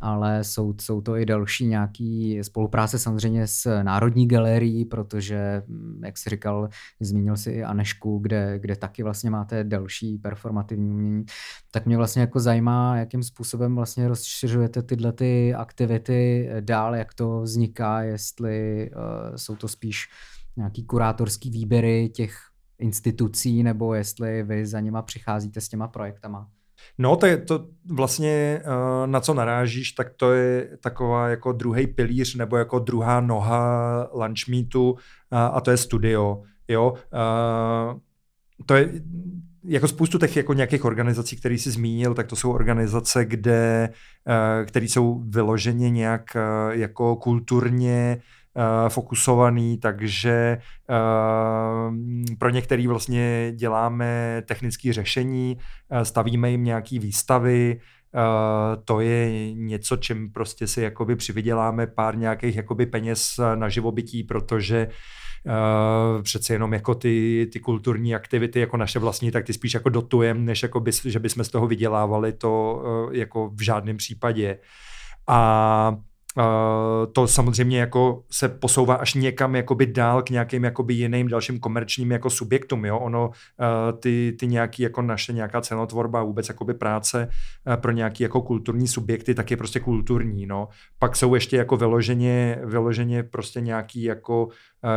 ale 0.04 0.44
jsou, 0.44 0.74
jsou 0.82 1.02
to 1.02 1.18
i 1.18 1.26
další 1.26 1.68
nějaký 1.68 2.40
spolupráce 2.44 3.00
samozřejmě 3.00 3.48
s 3.48 3.84
Národní 3.84 4.28
galerií, 4.28 4.86
protože, 4.86 5.64
mm, 5.68 6.02
jak 6.06 6.18
jsi 6.18 6.30
říkal, 6.30 6.70
zmínil 7.00 7.38
si 7.38 7.52
i 7.52 7.64
Anešku, 7.64 8.20
kde, 8.20 8.60
kde 8.60 8.76
taky 8.76 9.04
vlastně 9.04 9.30
máte 9.30 9.64
další 9.64 10.18
performativní 10.18 10.90
umění, 10.90 11.26
tak 11.72 11.86
mě 11.86 11.98
vlastně 11.98 12.22
jako 12.22 12.40
zajímá, 12.40 12.98
jakým 12.98 13.24
způsobem 13.24 13.76
vlastně 13.76 14.08
rozšiřujete 14.08 14.82
tyhle 14.82 15.14
ty 15.14 15.54
aktivity 15.54 16.50
dál, 16.60 16.96
jak 16.96 17.14
to 17.14 17.42
vzniká, 17.42 18.02
jestli 18.02 18.90
uh, 18.96 19.36
jsou 19.36 19.56
to 19.56 19.68
spíš 19.68 20.10
nějaký 20.58 20.86
kurátorský 20.86 21.50
výběry 21.50 22.10
těch 22.10 22.38
institucí, 22.80 23.64
nebo 23.64 23.94
jestli 23.94 24.44
vy 24.44 24.66
za 24.66 24.80
nima 24.80 25.02
přicházíte 25.02 25.62
s 25.62 25.70
těma 25.70 25.88
projektama. 25.88 26.50
No, 26.98 27.16
to 27.16 27.26
je 27.26 27.38
to 27.38 27.66
vlastně, 27.92 28.62
eh, 28.64 29.08
na 29.08 29.20
co 29.20 29.34
narážíš, 29.34 29.92
tak 29.92 30.10
to 30.18 30.34
je 30.34 30.78
taková 30.82 31.30
jako 31.30 31.52
druhý 31.52 31.88
pilíř 31.88 32.36
nebo 32.36 32.58
jako 32.58 32.80
druhá 32.80 33.22
noha 33.22 34.08
lunch 34.14 34.48
meetu 34.50 34.96
a 35.32 35.62
to 35.62 35.72
je 35.72 35.78
studio. 35.78 36.42
Jo, 36.68 36.94
eh, 37.14 38.00
to 38.66 38.76
je 38.76 38.90
jako 39.66 39.88
spoustu 39.88 40.18
těch 40.18 40.36
jako 40.38 40.54
nějakých 40.54 40.86
organizací, 40.86 41.36
které 41.36 41.56
jsi 41.56 41.72
zmínil, 41.72 42.14
tak 42.14 42.28
to 42.28 42.36
jsou 42.36 42.52
organizace, 42.52 43.26
kde, 43.26 43.90
eh, 44.28 44.66
které 44.66 44.86
jsou 44.86 45.24
vyloženě 45.28 45.90
nějak 45.90 46.24
jako 46.72 47.16
kulturně 47.16 48.22
fokusovaný, 48.90 49.78
takže 49.78 50.58
uh, 50.90 51.96
pro 52.40 52.50
některý 52.50 52.88
vlastně 52.88 53.52
děláme 53.56 54.42
technické 54.46 54.94
řešení, 54.94 55.58
uh, 55.92 56.02
stavíme 56.02 56.52
jim 56.52 56.64
nějaké 56.64 57.00
výstavy, 57.00 57.80
to 58.86 59.00
je 59.00 59.54
něco, 59.54 59.98
čím 59.98 60.32
prostě 60.32 60.68
si 60.68 60.82
jakoby 60.82 61.16
přivyděláme 61.16 61.88
pár 61.88 62.18
nějakých 62.18 62.56
jakoby 62.56 62.86
peněz 62.86 63.40
na 63.56 63.70
živobytí, 63.70 64.24
protože 64.24 64.88
uh, 65.46 66.22
přece 66.22 66.54
jenom 66.54 66.74
jako 66.74 66.96
ty, 66.96 67.48
ty 67.54 67.60
kulturní 67.60 68.16
aktivity 68.16 68.60
jako 68.60 68.78
naše 68.78 69.00
vlastní, 69.00 69.32
tak 69.32 69.46
ty 69.46 69.54
spíš 69.54 69.74
jako 69.74 69.90
dotujem, 69.90 70.46
než 70.46 70.64
jako 70.64 70.80
by, 70.80 70.92
že 71.06 71.20
bychom 71.20 71.44
z 71.44 71.50
toho 71.50 71.68
vydělávali 71.68 72.34
to 72.34 72.84
uh, 72.86 73.16
jako 73.16 73.50
v 73.50 73.62
žádném 73.62 73.98
případě. 73.98 74.60
A 75.28 75.98
Uh, 76.38 77.14
to 77.14 77.28
samozřejmě 77.28 77.80
jako 77.80 78.24
se 78.32 78.50
posouvá 78.50 78.96
až 78.96 79.14
někam 79.14 79.56
jakoby 79.56 79.86
dál 79.86 80.22
k 80.22 80.30
nějakým 80.30 80.64
jakoby 80.64 80.94
jiným 80.94 81.28
dalším 81.28 81.60
komerčním 81.60 82.12
jako 82.12 82.30
subjektům, 82.30 82.86
jo, 82.86 83.00
ono 83.00 83.28
uh, 83.28 84.00
ty, 84.00 84.36
ty 84.40 84.48
nějaký 84.48 84.84
jako 84.84 85.02
naše 85.02 85.34
nějaká 85.34 85.62
cenotvorba 85.62 86.24
vůbec 86.24 86.50
jakoby 86.50 86.74
práce 86.74 87.30
uh, 87.68 87.76
pro 87.76 87.92
nějaký 87.92 88.24
jako 88.24 88.42
kulturní 88.42 88.88
subjekty, 88.88 89.36
tak 89.36 89.52
je 89.52 89.58
prostě 89.58 89.80
kulturní, 89.80 90.46
no. 90.46 90.68
Pak 91.00 91.16
jsou 91.16 91.36
ještě 91.36 91.58
jako 91.58 91.78
vyloženě, 91.78 92.60
vyloženě 92.64 93.24
prostě 93.24 93.62
nějaký 93.62 94.04
jako 94.04 94.48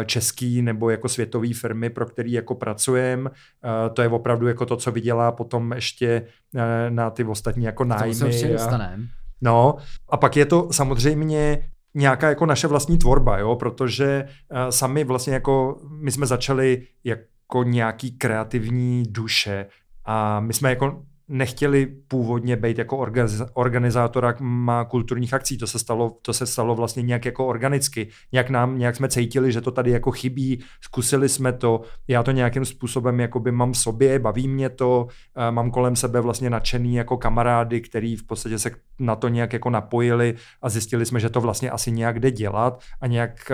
český 0.07 0.63
nebo 0.63 0.91
jako 0.91 1.09
světový 1.09 1.53
firmy, 1.53 1.91
pro 1.91 2.07
který 2.07 2.33
jako 2.33 2.55
pracujeme. 2.55 3.31
To 3.93 4.03
je 4.03 4.09
opravdu 4.09 4.49
jako 4.49 4.67
to, 4.67 4.77
co 4.77 4.93
vydělá 4.93 5.33
potom 5.33 5.73
ještě 5.73 6.27
na 6.89 7.11
ty 7.11 7.25
ostatní 7.25 7.65
jako 7.65 7.85
nájmy. 7.85 8.15
To 8.15 8.19
se 8.19 8.27
určitě 8.27 8.53
dostaneme. 8.53 9.07
No 9.41 9.75
a 10.09 10.17
pak 10.17 10.37
je 10.37 10.47
to 10.47 10.69
samozřejmě 10.73 11.69
nějaká 11.95 12.29
jako 12.29 12.47
naše 12.47 12.67
vlastní 12.67 12.99
tvorba, 12.99 13.39
jo, 13.39 13.57
protože 13.57 14.25
uh, 14.25 14.59
sami 14.71 15.05
vlastně 15.05 15.35
jako 15.35 15.81
my 15.91 16.13
jsme 16.13 16.27
začali 16.27 16.83
jako 17.05 17.63
nějaký 17.63 18.19
kreativní 18.19 19.03
duše 19.09 19.67
a 20.05 20.41
my 20.41 20.53
jsme 20.53 20.71
jako 20.71 21.03
nechtěli 21.29 21.87
původně 21.87 22.57
být 22.57 22.79
jako 22.79 23.07
organizátora 23.53 24.35
má 24.41 24.85
kulturních 24.85 25.35
akcí. 25.35 25.59
To 25.59 25.67
se 25.67 25.79
stalo, 25.79 26.17
to 26.23 26.33
se 26.33 26.47
stalo 26.47 26.75
vlastně 26.75 27.03
nějak 27.03 27.25
jako 27.25 27.47
organicky. 27.47 28.09
Nějak 28.33 28.51
nám, 28.51 28.79
nějak 28.79 28.97
jsme 28.97 29.09
cítili, 29.09 29.53
že 29.53 29.61
to 29.61 29.71
tady 29.71 29.91
jako 29.91 30.11
chybí, 30.11 30.65
zkusili 30.81 31.29
jsme 31.29 31.53
to, 31.53 31.81
já 32.09 32.23
to 32.23 32.31
nějakým 32.31 32.65
způsobem 32.65 33.21
jakoby 33.21 33.53
mám 33.53 33.73
v 33.73 33.79
sobě, 33.79 34.19
baví 34.19 34.49
mě 34.49 34.69
to, 34.69 35.07
mám 35.51 35.71
kolem 35.71 35.97
sebe 35.97 36.21
vlastně 36.21 36.51
nadšený 36.51 36.95
jako 36.95 37.17
kamarády, 37.17 37.81
který 37.81 38.17
v 38.17 38.27
podstatě 38.27 38.59
se 38.59 38.71
na 38.99 39.17
to 39.17 39.29
nějak 39.29 39.53
jako 39.53 39.71
napojili 39.71 40.35
a 40.63 40.69
zjistili 40.69 41.07
jsme, 41.07 41.21
že 41.21 41.31
to 41.31 41.41
vlastně 41.41 41.71
asi 41.71 41.93
nějak 41.93 42.21
jde 42.21 42.31
dělat 42.31 42.81
a 43.01 43.07
nějak 43.07 43.53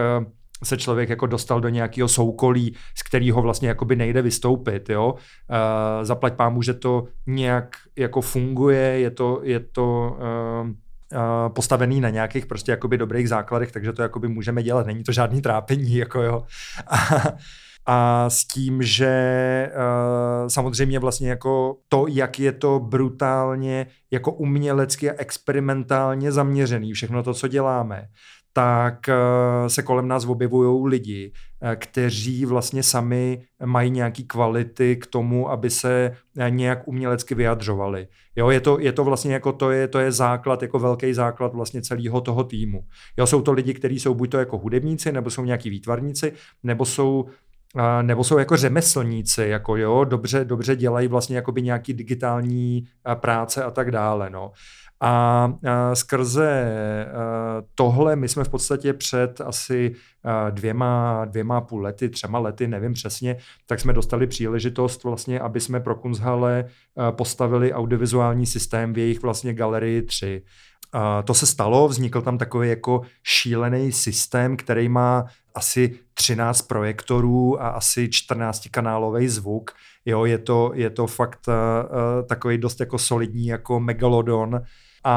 se 0.64 0.76
člověk 0.76 1.08
jako 1.08 1.26
dostal 1.26 1.60
do 1.60 1.68
nějakého 1.68 2.08
soukolí, 2.08 2.76
z 2.98 3.02
kterého 3.02 3.42
vlastně 3.42 3.68
jakoby 3.68 3.96
nejde 3.96 4.22
vystoupit, 4.22 4.90
jo. 4.90 5.12
Uh, 5.12 6.04
zaplať 6.04 6.34
pámu, 6.34 6.62
že 6.62 6.74
to 6.74 7.04
nějak 7.26 7.76
jako 7.96 8.20
funguje, 8.20 8.80
je 8.80 9.10
to, 9.10 9.40
je 9.42 9.60
to 9.60 10.16
uh, 10.20 10.68
postavený 11.48 12.00
na 12.00 12.10
nějakých 12.10 12.46
prostě 12.46 12.72
jakoby 12.72 12.98
dobrých 12.98 13.28
základech, 13.28 13.72
takže 13.72 13.92
to 13.92 14.02
jakoby 14.02 14.28
můžeme 14.28 14.62
dělat, 14.62 14.86
není 14.86 15.04
to 15.04 15.12
žádný 15.12 15.42
trápení, 15.42 15.94
jako 15.96 16.22
jo. 16.22 16.42
a 17.86 18.30
s 18.30 18.44
tím, 18.44 18.82
že 18.82 19.70
uh, 19.74 20.48
samozřejmě 20.48 20.98
vlastně 20.98 21.28
jako 21.28 21.76
to, 21.88 22.06
jak 22.08 22.38
je 22.38 22.52
to 22.52 22.80
brutálně 22.80 23.86
jako 24.10 24.32
umělecky 24.32 25.10
a 25.10 25.14
experimentálně 25.18 26.32
zaměřený, 26.32 26.92
všechno 26.92 27.22
to, 27.22 27.34
co 27.34 27.48
děláme, 27.48 28.08
tak 28.52 29.08
eh, 29.08 29.14
se 29.66 29.82
kolem 29.82 30.08
nás 30.08 30.24
objevují 30.24 30.88
lidi, 30.90 31.32
eh, 31.62 31.76
kteří 31.76 32.44
vlastně 32.44 32.82
sami 32.82 33.42
mají 33.64 33.90
nějaké 33.90 34.22
kvality 34.22 34.96
k 34.96 35.06
tomu, 35.06 35.50
aby 35.50 35.70
se 35.70 36.12
eh, 36.38 36.50
nějak 36.50 36.88
umělecky 36.88 37.34
vyjadřovali. 37.34 38.08
Jo, 38.36 38.50
je 38.50 38.60
to, 38.60 38.78
je 38.80 38.92
to 38.92 39.04
vlastně 39.04 39.34
jako 39.34 39.52
to 39.52 39.70
je, 39.70 39.88
to 39.88 39.98
je 39.98 40.12
základ, 40.12 40.62
jako 40.62 40.78
velký 40.78 41.14
základ 41.14 41.54
vlastně 41.54 41.82
celého 41.82 42.20
toho 42.20 42.44
týmu. 42.44 42.84
Jo, 43.16 43.26
jsou 43.26 43.42
to 43.42 43.52
lidi, 43.52 43.74
kteří 43.74 44.00
jsou 44.00 44.14
buď 44.14 44.30
to 44.30 44.38
jako 44.38 44.58
hudebníci, 44.58 45.12
nebo 45.12 45.30
jsou 45.30 45.44
nějaký 45.44 45.70
výtvarníci, 45.70 46.32
nebo 46.62 46.84
jsou 46.84 47.26
nebo 48.02 48.24
jsou 48.24 48.38
jako 48.38 48.56
řemeslníci, 48.56 49.42
jako 49.42 49.76
jo, 49.76 50.04
dobře, 50.04 50.44
dobře 50.44 50.76
dělají 50.76 51.08
vlastně 51.08 51.36
jakoby 51.36 51.62
nějaký 51.62 51.92
digitální 51.94 52.84
práce 53.14 53.64
a 53.64 53.70
tak 53.70 53.90
dále, 53.90 54.30
no. 54.30 54.52
A, 55.04 55.52
skrze 55.94 56.66
a 57.12 57.62
tohle 57.74 58.16
my 58.16 58.28
jsme 58.28 58.44
v 58.44 58.48
podstatě 58.48 58.92
před 58.92 59.40
asi 59.40 59.94
dvěma, 60.50 61.24
dvěma 61.24 61.60
půl 61.60 61.82
lety, 61.82 62.08
třema 62.08 62.38
lety, 62.38 62.68
nevím 62.68 62.92
přesně, 62.92 63.36
tak 63.66 63.80
jsme 63.80 63.92
dostali 63.92 64.26
příležitost 64.26 65.04
vlastně, 65.04 65.40
aby 65.40 65.60
jsme 65.60 65.80
pro 65.80 65.94
Kunzhale 65.94 66.64
postavili 67.10 67.72
audiovizuální 67.72 68.46
systém 68.46 68.92
v 68.92 68.98
jejich 68.98 69.22
vlastně 69.22 69.54
galerii 69.54 70.02
3. 70.02 70.42
A 70.92 71.22
to 71.22 71.34
se 71.34 71.46
stalo, 71.46 71.88
vznikl 71.88 72.22
tam 72.22 72.38
takový 72.38 72.68
jako 72.68 73.02
šílený 73.22 73.92
systém, 73.92 74.56
který 74.56 74.88
má 74.88 75.26
asi 75.54 75.98
13 76.14 76.62
projektorů 76.62 77.62
a 77.62 77.68
asi 77.68 78.08
14 78.08 78.68
kanálový 78.70 79.28
zvuk. 79.28 79.70
Jo, 80.04 80.24
je 80.24 80.38
to, 80.38 80.70
je 80.74 80.90
to 80.90 81.06
fakt 81.06 81.48
uh, 81.48 81.54
takový 82.26 82.58
dost 82.58 82.80
jako 82.80 82.98
solidní 82.98 83.46
jako 83.46 83.80
megalodon 83.80 84.62
a, 85.04 85.14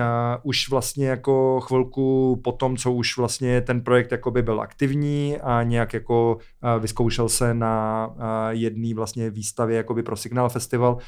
a 0.00 0.38
už 0.42 0.70
vlastně 0.70 1.08
jako 1.08 1.60
chvilku 1.60 2.40
po 2.44 2.52
tom, 2.52 2.76
co 2.76 2.92
už 2.92 3.16
vlastně 3.16 3.60
ten 3.60 3.80
projekt 3.80 4.12
jakoby 4.12 4.42
byl 4.42 4.60
aktivní 4.60 5.38
a 5.40 5.62
nějak 5.62 5.94
jako 5.94 6.38
vyzkoušel 6.78 7.28
se 7.28 7.54
na 7.54 8.08
jedné 8.50 8.94
vlastně 8.94 9.30
výstavě 9.30 9.76
jakoby 9.76 10.02
pro 10.02 10.16
Signal 10.16 10.48
Festival, 10.48 10.98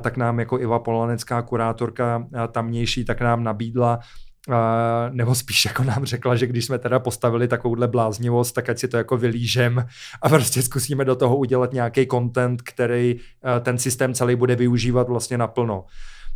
tak 0.00 0.16
nám 0.16 0.38
jako 0.40 0.60
Iva 0.60 0.78
Polanecká, 0.78 1.42
kurátorka 1.42 2.26
tamnější, 2.52 3.04
tak 3.04 3.20
nám 3.20 3.44
nabídla 3.44 3.98
nebo 5.10 5.34
spíš 5.34 5.64
jako 5.64 5.84
nám 5.84 6.04
řekla, 6.04 6.36
že 6.36 6.46
když 6.46 6.64
jsme 6.64 6.78
teda 6.78 6.98
postavili 6.98 7.48
takovouhle 7.48 7.88
bláznivost, 7.88 8.54
tak 8.54 8.68
ať 8.68 8.78
si 8.78 8.88
to 8.88 8.96
jako 8.96 9.16
vylížem 9.16 9.86
a 10.22 10.28
prostě 10.28 10.62
zkusíme 10.62 11.04
do 11.04 11.16
toho 11.16 11.36
udělat 11.36 11.72
nějaký 11.72 12.06
content, 12.06 12.62
který 12.62 13.16
ten 13.60 13.78
systém 13.78 14.14
celý 14.14 14.36
bude 14.36 14.56
využívat 14.56 15.08
vlastně 15.08 15.38
naplno. 15.38 15.84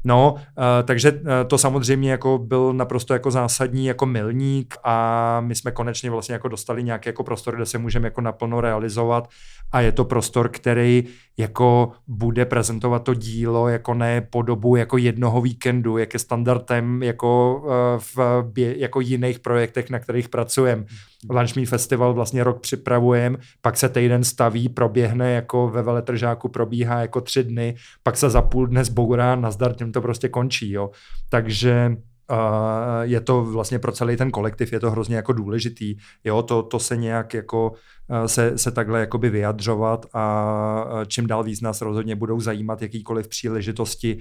No, 0.05 0.35
uh, 0.35 0.43
takže 0.85 1.13
uh, 1.13 1.19
to 1.47 1.59
samozřejmě 1.59 2.11
jako 2.11 2.39
byl 2.39 2.73
naprosto 2.73 3.13
jako 3.13 3.31
zásadní 3.31 3.87
jako 3.87 4.07
milník 4.07 4.75
a 4.85 5.41
my 5.41 5.55
jsme 5.55 5.71
konečně 5.71 6.11
vlastně 6.11 6.33
jako 6.33 6.49
dostali 6.49 6.83
nějaký 6.83 7.09
jako 7.09 7.25
prostor, 7.25 7.57
kde 7.57 7.67
se 7.67 7.79
můžeme 7.79 8.07
jako 8.07 8.21
naplno 8.21 8.61
realizovat 8.61 9.29
a 9.73 9.81
je 9.81 9.93
to 9.93 10.05
prostor, 10.05 10.49
který 10.49 11.05
jako 11.39 11.93
bude 12.09 12.45
prezentovat 12.45 12.99
to 12.99 13.15
dílo 13.15 13.69
jako 13.69 13.95
ne 13.95 14.21
po 14.21 14.43
dobu 14.43 14.77
jako 14.77 14.97
jednoho 14.97 15.41
víkendu, 15.41 15.99
jak 15.99 16.15
je 16.15 16.19
standardem 16.19 17.03
jako 17.03 17.63
uh, 17.65 17.71
v 18.17 18.53
jako 18.57 19.01
jiných 19.01 19.39
projektech, 19.39 19.91
na 19.91 19.99
kterých 19.99 20.29
pracujeme. 20.29 20.85
Lunch 21.31 21.57
Meet 21.57 21.69
Festival 21.69 22.15
vlastně 22.15 22.45
rok 22.45 22.61
připravujeme, 22.61 23.37
pak 23.61 23.77
se 23.77 23.89
týden 23.89 24.25
staví, 24.25 24.69
proběhne 24.69 25.33
jako 25.33 25.69
ve 25.69 25.83
veletržáku, 25.83 26.49
probíhá 26.49 27.01
jako 27.01 27.21
tři 27.21 27.45
dny, 27.45 27.75
pak 28.03 28.17
se 28.17 28.31
za 28.31 28.43
půl 28.43 28.67
dne 28.67 28.85
zbourá, 28.85 29.37
nazdar, 29.37 29.75
to 29.93 30.01
prostě 30.01 30.29
končí, 30.29 30.71
jo. 30.71 30.91
Takže 31.29 31.97
je 33.03 33.21
to 33.21 33.45
vlastně 33.45 33.79
pro 33.79 33.93
celý 33.93 34.17
ten 34.17 34.31
kolektiv 34.31 34.73
je 34.73 34.81
to 34.81 34.91
hrozně 34.91 35.17
jako 35.17 35.33
důležitý, 35.33 35.97
jo, 36.25 36.43
to, 36.43 36.63
to 36.63 36.79
se 36.79 36.97
nějak 36.97 37.35
jako 37.35 37.73
se, 38.27 38.59
se 38.59 38.71
takhle 38.71 39.01
jakoby 39.01 39.31
vyjadřovat 39.31 40.07
a 40.15 40.47
čím 41.07 41.27
dál 41.27 41.45
víc 41.45 41.61
nás 41.61 41.81
rozhodně 41.81 42.17
budou 42.17 42.41
zajímat 42.41 42.83
jakýkoliv 42.83 43.29
příležitosti, 43.29 44.19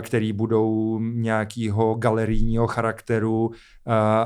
které 0.00 0.32
budou 0.32 0.98
nějakého 1.00 1.94
galerijního 1.94 2.66
charakteru 2.66 3.50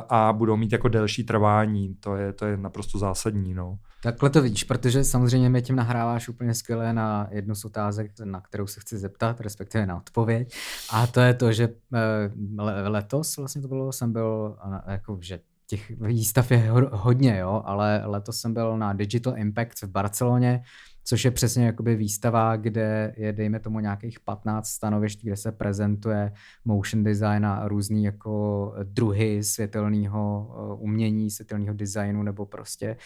a 0.09 0.33
budou 0.33 0.57
mít 0.57 0.73
jako 0.73 0.89
delší 0.89 1.25
trvání. 1.25 1.95
To 1.95 2.17
je, 2.17 2.33
to 2.33 2.45
je 2.45 2.57
naprosto 2.57 2.99
zásadní. 2.99 3.55
No. 3.55 3.77
Takhle 4.03 4.31
to 4.31 4.43
vidíš, 4.43 4.65
protože 4.65 5.05
samozřejmě 5.05 5.51
mě 5.51 5.63
tím 5.63 5.77
nahráváš 5.77 6.29
úplně 6.29 6.55
skvěle 6.55 6.93
na 6.93 7.29
jednu 7.31 7.55
z 7.55 7.65
otázek, 7.65 8.13
na 8.25 8.41
kterou 8.41 8.67
se 8.67 8.81
chci 8.81 8.99
zeptat, 8.99 9.41
respektive 9.41 9.87
na 9.87 9.97
odpověď. 9.97 10.57
A 10.91 11.07
to 11.07 11.21
je 11.21 11.35
to, 11.35 11.53
že 11.53 11.69
eh, 11.95 12.89
letos 12.89 13.37
vlastně 13.37 13.63
to 13.63 13.69
bylo, 13.69 13.93
jsem 13.93 14.13
byl, 14.13 14.59
jako, 14.87 15.19
že 15.21 15.41
těch 15.67 15.91
výstav 15.91 16.51
je 16.51 16.71
hodně, 16.93 17.39
jo, 17.39 17.63
ale 17.65 18.03
letos 18.05 18.41
jsem 18.41 18.55
byl 18.55 18.79
na 18.79 18.93
Digital 18.93 19.39
Impact 19.39 19.83
v 19.83 19.87
Barceloně, 19.87 20.63
což 21.09 21.25
je 21.25 21.31
přesně 21.31 21.67
jakoby 21.67 21.97
výstava, 21.97 22.57
kde 22.57 23.15
je, 23.17 23.33
dejme 23.33 23.61
tomu, 23.61 23.81
nějakých 23.81 24.21
15 24.21 24.69
stanovišť, 24.69 25.23
kde 25.23 25.37
se 25.37 25.53
prezentuje 25.53 26.33
motion 26.65 27.05
design 27.05 27.47
a 27.47 27.69
různý 27.69 28.05
jako 28.05 28.75
druhy 28.83 29.45
světelného 29.45 30.51
eh, 30.51 30.83
umění, 30.83 31.31
světelného 31.31 31.75
designu 31.75 32.23
nebo 32.23 32.47
prostě 32.47 32.97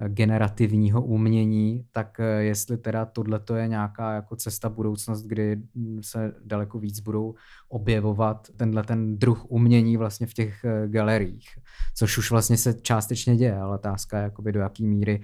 eh, 0.00 0.08
generativního 0.08 1.02
umění, 1.02 1.84
tak 1.92 2.20
eh, 2.20 2.42
jestli 2.42 2.78
teda 2.78 3.04
tohle 3.04 3.38
to 3.38 3.56
je 3.56 3.68
nějaká 3.68 4.14
jako 4.14 4.36
cesta 4.36 4.68
budoucnost, 4.68 5.22
kdy 5.22 5.62
se 6.00 6.34
daleko 6.44 6.78
víc 6.78 7.00
budou 7.00 7.34
objevovat 7.68 8.48
tenhle 8.56 8.82
ten 8.82 9.18
druh 9.18 9.44
umění 9.50 9.96
vlastně 9.96 10.26
v 10.26 10.34
těch 10.34 10.64
galeriích, 10.86 11.48
což 11.94 12.18
už 12.18 12.30
vlastně 12.30 12.56
se 12.56 12.74
částečně 12.74 13.36
děje, 13.36 13.58
ale 13.58 13.74
otázka 13.74 14.18
je 14.18 14.22
jakoby 14.22 14.52
do 14.52 14.60
jaký 14.60 14.86
míry 14.86 15.20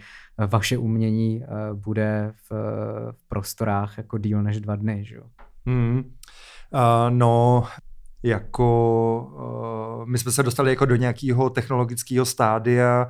vaše 0.46 0.78
umění 0.78 1.42
bude 1.74 2.32
v, 2.50 2.52
v 3.12 3.28
prostorách 3.28 3.98
jako 3.98 4.18
díl 4.18 4.42
než 4.42 4.60
dva 4.60 4.76
dny, 4.76 5.04
že 5.04 5.16
jo? 5.16 5.22
Hmm. 5.66 5.98
Uh, 5.98 7.10
no, 7.10 7.64
jako 8.22 9.98
uh, 10.00 10.06
my 10.06 10.18
jsme 10.18 10.32
se 10.32 10.42
dostali 10.42 10.70
jako 10.70 10.84
do 10.84 10.96
nějakého 10.96 11.50
technologického 11.50 12.24
stádia, 12.24 13.08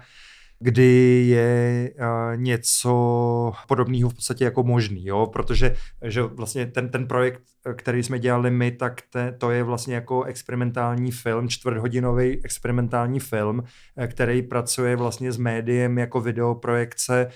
kdy 0.65 1.25
je 1.29 1.91
něco 2.37 3.53
podobného 3.69 4.11
v 4.11 4.15
podstatě 4.15 4.45
jako 4.45 4.63
možný, 4.63 5.07
jo? 5.07 5.27
protože 5.27 5.77
že 6.03 6.23
vlastně 6.23 6.67
ten, 6.67 6.89
ten 6.89 7.07
projekt, 7.07 7.43
který 7.77 8.03
jsme 8.03 8.19
dělali 8.19 8.51
my, 8.51 8.71
tak 8.71 9.01
te, 9.11 9.33
to 9.33 9.51
je 9.51 9.63
vlastně 9.63 9.95
jako 9.95 10.23
experimentální 10.23 11.11
film, 11.11 11.49
čtvrthodinový 11.49 12.45
experimentální 12.45 13.21
film, 13.21 13.63
který 14.07 14.43
pracuje 14.43 14.97
vlastně 14.97 15.33
s 15.33 15.37
médiem 15.37 15.99
jako 15.99 16.21
videoprojekce 16.21 17.31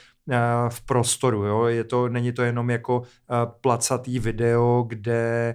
v 0.69 0.81
prostoru. 0.87 1.45
Jo? 1.45 1.64
Je 1.64 1.85
to, 1.85 2.09
není 2.09 2.33
to 2.33 2.43
jenom 2.43 2.71
jako 2.71 3.03
placatý 3.61 4.19
video, 4.19 4.85
kde 4.88 5.55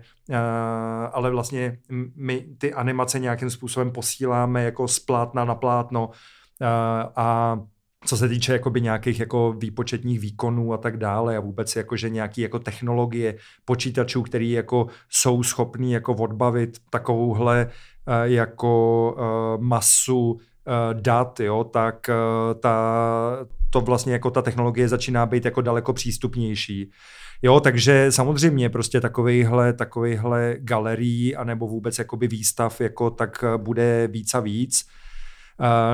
ale 1.11 1.31
vlastně 1.31 1.77
my 2.15 2.45
ty 2.57 2.73
animace 2.73 3.19
nějakým 3.19 3.49
způsobem 3.49 3.91
posíláme 3.91 4.63
jako 4.63 4.87
z 4.87 4.99
plátna 4.99 5.45
na 5.45 5.55
plátno 5.55 6.09
a 7.15 7.59
co 8.05 8.17
se 8.17 8.29
týče 8.29 8.53
jakoby 8.53 8.81
nějakých 8.81 9.19
jako 9.19 9.53
výpočetních 9.57 10.19
výkonů 10.19 10.73
a 10.73 10.77
tak 10.77 10.97
dále 10.97 11.37
a 11.37 11.39
vůbec 11.39 11.75
jako, 11.75 11.97
že 11.97 12.09
nějaký 12.09 12.41
jako 12.41 12.59
technologie 12.59 13.35
počítačů, 13.65 14.21
který 14.21 14.51
jako 14.51 14.87
jsou 15.09 15.43
schopní 15.43 15.91
jako 15.91 16.13
odbavit 16.13 16.77
takovouhle 16.89 17.69
jako 18.23 19.15
masu 19.59 20.39
dat, 20.93 21.39
jo, 21.39 21.63
tak 21.63 22.09
ta, 22.59 22.97
to 23.69 23.81
vlastně 23.81 24.13
jako 24.13 24.31
ta 24.31 24.41
technologie 24.41 24.87
začíná 24.87 25.25
být 25.25 25.45
jako 25.45 25.61
daleko 25.61 25.93
přístupnější. 25.93 26.91
Jo, 27.41 27.59
takže 27.59 28.11
samozřejmě 28.11 28.69
prostě 28.69 29.01
takovejhle, 29.01 29.73
takovejhle 29.73 30.55
galerii 30.59 31.35
anebo 31.35 31.67
vůbec 31.67 31.99
jakoby 31.99 32.27
výstav 32.27 32.81
jako 32.81 33.09
tak 33.09 33.43
bude 33.57 34.07
víc 34.07 34.33
a 34.33 34.39
víc. 34.39 34.85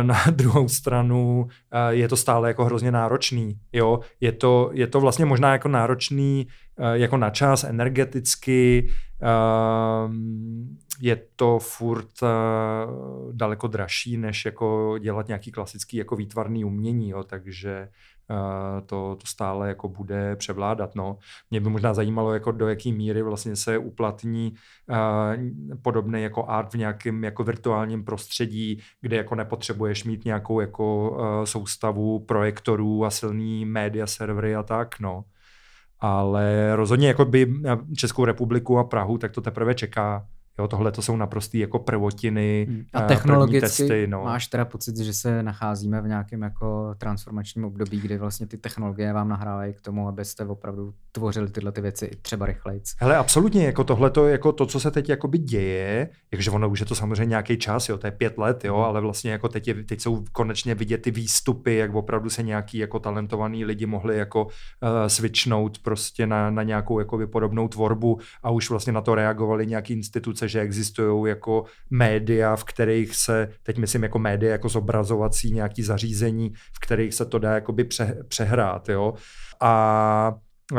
Na 0.01 0.17
druhou 0.31 0.67
stranu 0.67 1.47
je 1.89 2.07
to 2.07 2.17
stále 2.17 2.47
jako 2.47 2.65
hrozně 2.65 2.91
náročný. 2.91 3.59
Jo? 3.73 3.99
Je, 4.19 4.31
to, 4.31 4.69
je 4.73 4.87
to 4.87 4.99
vlastně 4.99 5.25
možná 5.25 5.51
jako 5.51 5.67
náročný 5.67 6.47
jako 6.93 7.17
na 7.17 7.29
čas, 7.29 7.63
energeticky, 7.63 8.89
je 11.01 11.21
to 11.35 11.59
furt 11.59 12.09
daleko 13.31 13.67
dražší, 13.67 14.17
než 14.17 14.45
jako 14.45 14.97
dělat 14.99 15.27
nějaký 15.27 15.51
klasický 15.51 15.97
jako 15.97 16.15
výtvarný 16.15 16.65
umění, 16.65 17.09
jo? 17.09 17.23
takže 17.23 17.89
to, 18.85 19.15
to 19.15 19.27
stále 19.27 19.67
jako 19.67 19.89
bude 19.89 20.35
převládat. 20.35 20.95
No. 20.95 21.17
Mě 21.51 21.59
by 21.61 21.69
možná 21.69 21.93
zajímalo, 21.93 22.33
jako 22.33 22.51
do 22.51 22.67
jaké 22.67 22.91
míry 22.91 23.21
vlastně 23.21 23.55
se 23.55 23.77
uplatní 23.77 24.53
uh, 24.89 25.77
podobný 25.81 26.21
jako 26.21 26.49
art 26.49 26.73
v 26.73 26.77
nějakém 26.77 27.23
jako 27.23 27.43
virtuálním 27.43 28.05
prostředí, 28.05 28.81
kde 29.01 29.17
jako 29.17 29.35
nepotřebuješ 29.35 30.03
mít 30.03 30.25
nějakou 30.25 30.59
jako 30.59 31.11
uh, 31.11 31.43
soustavu 31.43 32.19
projektorů 32.19 33.05
a 33.05 33.09
silný 33.09 33.65
média 33.65 34.07
servery 34.07 34.55
a 34.55 34.63
tak, 34.63 34.99
no. 34.99 35.23
Ale 35.99 36.75
rozhodně 36.75 37.07
jako 37.07 37.25
by 37.25 37.53
Českou 37.95 38.25
republiku 38.25 38.77
a 38.77 38.83
Prahu, 38.83 39.17
tak 39.17 39.31
to 39.31 39.41
teprve 39.41 39.75
čeká. 39.75 40.27
Jo, 40.59 40.67
tohle 40.67 40.91
to 40.91 41.01
jsou 41.01 41.17
naprostý 41.17 41.59
jako 41.59 41.79
prvotiny, 41.79 42.67
hmm. 42.69 42.85
a 42.93 43.01
technologicky 43.01 43.61
testy, 43.61 44.07
no. 44.07 44.23
máš 44.23 44.47
teda 44.47 44.65
pocit, 44.65 44.97
že 44.97 45.13
se 45.13 45.43
nacházíme 45.43 46.01
v 46.01 46.07
nějakém 46.07 46.41
jako 46.41 46.95
transformačním 46.97 47.65
období, 47.65 47.99
kdy 47.99 48.17
vlastně 48.17 48.47
ty 48.47 48.57
technologie 48.57 49.13
vám 49.13 49.29
nahrávají 49.29 49.73
k 49.73 49.81
tomu, 49.81 50.07
abyste 50.07 50.45
opravdu 50.45 50.93
tvořili 51.11 51.51
tyhle 51.51 51.71
ty 51.71 51.81
věci 51.81 52.11
třeba 52.21 52.45
rychleji. 52.45 52.81
Hele, 52.99 53.17
absolutně, 53.17 53.65
jako 53.65 53.83
tohle 53.83 54.09
to, 54.09 54.27
jako 54.27 54.51
to, 54.51 54.65
co 54.65 54.79
se 54.79 54.91
teď 54.91 55.09
jakoby 55.09 55.37
děje, 55.37 56.09
jakože 56.31 56.51
ono 56.51 56.69
už 56.69 56.79
je 56.79 56.85
to 56.85 56.95
samozřejmě 56.95 57.25
nějaký 57.25 57.57
čas, 57.57 57.89
jo, 57.89 57.97
to 57.97 58.07
je 58.07 58.11
pět 58.11 58.37
let, 58.37 58.65
jo, 58.65 58.75
hmm. 58.75 58.83
ale 58.83 59.01
vlastně 59.01 59.31
jako 59.31 59.47
teď, 59.49 59.67
je, 59.67 59.73
teď 59.83 60.01
jsou 60.01 60.23
konečně 60.31 60.75
vidět 60.75 61.01
ty 61.01 61.11
výstupy, 61.11 61.75
jak 61.75 61.95
opravdu 61.95 62.29
se 62.29 62.43
nějaký 62.43 62.77
jako 62.77 62.99
talentovaný 62.99 63.65
lidi 63.65 63.85
mohli 63.85 64.17
jako 64.17 64.45
uh, 64.45 64.49
switchnout 65.07 65.79
prostě 65.79 66.27
na, 66.27 66.49
na 66.49 66.63
nějakou 66.63 66.99
jako 66.99 67.27
podobnou 67.27 67.67
tvorbu 67.67 68.19
a 68.43 68.49
už 68.49 68.69
vlastně 68.69 68.93
na 68.93 69.01
to 69.01 69.15
reagovali 69.15 69.67
nějaký 69.67 69.93
instituce, 69.93 70.48
že 70.49 70.61
existují 70.61 71.29
jako 71.29 71.65
média, 71.89 72.55
v 72.55 72.63
kterých 72.63 73.15
se, 73.15 73.49
teď 73.63 73.77
myslím 73.77 74.03
jako 74.03 74.19
média, 74.19 74.51
jako 74.51 74.69
zobrazovací 74.69 75.51
nějaký 75.51 75.83
zařízení, 75.83 76.53
v 76.73 76.79
kterých 76.79 77.13
se 77.13 77.25
to 77.25 77.39
dá 77.39 77.53
jakoby 77.53 77.83
pře, 77.83 78.23
přehrát, 78.27 78.89
jo. 78.89 79.13
A 79.61 80.33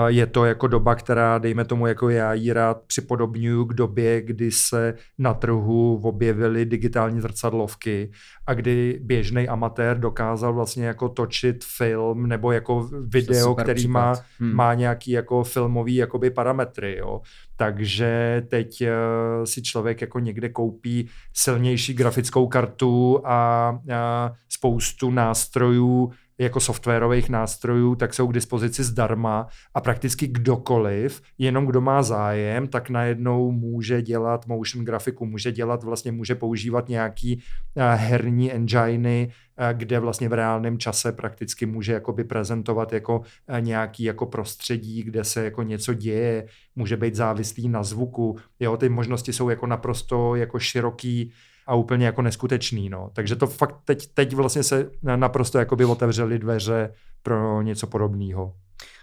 je 0.07 0.27
to 0.27 0.45
jako 0.45 0.67
doba, 0.67 0.95
která, 0.95 1.39
dejme 1.39 1.65
tomu, 1.65 1.87
jako 1.87 2.09
já 2.09 2.35
ji 2.35 2.53
rád 2.53 2.83
připodobňuju 2.87 3.65
k 3.65 3.75
době, 3.75 4.23
kdy 4.23 4.51
se 4.51 4.95
na 5.19 5.35
trhu 5.35 6.01
objevily 6.03 6.65
digitální 6.65 7.21
zrcadlovky 7.21 8.11
a 8.47 8.55
kdy 8.55 9.01
běžný 9.03 9.49
amatér 9.49 9.99
dokázal 9.99 10.53
vlastně 10.53 10.87
jako 10.87 11.09
točit 11.09 11.65
film 11.65 12.27
nebo 12.27 12.53
jako 12.53 12.89
video, 13.07 13.55
který 13.55 13.89
má, 13.89 14.15
hmm. 14.39 14.55
má 14.55 14.75
nějaký 14.75 15.11
jako 15.11 15.45
filmový 15.45 15.95
jakoby 15.95 16.31
parametry, 16.31 16.97
jo. 16.99 17.21
Takže 17.57 18.43
teď 18.49 18.83
uh, 18.83 19.45
si 19.45 19.63
člověk 19.63 20.01
jako 20.01 20.19
někde 20.19 20.49
koupí 20.49 21.09
silnější 21.35 21.95
grafickou 21.95 22.47
kartu 22.47 23.21
a 23.25 23.71
uh, 23.71 24.37
spoustu 24.49 25.11
nástrojů, 25.11 26.13
jako 26.45 26.61
softwarových 26.61 27.29
nástrojů, 27.29 27.95
tak 27.95 28.15
jsou 28.15 28.29
k 28.29 28.33
dispozici 28.33 28.85
zdarma 28.85 29.47
a 29.75 29.81
prakticky 29.81 30.27
kdokoliv, 30.27 31.23
jenom 31.39 31.67
kdo 31.67 31.81
má 31.81 32.03
zájem, 32.03 32.69
tak 32.69 32.91
najednou 32.91 33.53
může 33.53 34.03
dělat 34.03 34.47
motion 34.47 34.85
grafiku, 34.85 35.27
může 35.27 35.53
dělat, 35.53 35.85
vlastně 35.85 36.13
může 36.13 36.35
používat 36.35 36.89
nějaký 36.89 37.43
eh, 37.77 37.95
herní 37.95 38.53
enginy, 38.53 39.33
eh, 39.57 39.75
kde 39.75 39.99
vlastně 39.99 40.29
v 40.29 40.33
reálném 40.33 40.79
čase 40.79 41.13
prakticky 41.13 41.67
může 41.67 41.93
jakoby 41.93 42.25
prezentovat 42.25 42.93
jako 42.93 43.23
eh, 43.49 43.61
nějaký 43.61 44.05
jako 44.05 44.27
prostředí, 44.27 45.03
kde 45.03 45.25
se 45.25 45.45
jako 45.45 45.63
něco 45.63 45.95
děje, 45.95 46.47
může 46.77 46.97
být 46.97 47.15
závislý 47.15 47.69
na 47.69 47.83
zvuku. 47.83 48.37
Jo, 48.61 48.77
ty 48.77 48.89
možnosti 48.89 49.33
jsou 49.33 49.49
jako 49.49 49.67
naprosto 49.67 50.35
jako 50.35 50.59
široký 50.59 51.33
a 51.71 51.75
úplně 51.75 52.07
jako 52.07 52.23
neskutečný. 52.23 52.89
No. 52.89 53.11
Takže 53.13 53.37
to 53.37 53.47
fakt 53.47 53.77
teď, 53.85 54.15
teď 54.15 54.35
vlastně 54.35 54.63
se 54.63 54.91
naprosto 55.17 55.59
jako 55.59 55.77
by 55.77 55.85
otevřely 55.85 56.39
dveře 56.39 56.93
pro 57.23 57.63
něco 57.63 57.87
podobného. 57.87 58.55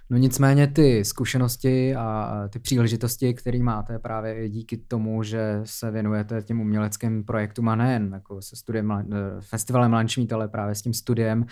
No 0.10 0.18
nicméně 0.18 0.68
ty 0.68 1.06
zkušenosti 1.06 1.96
a 1.96 2.34
ty 2.50 2.60
příležitosti, 2.60 3.34
které 3.34 3.60
máte 3.60 4.00
právě 4.00 4.50
díky 4.50 4.78
tomu, 4.78 5.24
že 5.24 5.62
se 5.64 5.92
věnujete 5.92 6.42
těm 6.42 6.62
uměleckým 6.62 7.24
projektům 7.24 7.70
a 7.70 7.76
nejen 7.76 8.12
jako 8.14 8.42
se 8.42 8.56
studiem, 8.56 8.92
eh, 8.92 9.06
festivalem 9.40 9.94
Lunchmeet, 9.94 10.34
ale 10.34 10.48
právě 10.48 10.76
s 10.76 10.82
tím 10.82 10.94
studiem, 10.94 11.46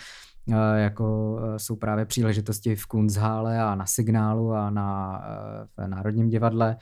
eh, 0.52 0.80
jako 0.80 1.38
eh, 1.42 1.58
jsou 1.58 1.76
právě 1.76 2.04
příležitosti 2.04 2.76
v 2.76 2.86
Kunsthále 2.86 3.62
a 3.62 3.74
na 3.74 3.86
Signálu 3.86 4.52
a 4.52 4.70
na 4.70 5.20
v 5.76 5.88
Národním 5.88 6.28
divadle, 6.28 6.76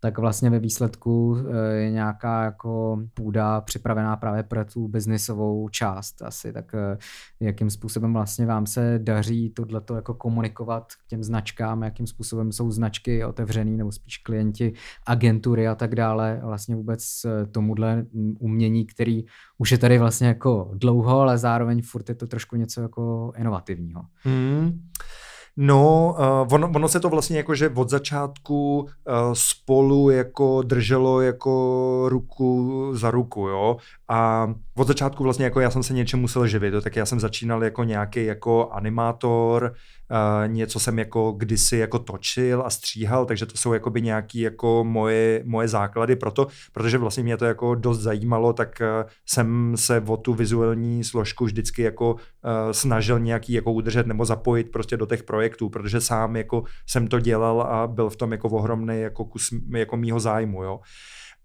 tak 0.00 0.18
vlastně 0.18 0.50
ve 0.50 0.58
výsledku 0.58 1.36
eh, 1.38 1.74
je 1.74 1.90
nějaká 1.90 2.44
jako 2.44 3.02
půda 3.14 3.60
připravená 3.60 4.16
právě 4.16 4.42
pro 4.42 4.64
tu 4.64 4.88
biznisovou 4.88 5.68
část 5.68 6.22
asi, 6.22 6.52
tak 6.52 6.74
eh, 6.74 6.98
jakým 7.40 7.70
způsobem 7.70 8.12
vlastně 8.12 8.46
vám 8.46 8.66
se 8.66 8.98
daří 9.02 9.50
tohleto 9.50 9.94
jako 9.94 10.14
komunikovat 10.14 10.92
k 10.92 11.06
těm 11.06 11.22
značkám, 11.22 11.82
jakým 11.82 12.06
způsobem 12.06 12.52
jsou 12.52 12.70
značky 12.70 13.24
otevřený 13.24 13.76
nebo 13.76 13.92
spíš 13.92 14.18
klienti, 14.18 14.72
agentury 15.06 15.68
a 15.68 15.74
tak 15.74 15.94
dále, 15.94 16.40
vlastně 16.44 16.76
vůbec 16.76 17.24
eh, 17.24 17.46
tomuhle 17.46 18.06
umění, 18.38 18.86
který 18.86 19.24
už 19.58 19.72
je 19.72 19.78
tady 19.78 19.98
vlastně 19.98 20.28
jako 20.28 20.70
dlouho, 20.74 21.20
ale 21.20 21.38
zároveň 21.38 21.82
furt 21.82 22.08
je 22.08 22.14
to 22.14 22.26
trošku 22.26 22.56
něco 22.56 22.80
jako 22.80 23.32
inovativního. 23.36 24.02
Hmm. 24.16 24.80
No, 25.56 26.16
uh, 26.18 26.54
ono, 26.54 26.70
ono 26.74 26.88
se 26.88 27.00
to 27.00 27.08
vlastně 27.08 27.36
jako, 27.36 27.54
že 27.54 27.68
od 27.68 27.90
začátku 27.90 28.80
uh, 28.80 28.88
spolu 29.32 30.10
jako 30.10 30.62
drželo 30.62 31.20
jako 31.20 32.04
ruku 32.08 32.90
za 32.94 33.10
ruku, 33.10 33.48
jo. 33.48 33.76
A 34.08 34.48
od 34.76 34.88
začátku 34.88 35.24
vlastně 35.24 35.44
jako 35.44 35.60
já 35.60 35.70
jsem 35.70 35.82
se 35.82 35.94
něčem 35.94 36.20
musel 36.20 36.46
živit, 36.46 36.74
jo? 36.74 36.80
tak 36.80 36.96
já 36.96 37.06
jsem 37.06 37.20
začínal 37.20 37.64
jako 37.64 37.84
nějaký 37.84 38.24
jako 38.24 38.70
animátor, 38.70 39.74
uh, 40.10 40.52
něco 40.52 40.80
jsem 40.80 40.98
jako 40.98 41.32
kdysi 41.32 41.76
jako 41.76 41.98
točil 41.98 42.62
a 42.66 42.70
stříhal, 42.70 43.26
takže 43.26 43.46
to 43.46 43.56
jsou 43.56 43.72
jakoby 43.72 44.02
nějaký 44.02 44.40
jako 44.40 44.84
moje, 44.84 45.42
moje 45.46 45.68
základy 45.68 46.16
pro 46.16 46.30
to, 46.30 46.46
protože 46.72 46.98
vlastně 46.98 47.22
mě 47.22 47.36
to 47.36 47.44
jako 47.44 47.74
dost 47.74 48.00
zajímalo, 48.00 48.52
tak 48.52 48.68
uh, 48.80 49.10
jsem 49.26 49.72
se 49.76 50.00
o 50.06 50.16
tu 50.16 50.34
vizuální 50.34 51.04
složku 51.04 51.44
vždycky 51.44 51.82
jako 51.82 52.12
uh, 52.12 52.18
snažil 52.72 53.20
nějaký 53.20 53.52
jako 53.52 53.72
udržet 53.72 54.06
nebo 54.06 54.24
zapojit 54.24 54.72
prostě 54.72 54.96
do 54.96 55.06
těch 55.06 55.22
projektů, 55.22 55.68
protože 55.68 56.00
sám 56.00 56.36
jako 56.36 56.64
jsem 56.86 57.08
to 57.08 57.20
dělal 57.20 57.60
a 57.62 57.86
byl 57.86 58.10
v 58.10 58.16
tom 58.16 58.32
jako 58.32 58.48
ohromný 58.48 59.00
jako 59.00 59.24
kus 59.24 59.48
jako 59.74 59.96
mýho 59.96 60.20
zájmu, 60.20 60.62
jo. 60.62 60.80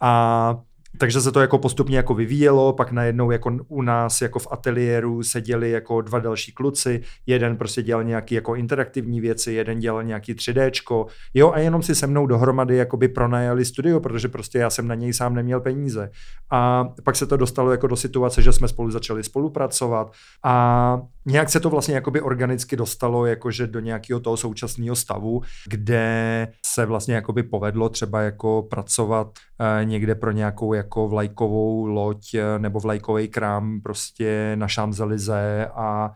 A 0.01 0.55
takže 0.97 1.21
se 1.21 1.31
to 1.31 1.41
jako 1.41 1.57
postupně 1.57 1.97
jako 1.97 2.13
vyvíjelo, 2.13 2.73
pak 2.73 2.91
najednou 2.91 3.31
jako 3.31 3.57
u 3.67 3.81
nás 3.81 4.21
jako 4.21 4.39
v 4.39 4.47
ateliéru 4.51 5.23
seděli 5.23 5.71
jako 5.71 6.01
dva 6.01 6.19
další 6.19 6.51
kluci, 6.51 7.01
jeden 7.25 7.57
prostě 7.57 7.81
dělal 7.81 8.03
nějaký 8.03 8.35
jako 8.35 8.55
interaktivní 8.55 9.21
věci, 9.21 9.53
jeden 9.53 9.79
dělal 9.79 10.03
nějaký 10.03 10.33
3Dčko, 10.33 11.05
jo 11.33 11.51
a 11.51 11.59
jenom 11.59 11.83
si 11.83 11.95
se 11.95 12.07
mnou 12.07 12.27
dohromady 12.27 12.75
jakoby 12.75 13.07
pronajali 13.07 13.65
studio, 13.65 13.99
protože 13.99 14.27
prostě 14.27 14.57
já 14.57 14.69
jsem 14.69 14.87
na 14.87 14.95
něj 14.95 15.13
sám 15.13 15.35
neměl 15.35 15.59
peníze. 15.61 16.09
A 16.51 16.89
pak 17.03 17.15
se 17.15 17.25
to 17.25 17.37
dostalo 17.37 17.71
jako 17.71 17.87
do 17.87 17.95
situace, 17.95 18.41
že 18.41 18.53
jsme 18.53 18.67
spolu 18.67 18.91
začali 18.91 19.23
spolupracovat 19.23 20.11
a 20.43 21.01
nějak 21.25 21.49
se 21.49 21.59
to 21.59 21.69
vlastně 21.69 21.95
jakoby 21.95 22.21
organicky 22.21 22.75
dostalo 22.75 23.25
jakože 23.25 23.67
do 23.67 23.79
nějakého 23.79 24.19
toho 24.19 24.37
současného 24.37 24.95
stavu, 24.95 25.41
kde 25.69 26.47
se 26.65 26.85
vlastně 26.85 27.15
jakoby 27.15 27.43
povedlo 27.43 27.89
třeba 27.89 28.21
jako 28.21 28.67
pracovat 28.69 29.27
eh, 29.59 29.85
někde 29.85 30.15
pro 30.15 30.31
nějakou 30.31 30.73
jako 30.73 30.84
vlajkovou 30.93 31.85
loď 31.85 32.33
eh, 32.33 32.59
nebo 32.59 32.79
vlajkový 32.79 33.27
krám 33.27 33.81
prostě 33.81 34.51
na 34.55 34.67
Champs-Élysées 34.67 35.67
a... 35.75 36.11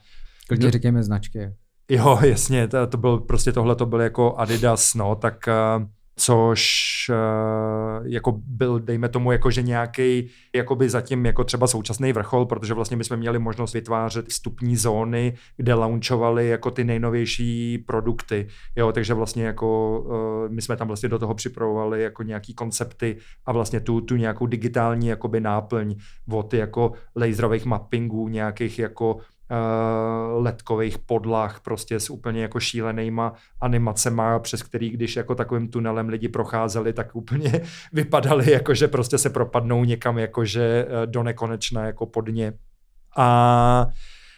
Klidně 0.47 0.71
říkáme 0.71 1.03
značky. 1.03 1.53
Jo, 1.89 2.19
jasně, 2.23 2.67
to, 2.67 2.87
to 2.87 2.97
byl 2.97 3.17
prostě 3.19 3.51
tohle 3.51 3.75
to 3.75 3.85
byl 3.85 4.01
jako 4.01 4.35
Adidas, 4.37 4.93
no, 4.93 5.15
tak 5.15 5.35
uh, 5.77 5.85
což 6.19 6.65
uh, 7.09 8.07
jako 8.07 8.41
byl, 8.47 8.79
dejme 8.79 9.09
tomu, 9.09 9.31
jako 9.31 9.51
že 9.51 9.61
nějaký 9.61 10.29
jakoby 10.55 10.89
zatím 10.89 11.25
jako 11.25 11.43
třeba 11.43 11.67
současný 11.67 12.13
vrchol, 12.13 12.45
protože 12.45 12.73
vlastně 12.73 12.97
my 12.97 13.03
jsme 13.03 13.17
měli 13.17 13.39
možnost 13.39 13.73
vytvářet 13.73 14.27
vstupní 14.27 14.75
zóny, 14.75 15.33
kde 15.57 15.73
launchovali 15.73 16.47
jako 16.47 16.71
ty 16.71 16.83
nejnovější 16.83 17.77
produkty, 17.77 18.47
jo, 18.75 18.91
takže 18.91 19.13
vlastně 19.13 19.45
jako 19.45 19.99
uh, 19.99 20.53
my 20.53 20.61
jsme 20.61 20.77
tam 20.77 20.87
vlastně 20.87 21.09
do 21.09 21.19
toho 21.19 21.33
připravovali 21.33 22.03
jako 22.03 22.23
nějaký 22.23 22.53
koncepty 22.53 23.17
a 23.45 23.51
vlastně 23.51 23.79
tu, 23.79 24.01
tu 24.01 24.15
nějakou 24.15 24.45
digitální 24.45 25.07
jakoby 25.07 25.39
náplň 25.39 25.95
od 26.31 26.53
jako 26.53 26.91
laserových 27.15 27.65
mappingů, 27.65 28.27
nějakých 28.27 28.79
jako 28.79 29.17
uh, 29.51 30.43
letkových 30.43 30.97
podlah 30.97 31.59
prostě 31.59 31.99
s 31.99 32.09
úplně 32.09 32.41
jako 32.41 32.59
šílenýma 32.59 33.33
animacema, 33.61 34.39
přes 34.39 34.63
který, 34.63 34.89
když 34.89 35.15
jako 35.15 35.35
takovým 35.35 35.67
tunelem 35.67 36.09
lidi 36.09 36.27
procházeli, 36.27 36.93
tak 36.93 37.15
úplně 37.15 37.61
vypadali 37.93 38.51
jako, 38.51 38.73
že 38.73 38.87
prostě 38.87 39.17
se 39.17 39.29
propadnou 39.29 39.83
někam 39.83 40.17
jakože 40.17 40.85
uh, 40.85 41.11
do 41.11 41.23
nekonečna 41.23 41.85
jako 41.85 42.05
pod 42.05 42.27
ně. 42.27 42.53
A 43.17 43.87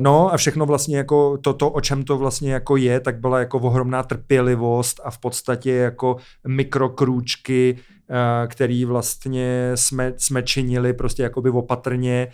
No 0.04 0.34
a 0.34 0.38
všechno 0.38 0.66
vlastně 0.66 0.98
jako 0.98 1.38
toto, 1.38 1.70
o 1.70 1.82
čem 1.82 2.04
to 2.04 2.18
vlastně 2.18 2.54
jako 2.54 2.78
je, 2.78 3.00
tak 3.00 3.20
byla 3.20 3.40
jako 3.40 3.60
ohromná 3.60 4.04
trpělivost 4.04 5.02
a 5.04 5.12
v 5.12 5.18
podstatě 5.18 5.72
jako 5.72 6.18
mikrokrůčky, 6.48 7.78
uh, 7.78 8.48
který 8.48 8.86
vlastně 8.86 9.72
jsme, 9.76 10.14
jsme 10.18 10.44
činili 10.44 10.94
prostě 10.94 11.24
jakoby 11.24 11.50
opatrně 11.50 12.28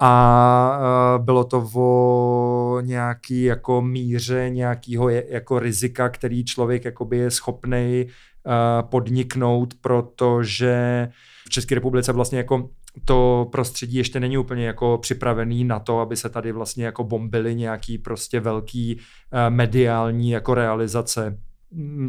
a 0.00 1.18
bylo 1.18 1.44
to 1.44 1.70
o 1.74 2.80
nějaký 2.80 3.42
jako 3.42 3.82
míře 3.82 4.50
nějakého 4.50 5.08
jako 5.08 5.58
rizika, 5.58 6.08
který 6.08 6.44
člověk 6.44 6.84
jakoby 6.84 7.16
je 7.16 7.30
schopný 7.30 8.06
podniknout, 8.82 9.74
protože 9.80 11.08
v 11.46 11.50
České 11.50 11.74
republice 11.74 12.12
vlastně 12.12 12.38
jako 12.38 12.68
to 13.04 13.48
prostředí 13.52 13.96
ještě 13.96 14.20
není 14.20 14.38
úplně 14.38 14.66
jako 14.66 14.98
připravený 15.02 15.64
na 15.64 15.78
to, 15.78 16.00
aby 16.00 16.16
se 16.16 16.28
tady 16.28 16.52
vlastně 16.52 16.84
jako 16.84 17.04
bombily 17.04 17.54
nějaký 17.54 17.98
prostě 17.98 18.40
velký 18.40 19.00
mediální 19.48 20.30
jako 20.30 20.54
realizace. 20.54 21.38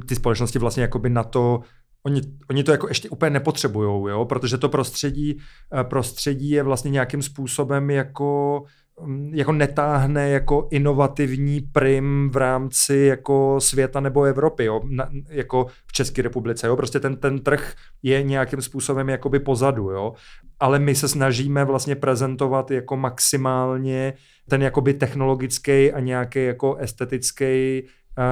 Ty 0.06 0.16
společnosti 0.16 0.60
vlastně 0.60 0.82
jakoby 0.82 1.10
na 1.10 1.24
to 1.24 1.62
Oni, 2.06 2.22
oni 2.50 2.64
to 2.64 2.72
jako 2.72 2.88
ještě 2.88 3.10
úplně 3.10 3.30
nepotřebujou, 3.30 4.08
jo? 4.08 4.26
protože 4.26 4.58
to 4.58 4.70
prostředí, 4.70 5.38
eh, 5.80 5.84
prostředí 5.84 6.50
je 6.50 6.64
vlastně 6.64 6.92
nějakým 6.92 7.22
způsobem 7.22 7.90
jako 7.90 8.64
mm, 9.02 9.32
jako 9.36 9.52
netáhne 9.52 10.30
jako 10.30 10.68
inovativní 10.72 11.62
prim 11.62 12.30
v 12.34 12.38
rámci 12.38 12.96
jako 12.98 13.62
světa 13.62 14.00
nebo 14.00 14.24
Evropy, 14.24 14.66
jo? 14.66 14.82
Na, 14.90 15.10
jako 15.30 15.66
v 15.88 15.94
České 15.94 16.22
republice. 16.22 16.68
Jo? 16.68 16.76
Prostě 16.76 17.00
ten, 17.00 17.16
ten 17.16 17.40
trh 17.40 17.74
je 18.04 18.24
nějakým 18.24 18.62
způsobem 18.62 19.10
jakoby 19.10 19.40
pozadu, 19.40 19.90
jo? 19.90 20.14
ale 20.60 20.80
my 20.80 20.96
se 20.96 21.08
snažíme 21.08 21.66
vlastně 21.66 21.96
prezentovat 21.96 22.72
jako 22.72 22.98
maximálně 22.98 24.14
ten 24.50 24.62
jakoby 24.62 24.94
technologický 24.94 25.92
a 25.92 26.00
nějaký 26.00 26.46
jako 26.46 26.76
estetický 26.76 27.84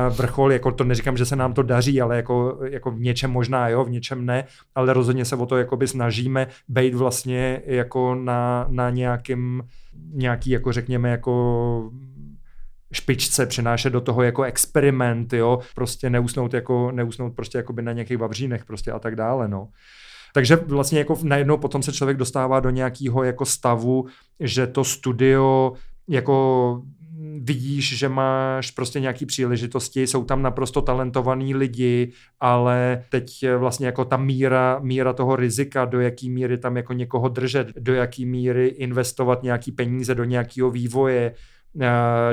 vrchol, 0.09 0.51
jako 0.51 0.71
to 0.71 0.83
neříkám, 0.83 1.17
že 1.17 1.25
se 1.25 1.35
nám 1.35 1.53
to 1.53 1.63
daří, 1.63 2.01
ale 2.01 2.15
jako, 2.15 2.59
jako 2.63 2.91
v 2.91 2.99
něčem 2.99 3.31
možná 3.31 3.69
jo, 3.69 3.85
v 3.85 3.89
něčem 3.89 4.25
ne, 4.25 4.43
ale 4.75 4.93
rozhodně 4.93 5.25
se 5.25 5.35
o 5.35 5.45
to 5.45 5.57
jakoby 5.57 5.87
snažíme 5.87 6.47
být 6.67 6.95
vlastně 6.95 7.61
jako 7.65 8.15
na, 8.15 8.65
na 8.69 8.89
nějakým, 8.89 9.63
nějaký 10.13 10.49
jako 10.49 10.71
řekněme 10.71 11.09
jako 11.09 11.91
špičce, 12.93 13.45
přenášet 13.45 13.89
do 13.89 14.01
toho 14.01 14.23
jako 14.23 14.43
experiment, 14.43 15.33
jo, 15.33 15.59
prostě 15.75 16.09
neusnout 16.09 16.53
jako, 16.53 16.91
neusnout 16.91 17.35
prostě 17.35 17.57
jakoby 17.57 17.81
na 17.81 17.91
nějakých 17.91 18.17
vavřínech 18.17 18.65
prostě 18.65 18.91
a 18.91 18.99
tak 18.99 19.15
dále, 19.15 19.47
no. 19.47 19.67
Takže 20.33 20.55
vlastně 20.55 20.99
jako 20.99 21.17
najednou 21.23 21.57
potom 21.57 21.83
se 21.83 21.93
člověk 21.93 22.17
dostává 22.17 22.59
do 22.59 22.69
nějakého 22.69 23.23
jako 23.23 23.45
stavu, 23.45 24.05
že 24.39 24.67
to 24.67 24.83
studio 24.83 25.73
jako 26.09 26.81
vidíš, 27.41 27.97
že 27.97 28.09
máš 28.09 28.71
prostě 28.71 28.99
nějaký 28.99 29.25
příležitosti, 29.25 30.07
jsou 30.07 30.23
tam 30.23 30.41
naprosto 30.41 30.81
talentovaní 30.81 31.55
lidi, 31.55 32.11
ale 32.39 33.03
teď 33.09 33.45
vlastně 33.57 33.85
jako 33.85 34.05
ta 34.05 34.17
míra, 34.17 34.79
míra 34.81 35.13
toho 35.13 35.35
rizika, 35.35 35.85
do 35.85 35.99
jaký 35.99 36.29
míry 36.29 36.57
tam 36.57 36.77
jako 36.77 36.93
někoho 36.93 37.29
držet, 37.29 37.67
do 37.79 37.93
jaký 37.93 38.25
míry 38.25 38.67
investovat 38.67 39.43
nějaký 39.43 39.71
peníze 39.71 40.15
do 40.15 40.23
nějakého 40.23 40.71
vývoje, 40.71 41.33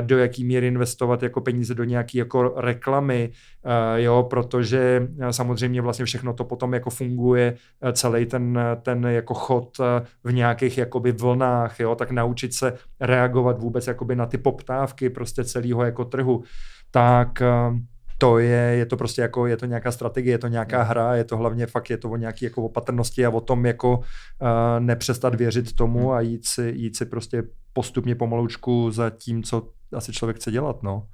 do 0.01 0.17
jaký 0.17 0.43
míry 0.43 0.67
investovat 0.67 1.23
jako 1.23 1.41
peníze 1.41 1.75
do 1.75 1.83
nějaké 1.83 2.17
jako 2.17 2.53
reklamy, 2.57 3.31
eh, 3.65 4.01
jo, 4.01 4.27
protože 4.29 5.07
eh, 5.19 5.33
samozřejmě 5.33 5.81
vlastně 5.81 6.05
všechno 6.05 6.33
to 6.33 6.45
potom 6.45 6.73
jako 6.73 6.89
funguje 6.89 7.55
celý 7.93 8.25
ten, 8.25 8.59
ten 8.81 9.05
jako 9.05 9.33
chod 9.33 9.77
v 10.23 10.33
nějakých 10.33 10.77
jakoby 10.77 11.11
vlnách, 11.11 11.79
jo, 11.79 11.95
tak 11.95 12.11
naučit 12.11 12.53
se 12.53 12.73
reagovat 12.99 13.59
vůbec 13.59 13.87
jakoby 13.87 14.15
na 14.15 14.25
ty 14.25 14.37
poptávky 14.37 15.09
prostě 15.09 15.43
celého 15.43 15.83
jako 15.83 16.05
trhu, 16.05 16.43
tak 16.91 17.41
to 18.17 18.39
je, 18.39 18.75
je 18.77 18.85
to 18.85 18.97
prostě 18.97 19.21
jako, 19.21 19.47
je 19.47 19.57
to 19.57 19.65
nějaká 19.65 19.91
strategie, 19.91 20.33
je 20.33 20.37
to 20.37 20.47
nějaká 20.47 20.83
hra, 20.83 21.15
je 21.15 21.23
to 21.23 21.37
hlavně 21.37 21.65
fakt, 21.67 21.89
je 21.89 21.97
to 21.97 22.09
o 22.09 22.15
nějaký 22.15 22.45
jako 22.45 22.63
opatrnosti 22.63 23.25
a 23.25 23.29
o 23.29 23.41
tom 23.41 23.65
jako 23.65 23.97
uh, 23.97 24.05
nepřestat 24.79 25.35
věřit 25.35 25.75
tomu 25.75 26.13
a 26.13 26.21
jít 26.21 26.47
si, 26.47 26.73
jít 26.75 26.97
si 26.97 27.05
prostě 27.05 27.43
postupně 27.77 28.15
pomalučku 28.15 28.91
za 28.91 29.09
tím, 29.09 29.43
co 29.43 29.69
asi 29.93 30.11
člověk 30.11 30.37
chce 30.37 30.51
dělat, 30.51 30.83
no. 30.83 31.07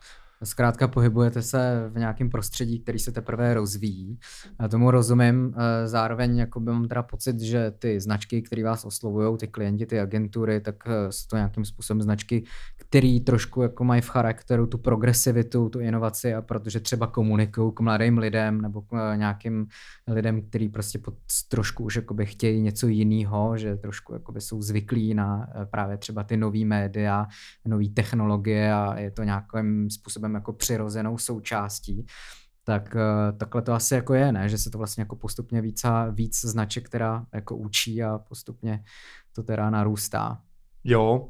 Zkrátka 0.44 0.88
pohybujete 0.88 1.42
se 1.42 1.90
v 1.94 2.00
nějakém 2.00 2.30
prostředí, 2.30 2.80
který 2.80 3.00
se 3.00 3.12
teprve 3.12 3.54
rozvíjí. 3.54 4.20
A 4.60 4.68
tomu 4.68 4.92
rozumím. 4.92 5.54
Eh, 5.58 5.88
zároveň 5.88 6.38
jako 6.38 6.60
mám 6.60 6.88
teda 6.88 7.04
pocit, 7.04 7.40
že 7.40 7.72
ty 7.72 8.00
značky, 8.00 8.42
které 8.42 8.64
vás 8.64 8.86
oslovují, 8.86 9.38
ty 9.38 9.48
klienti, 9.48 9.86
ty 9.86 10.00
agentury, 10.00 10.62
tak 10.62 10.76
eh, 10.88 11.12
jsou 11.12 11.28
to 11.30 11.36
nějakým 11.36 11.66
způsobem 11.66 12.02
značky, 12.02 12.44
které 12.94 13.20
trošku 13.26 13.62
jako 13.62 13.84
mají 13.84 14.02
v 14.02 14.10
charakteru 14.10 14.68
tu 14.68 14.78
progresivitu, 14.78 15.70
tu 15.70 15.80
inovaci 15.80 16.34
a 16.34 16.42
protože 16.42 16.80
třeba 16.80 17.08
komunikují 17.08 17.74
k 17.74 17.80
mladým 17.80 18.18
lidem 18.18 18.62
nebo 18.62 18.82
k 18.82 19.14
eh, 19.14 19.18
nějakým 19.18 19.68
lidem, 20.08 20.42
kteří 20.42 20.70
prostě 20.70 21.00
pod, 21.00 21.14
trošku 21.48 21.84
už 21.84 21.96
jakoby 21.96 22.26
chtějí 22.26 22.62
něco 22.62 22.88
jiného, 22.88 23.58
že 23.58 23.76
trošku 23.76 24.14
jakoby 24.14 24.42
jsou 24.42 24.62
zvyklí 24.62 25.14
na 25.14 25.48
právě 25.72 25.98
třeba 25.98 26.24
ty 26.24 26.38
nové 26.38 26.66
média, 26.66 27.28
nové 27.66 27.90
technologie 27.90 28.74
a 28.74 29.00
je 29.00 29.12
to 29.12 29.24
nějakým 29.24 29.90
způsobem 29.90 30.36
jako 30.36 30.54
přirozenou 30.54 31.18
součástí, 31.18 32.06
tak 32.64 32.96
uh, 32.96 33.38
takhle 33.38 33.62
to 33.62 33.74
asi 33.74 33.94
jako 33.94 34.14
je, 34.14 34.32
ne? 34.32 34.50
Že 34.50 34.58
se 34.58 34.70
to 34.70 34.78
vlastně 34.78 35.02
jako 35.02 35.16
postupně 35.16 35.62
víc 35.62 35.86
a 35.86 36.10
víc 36.10 36.42
značek, 36.42 36.86
která 36.86 37.26
jako 37.34 37.58
učí 37.58 38.04
a 38.04 38.18
postupně 38.18 38.84
to 39.36 39.44
teda 39.44 39.70
narůstá. 39.70 40.42
Jo, 40.84 41.30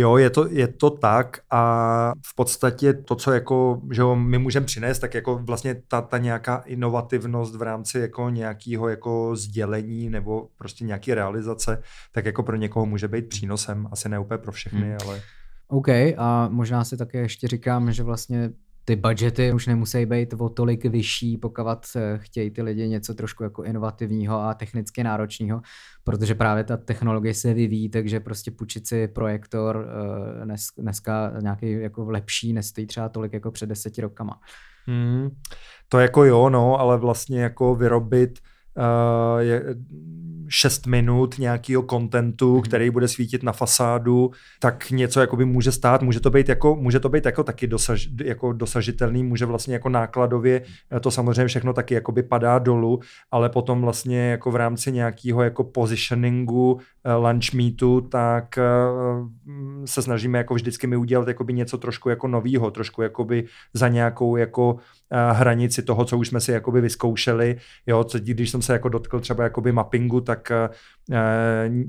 Jo, 0.00 0.16
je 0.16 0.30
to, 0.30 0.48
je 0.50 0.68
to 0.68 0.90
tak 0.90 1.40
a 1.50 2.12
v 2.26 2.34
podstatě 2.34 2.92
to, 2.92 3.14
co 3.16 3.32
jako, 3.32 3.80
že 3.90 4.00
jo, 4.00 4.16
my 4.16 4.38
můžeme 4.38 4.66
přinést, 4.66 4.98
tak 4.98 5.14
jako 5.14 5.38
vlastně 5.38 5.82
ta, 5.88 6.02
ta 6.02 6.18
nějaká 6.18 6.56
inovativnost 6.56 7.56
v 7.56 7.62
rámci 7.62 7.98
jako 7.98 8.30
nějakého 8.30 8.88
jako 8.88 9.36
sdělení 9.36 10.10
nebo 10.10 10.48
prostě 10.58 10.84
nějaký 10.84 11.14
realizace, 11.14 11.82
tak 12.12 12.26
jako 12.26 12.42
pro 12.42 12.56
někoho 12.56 12.86
může 12.86 13.08
být 13.08 13.28
přínosem, 13.28 13.88
asi 13.92 14.08
ne 14.08 14.18
úplně 14.18 14.38
pro 14.38 14.52
všechny, 14.52 14.82
hmm. 14.82 14.96
ale... 15.06 15.20
OK, 15.68 15.88
a 16.16 16.48
možná 16.50 16.84
si 16.84 16.96
také 16.96 17.18
ještě 17.18 17.48
říkám, 17.48 17.92
že 17.92 18.02
vlastně 18.02 18.50
ty 18.90 18.96
budgety 18.96 19.52
už 19.52 19.66
nemusí 19.66 20.06
být 20.06 20.34
o 20.38 20.48
tolik 20.48 20.84
vyšší, 20.84 21.36
pokud 21.36 21.78
chtějí 22.16 22.50
ty 22.50 22.62
lidi 22.62 22.88
něco 22.88 23.14
trošku 23.14 23.42
jako 23.42 23.62
inovativního 23.62 24.40
a 24.40 24.54
technicky 24.54 25.04
náročného, 25.04 25.60
protože 26.04 26.34
právě 26.34 26.64
ta 26.64 26.76
technologie 26.76 27.34
se 27.34 27.54
vyvíjí, 27.54 27.88
takže 27.88 28.20
prostě 28.20 28.50
půjčit 28.50 28.86
si 28.86 29.08
projektor 29.08 29.86
eh, 29.86 30.44
dnes, 30.44 30.66
dneska 30.78 31.32
nějaký 31.40 31.72
jako 31.72 32.10
lepší 32.10 32.52
nestojí 32.52 32.86
třeba 32.86 33.08
tolik 33.08 33.32
jako 33.32 33.50
před 33.50 33.66
deseti 33.66 34.00
rokama. 34.00 34.40
Hmm, 34.86 35.28
to 35.88 35.98
jako 35.98 36.24
jo, 36.24 36.50
no, 36.50 36.80
ale 36.80 36.98
vlastně 36.98 37.42
jako 37.42 37.74
vyrobit 37.74 38.38
uh, 38.76 39.38
je, 39.38 39.64
6 40.50 40.86
minut 40.86 41.38
nějakého 41.38 41.82
kontentu, 41.82 42.56
mm. 42.56 42.62
který 42.62 42.90
bude 42.90 43.08
svítit 43.08 43.42
na 43.42 43.52
fasádu, 43.52 44.30
tak 44.60 44.90
něco 44.90 45.20
jakoby 45.20 45.44
může 45.44 45.72
stát, 45.72 46.02
může 46.02 46.20
to 46.20 46.30
být 46.30 46.48
jako, 46.48 46.76
může 46.76 47.00
to 47.00 47.08
být 47.08 47.26
jako 47.26 47.44
taky 47.44 47.66
dosaž, 47.66 48.08
jako 48.24 48.52
dosažitelný, 48.52 49.22
může 49.22 49.46
vlastně 49.46 49.74
jako 49.74 49.88
nákladově, 49.88 50.62
eh, 50.96 51.00
to 51.00 51.10
samozřejmě 51.10 51.46
všechno 51.46 51.72
taky 51.72 51.94
jakoby 51.94 52.22
padá 52.22 52.58
dolů, 52.58 53.00
ale 53.30 53.48
potom 53.48 53.80
vlastně 53.80 54.30
jako 54.30 54.50
v 54.50 54.56
rámci 54.56 54.92
nějakého 54.92 55.42
jako 55.42 55.64
positioningu 55.64 56.80
lunch 57.18 57.52
meetu, 57.54 58.00
tak 58.00 58.58
uh, 58.58 59.28
se 59.84 60.02
snažíme 60.02 60.38
jako 60.38 60.54
vždycky 60.54 60.86
mi 60.86 60.96
udělat 60.96 61.28
jakoby 61.28 61.52
něco 61.52 61.78
trošku 61.78 62.08
jako 62.08 62.28
novýho, 62.28 62.70
trošku 62.70 63.02
jakoby 63.02 63.44
za 63.74 63.88
nějakou 63.88 64.36
jako 64.36 64.76
hranici 65.32 65.82
toho, 65.82 66.04
co 66.04 66.18
už 66.18 66.28
jsme 66.28 66.40
si 66.40 66.52
jakoby 66.52 66.80
vyzkoušeli, 66.80 67.56
jo, 67.86 68.04
co, 68.04 68.18
když 68.18 68.50
jsem 68.50 68.62
se 68.62 68.72
jako 68.72 68.88
dotkl 68.88 69.20
třeba 69.20 69.44
jakoby 69.44 69.72
mappingu, 69.72 70.20
tak 70.20 70.52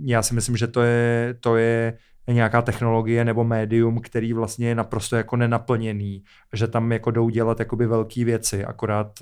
já 0.04 0.22
si 0.22 0.34
myslím, 0.34 0.58
že 0.58 0.68
to 0.68 0.82
je, 0.82 1.36
to 1.40 1.56
je 1.56 1.98
nějaká 2.28 2.62
technologie 2.62 3.26
nebo 3.26 3.44
médium, 3.44 4.02
který 4.02 4.34
vlastně 4.34 4.68
je 4.68 4.76
naprosto 4.76 5.16
jako 5.16 5.36
nenaplněný, 5.36 6.24
že 6.54 6.68
tam 6.68 6.92
jako 6.92 7.12
jdou 7.12 7.30
dělat 7.30 7.60
jakoby 7.60 7.86
velké 7.88 8.26
věci, 8.26 8.66
akorát 8.66 9.20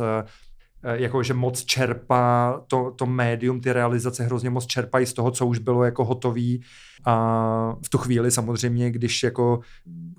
jako 0.84 1.24
že 1.24 1.34
moc 1.34 1.64
čerpá 1.64 2.62
to, 2.68 2.92
to 2.92 3.06
médium, 3.06 3.62
ty 3.62 3.74
realizace 3.74 4.24
hrozně 4.24 4.50
moc 4.50 4.66
čerpají 4.66 5.06
z 5.06 5.14
toho, 5.14 5.32
co 5.32 5.46
už 5.46 5.60
bylo 5.60 5.84
jako 5.84 6.06
hotový 6.06 6.62
a 7.06 7.76
v 7.86 7.90
tu 7.90 7.98
chvíli 7.98 8.32
samozřejmě, 8.32 8.92
když 8.92 9.24
jako 9.24 9.60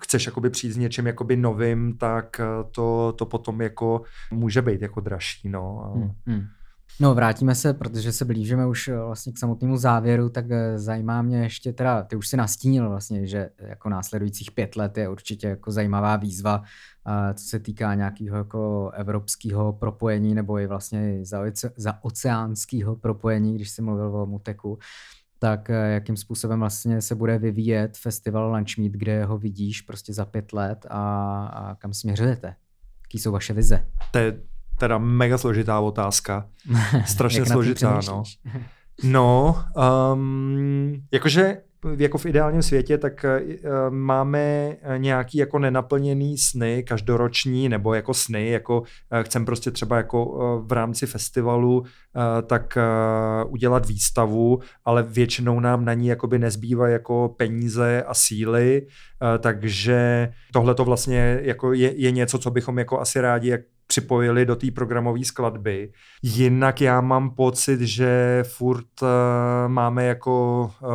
chceš 0.02 0.26
jakoby 0.26 0.50
přijít 0.50 0.72
s 0.72 0.76
něčím 0.76 1.06
jakoby 1.06 1.36
novým, 1.36 1.96
tak 1.96 2.40
to, 2.70 3.14
to 3.18 3.26
potom 3.26 3.61
jako 3.61 4.02
může 4.30 4.62
být 4.62 4.82
jako 4.82 5.00
dražší, 5.00 5.48
no. 5.48 5.92
Hmm, 5.94 6.11
hmm. 6.26 6.46
No, 7.01 7.14
vrátíme 7.14 7.55
se, 7.55 7.74
protože 7.74 8.12
se 8.12 8.24
blížíme 8.24 8.66
už 8.66 8.88
eh, 8.88 8.97
vlastně 8.97 9.32
k 9.32 9.38
samotnému 9.38 9.76
závěru, 9.76 10.28
tak 10.28 10.45
eh, 10.51 10.78
zajímá 10.78 11.22
mě 11.22 11.43
ještě 11.43 11.72
teda, 11.72 12.03
ty 12.03 12.16
už 12.16 12.28
si 12.28 12.36
nastínil 12.36 12.88
vlastně, 12.88 13.26
že 13.26 13.51
jako 13.59 13.88
následujících 13.88 14.51
pět 14.51 14.76
let 14.76 14.99
je 14.99 15.09
určitě 15.09 15.49
jako 15.49 15.70
zajímavá 15.70 16.16
výzva, 16.16 16.62
co 17.34 17.45
se 17.45 17.59
týká 17.59 17.95
nějakého 17.95 18.36
jako 18.36 18.91
evropského 18.95 19.72
propojení 19.72 20.34
nebo 20.34 20.59
i 20.59 20.66
vlastně 20.66 21.24
za, 21.24 21.43
za 21.76 22.05
oceánského 22.05 22.97
propojení, 22.97 23.55
když 23.55 23.70
jsi 23.70 23.82
mluvil 23.82 24.16
o 24.16 24.26
Muteku 24.26 24.78
tak 25.41 25.70
eh, 25.70 25.93
jakým 25.93 26.16
způsobem 26.16 26.61
vlastně 26.61 27.03
se 27.03 27.14
bude 27.14 27.38
vyvíjet 27.38 27.97
festival 27.97 28.57
Lunchmeet, 28.57 28.93
kde 28.93 29.24
ho 29.24 29.38
vidíš 29.38 29.80
prostě 29.80 30.12
za 30.12 30.24
pět 30.24 30.53
let 30.53 30.86
a, 30.91 31.47
a 31.47 31.74
kam 31.74 31.93
směřujete? 31.93 32.57
Jaký 33.03 33.18
jsou 33.18 33.32
vaše 33.32 33.53
vize? 33.53 33.86
To 34.11 34.18
je 34.18 34.43
teda 34.81 34.99
mega 34.99 35.39
složitá 35.39 35.81
otázka. 35.81 36.47
Strašně 37.07 37.47
složitá, 37.47 38.01
no. 38.09 38.22
No, 39.05 39.57
um, 40.14 41.03
jakože 41.12 41.57
jako 41.97 42.18
v 42.18 42.26
ideálním 42.26 42.62
světě, 42.62 42.99
tak 42.99 43.24
uh, 43.24 43.95
máme 43.95 44.76
nějaký 44.97 45.39
jako 45.39 45.59
nenaplněný 45.59 46.39
sny 46.39 46.83
každoroční, 46.83 47.68
nebo 47.68 47.95
jako 47.95 48.14
sny, 48.14 48.49
jako 48.51 48.81
uh, 48.81 48.87
chcem 49.22 49.45
prostě 49.45 49.70
třeba 49.70 49.97
jako 49.97 50.26
uh, 50.26 50.66
v 50.66 50.72
rámci 50.72 51.07
festivalu 51.07 51.81
uh, 51.81 51.87
tak 52.47 52.78
uh, 53.45 53.53
udělat 53.53 53.87
výstavu, 53.87 54.59
ale 54.85 55.03
většinou 55.03 55.61
nám 55.61 55.85
na 55.85 55.95
ní 55.95 56.07
jakoby 56.07 56.39
nezbývá 56.39 56.89
jako 56.89 57.35
peníze 57.37 58.03
a 58.03 58.14
síly, 58.14 58.83
uh, 58.83 59.39
takže 59.39 60.28
tohle 60.53 60.74
to 60.74 60.85
vlastně 60.85 61.41
jako 61.43 61.72
je, 61.72 62.01
je 62.01 62.11
něco, 62.11 62.39
co 62.39 62.51
bychom 62.51 62.78
jako 62.78 63.01
asi 63.01 63.20
rádi 63.20 63.49
jak 63.49 63.61
připojili 63.91 64.47
do 64.47 64.57
té 64.57 64.70
programové 64.70 65.24
skladby. 65.24 65.93
Jinak 66.22 66.80
já 66.80 67.01
mám 67.01 67.30
pocit, 67.30 67.80
že 67.80 68.45
furt 68.47 69.03
uh, 69.03 69.09
máme 69.66 70.05
jako 70.05 70.64
uh, 70.82 70.88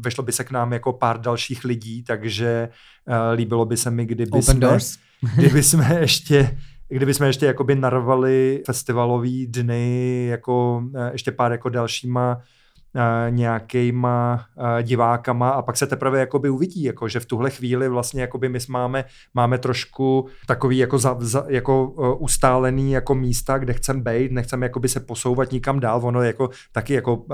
vešlo 0.00 0.24
by 0.24 0.32
se 0.32 0.44
k 0.44 0.50
nám 0.50 0.72
jako 0.72 0.92
pár 0.92 1.20
dalších 1.20 1.64
lidí, 1.64 2.04
takže 2.04 2.68
uh, 3.08 3.14
líbilo 3.34 3.64
by 3.64 3.76
se 3.76 3.90
mi, 3.90 4.06
kdyby 4.06 4.30
Open 4.30 4.42
jsme, 4.42 4.60
doors. 4.60 4.96
kdyby 5.36 5.62
jsme 5.62 6.00
ještě 6.00 6.58
kdyby 6.88 7.14
jsme 7.14 7.26
ještě 7.26 7.46
jakoby 7.46 7.74
narvali 7.74 8.62
festivalový 8.66 9.46
dny 9.46 10.26
jako 10.30 10.82
ještě 11.12 11.32
pár 11.32 11.52
jako 11.52 11.68
dalšíma 11.68 12.40
nějakýma 13.30 14.44
divákama 14.82 15.50
a 15.50 15.62
pak 15.62 15.76
se 15.76 15.86
teprve 15.86 16.20
jakoby 16.20 16.50
uvidí, 16.50 16.82
jako, 16.82 17.08
že 17.08 17.20
v 17.20 17.26
tuhle 17.26 17.50
chvíli 17.50 17.88
vlastně 17.88 18.20
jakoby 18.20 18.48
my 18.48 18.58
máme, 18.68 19.04
máme 19.34 19.58
trošku 19.58 20.28
takový 20.46 20.78
jako, 20.78 20.98
za, 20.98 21.16
za, 21.20 21.44
jako 21.48 21.88
uh, 21.88 22.22
ustálený 22.22 22.92
jako 22.92 23.14
místa, 23.14 23.58
kde 23.58 23.72
chceme 23.72 24.02
být, 24.02 24.32
nechceme 24.32 24.66
jakoby 24.66 24.88
se 24.88 25.00
posouvat 25.00 25.52
nikam 25.52 25.80
dál, 25.80 26.00
ono 26.04 26.22
jako 26.22 26.50
taky 26.72 26.94
jako 26.94 27.24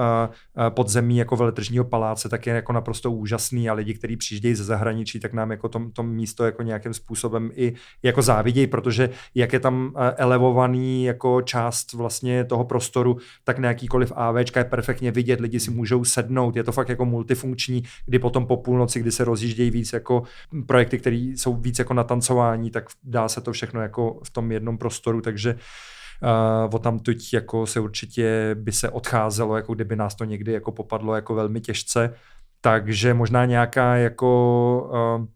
podzemí 0.68 1.16
jako 1.16 1.36
veletržního 1.36 1.84
paláce, 1.84 2.28
tak 2.28 2.46
je 2.46 2.54
jako 2.54 2.72
naprosto 2.72 3.10
úžasný 3.10 3.70
a 3.70 3.72
lidi, 3.72 3.94
kteří 3.94 4.16
přijíždějí 4.16 4.54
ze 4.54 4.64
zahraničí, 4.64 5.20
tak 5.20 5.32
nám 5.32 5.50
jako 5.50 5.68
tom, 5.68 5.90
tom 5.90 6.08
místo 6.08 6.44
jako 6.44 6.62
nějakým 6.62 6.94
způsobem 6.94 7.50
i 7.54 7.72
jako 8.02 8.22
závidějí, 8.22 8.66
protože 8.66 9.10
jak 9.34 9.52
je 9.52 9.60
tam 9.60 9.92
elevovaný 10.16 11.04
jako 11.04 11.42
část 11.42 11.92
vlastně 11.92 12.44
toho 12.44 12.64
prostoru, 12.64 13.16
tak 13.44 13.58
na 13.58 13.68
jakýkoliv 13.68 14.12
AVčka 14.16 14.60
je 14.60 14.64
perfektně 14.64 15.10
vidět, 15.10 15.40
lidi 15.50 15.60
si 15.60 15.70
můžou 15.70 16.04
sednout. 16.04 16.56
Je 16.56 16.64
to 16.64 16.72
fakt 16.72 16.88
jako 16.88 17.04
multifunkční, 17.04 17.82
kdy 18.06 18.18
potom 18.18 18.46
po 18.46 18.56
půlnoci, 18.56 19.00
kdy 19.00 19.12
se 19.12 19.24
rozjíždějí 19.24 19.70
víc 19.70 19.92
jako 19.92 20.22
projekty, 20.66 20.98
které 20.98 21.16
jsou 21.16 21.56
víc 21.56 21.78
jako 21.78 21.94
na 21.94 22.04
tancování, 22.04 22.70
tak 22.70 22.84
dá 23.02 23.28
se 23.28 23.40
to 23.40 23.52
všechno 23.52 23.80
jako 23.80 24.20
v 24.24 24.30
tom 24.30 24.52
jednom 24.52 24.78
prostoru, 24.78 25.20
takže 25.20 25.54
uh, 25.54 26.74
o 26.74 26.78
tam 26.78 26.98
tuď 26.98 27.32
jako 27.32 27.66
se 27.66 27.80
určitě 27.80 28.54
by 28.54 28.72
se 28.72 28.90
odcházelo, 28.90 29.56
jako 29.56 29.74
kdyby 29.74 29.96
nás 29.96 30.14
to 30.14 30.24
někdy 30.24 30.52
jako 30.52 30.72
popadlo 30.72 31.14
jako 31.14 31.34
velmi 31.34 31.60
těžce. 31.60 32.14
Takže 32.60 33.14
možná 33.14 33.44
nějaká 33.44 33.96
jako 33.96 34.90
uh, 35.18 35.26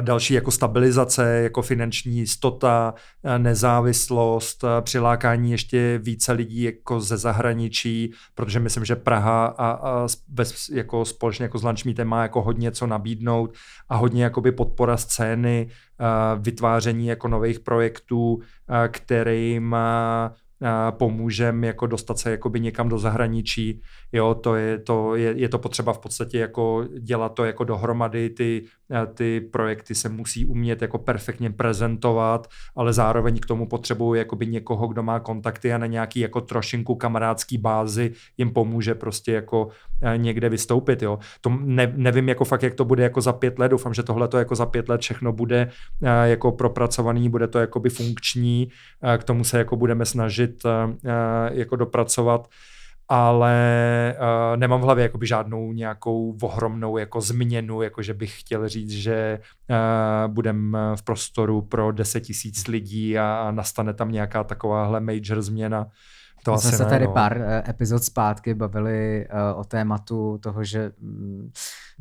další 0.00 0.34
jako 0.34 0.50
stabilizace, 0.50 1.42
jako 1.42 1.62
finanční 1.62 2.18
jistota, 2.18 2.94
nezávislost, 3.38 4.64
přilákání 4.80 5.50
ještě 5.50 6.00
více 6.02 6.32
lidí 6.32 6.62
jako 6.62 7.00
ze 7.00 7.16
zahraničí, 7.16 8.12
protože 8.34 8.60
myslím, 8.60 8.84
že 8.84 8.96
Praha 8.96 9.46
a, 9.46 9.70
a 9.70 10.06
bez, 10.28 10.68
jako 10.68 11.04
společně 11.04 11.42
jako 11.42 11.58
s 11.58 11.62
Lunchmeetem 11.62 12.08
má 12.08 12.22
jako 12.22 12.42
hodně 12.42 12.70
co 12.70 12.86
nabídnout 12.86 13.54
a 13.88 13.96
hodně 13.96 14.24
jakoby 14.24 14.52
podpora 14.52 14.96
scény, 14.96 15.68
vytváření 16.40 17.06
jako 17.06 17.28
nových 17.28 17.60
projektů, 17.60 18.40
kterým 18.88 19.76
pomůžeme 20.90 21.66
jako 21.66 21.86
dostat 21.86 22.18
se 22.18 22.30
jakoby 22.30 22.60
někam 22.60 22.88
do 22.88 22.98
zahraničí. 22.98 23.80
Jo, 24.12 24.34
to 24.34 24.54
je, 24.54 24.78
to 24.78 25.16
je, 25.16 25.34
je 25.36 25.48
to 25.48 25.58
potřeba 25.58 25.92
v 25.92 25.98
podstatě 25.98 26.38
jako 26.38 26.84
dělat 27.00 27.28
to 27.28 27.44
jako 27.44 27.64
dohromady, 27.64 28.30
ty, 28.30 28.64
ty 29.14 29.40
projekty 29.40 29.94
se 29.94 30.08
musí 30.08 30.44
umět 30.44 30.82
jako 30.82 30.98
perfektně 30.98 31.50
prezentovat, 31.50 32.48
ale 32.76 32.92
zároveň 32.92 33.38
k 33.38 33.46
tomu 33.46 33.66
potřebují 33.66 34.18
jakoby 34.18 34.46
někoho, 34.46 34.88
kdo 34.88 35.02
má 35.02 35.20
kontakty 35.20 35.72
a 35.72 35.78
na 35.78 35.86
nějaký 35.86 36.20
jako 36.20 36.40
trošinku 36.40 36.94
kamarádský 36.94 37.58
bázi 37.58 38.12
jim 38.38 38.50
pomůže 38.50 38.94
prostě 38.94 39.32
jako 39.32 39.68
někde 40.16 40.48
vystoupit, 40.48 41.02
jo. 41.02 41.18
To 41.40 41.50
ne, 41.60 41.92
nevím 41.96 42.28
jako 42.28 42.44
fakt, 42.44 42.62
jak 42.62 42.74
to 42.74 42.84
bude 42.84 43.02
jako 43.02 43.20
za 43.20 43.32
pět 43.32 43.58
let, 43.58 43.68
doufám, 43.68 43.94
že 43.94 44.02
tohle 44.02 44.28
to 44.28 44.38
jako 44.38 44.54
za 44.54 44.66
pět 44.66 44.88
let 44.88 45.00
všechno 45.00 45.32
bude 45.32 45.70
jako 46.24 46.52
propracovaný, 46.52 47.28
bude 47.28 47.48
to 47.48 47.58
jakoby 47.58 47.90
funkční, 47.90 48.68
k 49.18 49.24
tomu 49.24 49.44
se 49.44 49.58
jako 49.58 49.76
budeme 49.76 50.06
snažit 50.06 50.51
jako 51.52 51.76
dopracovat 51.76 52.48
ale 53.14 54.14
uh, 54.18 54.56
nemám 54.56 54.80
v 54.80 54.84
hlavě 54.84 55.02
jakoby 55.02 55.26
žádnou 55.26 55.72
nějakou 55.72 56.36
ohromnou 56.42 56.98
jako 56.98 57.20
změnu, 57.20 57.82
jako 57.82 58.02
že 58.02 58.14
bych 58.14 58.40
chtěl 58.40 58.68
říct, 58.68 58.90
že 58.90 59.38
uh, 59.70 60.32
budem 60.32 60.76
v 60.96 61.02
prostoru 61.02 61.62
pro 61.62 61.92
10 61.92 62.20
tisíc 62.20 62.66
lidí 62.66 63.18
a, 63.18 63.34
a 63.34 63.50
nastane 63.50 63.94
tam 63.94 64.12
nějaká 64.12 64.44
takováhle 64.44 65.00
major 65.00 65.42
změna. 65.42 65.86
To 66.44 66.52
My 66.52 66.58
jsme 66.58 66.72
se 66.72 66.84
tady 66.84 67.04
no. 67.04 67.12
pár 67.12 67.36
uh, 67.36 67.70
epizod 67.70 68.04
zpátky 68.04 68.54
bavili 68.54 69.26
uh, 69.32 69.60
o 69.60 69.64
tématu 69.64 70.38
toho, 70.42 70.64
že 70.64 70.92
um, 71.00 71.52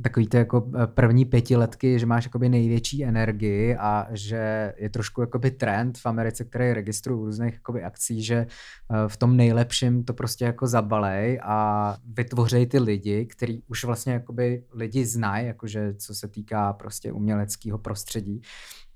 takový 0.02 0.28
to 0.28 0.38
jako 0.38 0.72
eh, 0.76 0.88
první 0.88 1.26
pětiletky, 1.26 2.00
že 2.00 2.06
máš 2.06 2.26
jakoby 2.26 2.50
největší 2.50 3.06
energii 3.06 3.76
a 3.76 4.08
že 4.12 4.74
je 4.78 4.90
trošku 4.90 5.22
jakoby 5.22 5.52
trend 5.52 5.98
v 5.98 6.06
Americe, 6.06 6.44
který 6.44 6.74
registrují 6.74 7.20
různých 7.20 7.54
jakoby 7.54 7.84
akcí, 7.84 8.24
že 8.24 8.48
uh, 8.90 8.98
v 9.08 9.18
tom 9.18 9.38
nejlepším 9.38 10.04
to 10.04 10.14
prostě 10.14 10.46
jako 10.46 10.68
zabalej 10.68 11.40
a 11.44 11.98
vytvořej 12.14 12.66
ty 12.66 12.80
lidi, 12.80 13.26
který 13.26 13.64
už 13.68 13.84
vlastně 13.84 14.14
jakoby 14.14 14.64
lidi 14.74 15.06
znají, 15.06 15.48
jakože 15.48 15.94
co 15.94 16.16
se 16.16 16.28
týká 16.28 16.74
prostě 16.74 17.12
uměleckého 17.12 17.78
prostředí, 17.78 18.42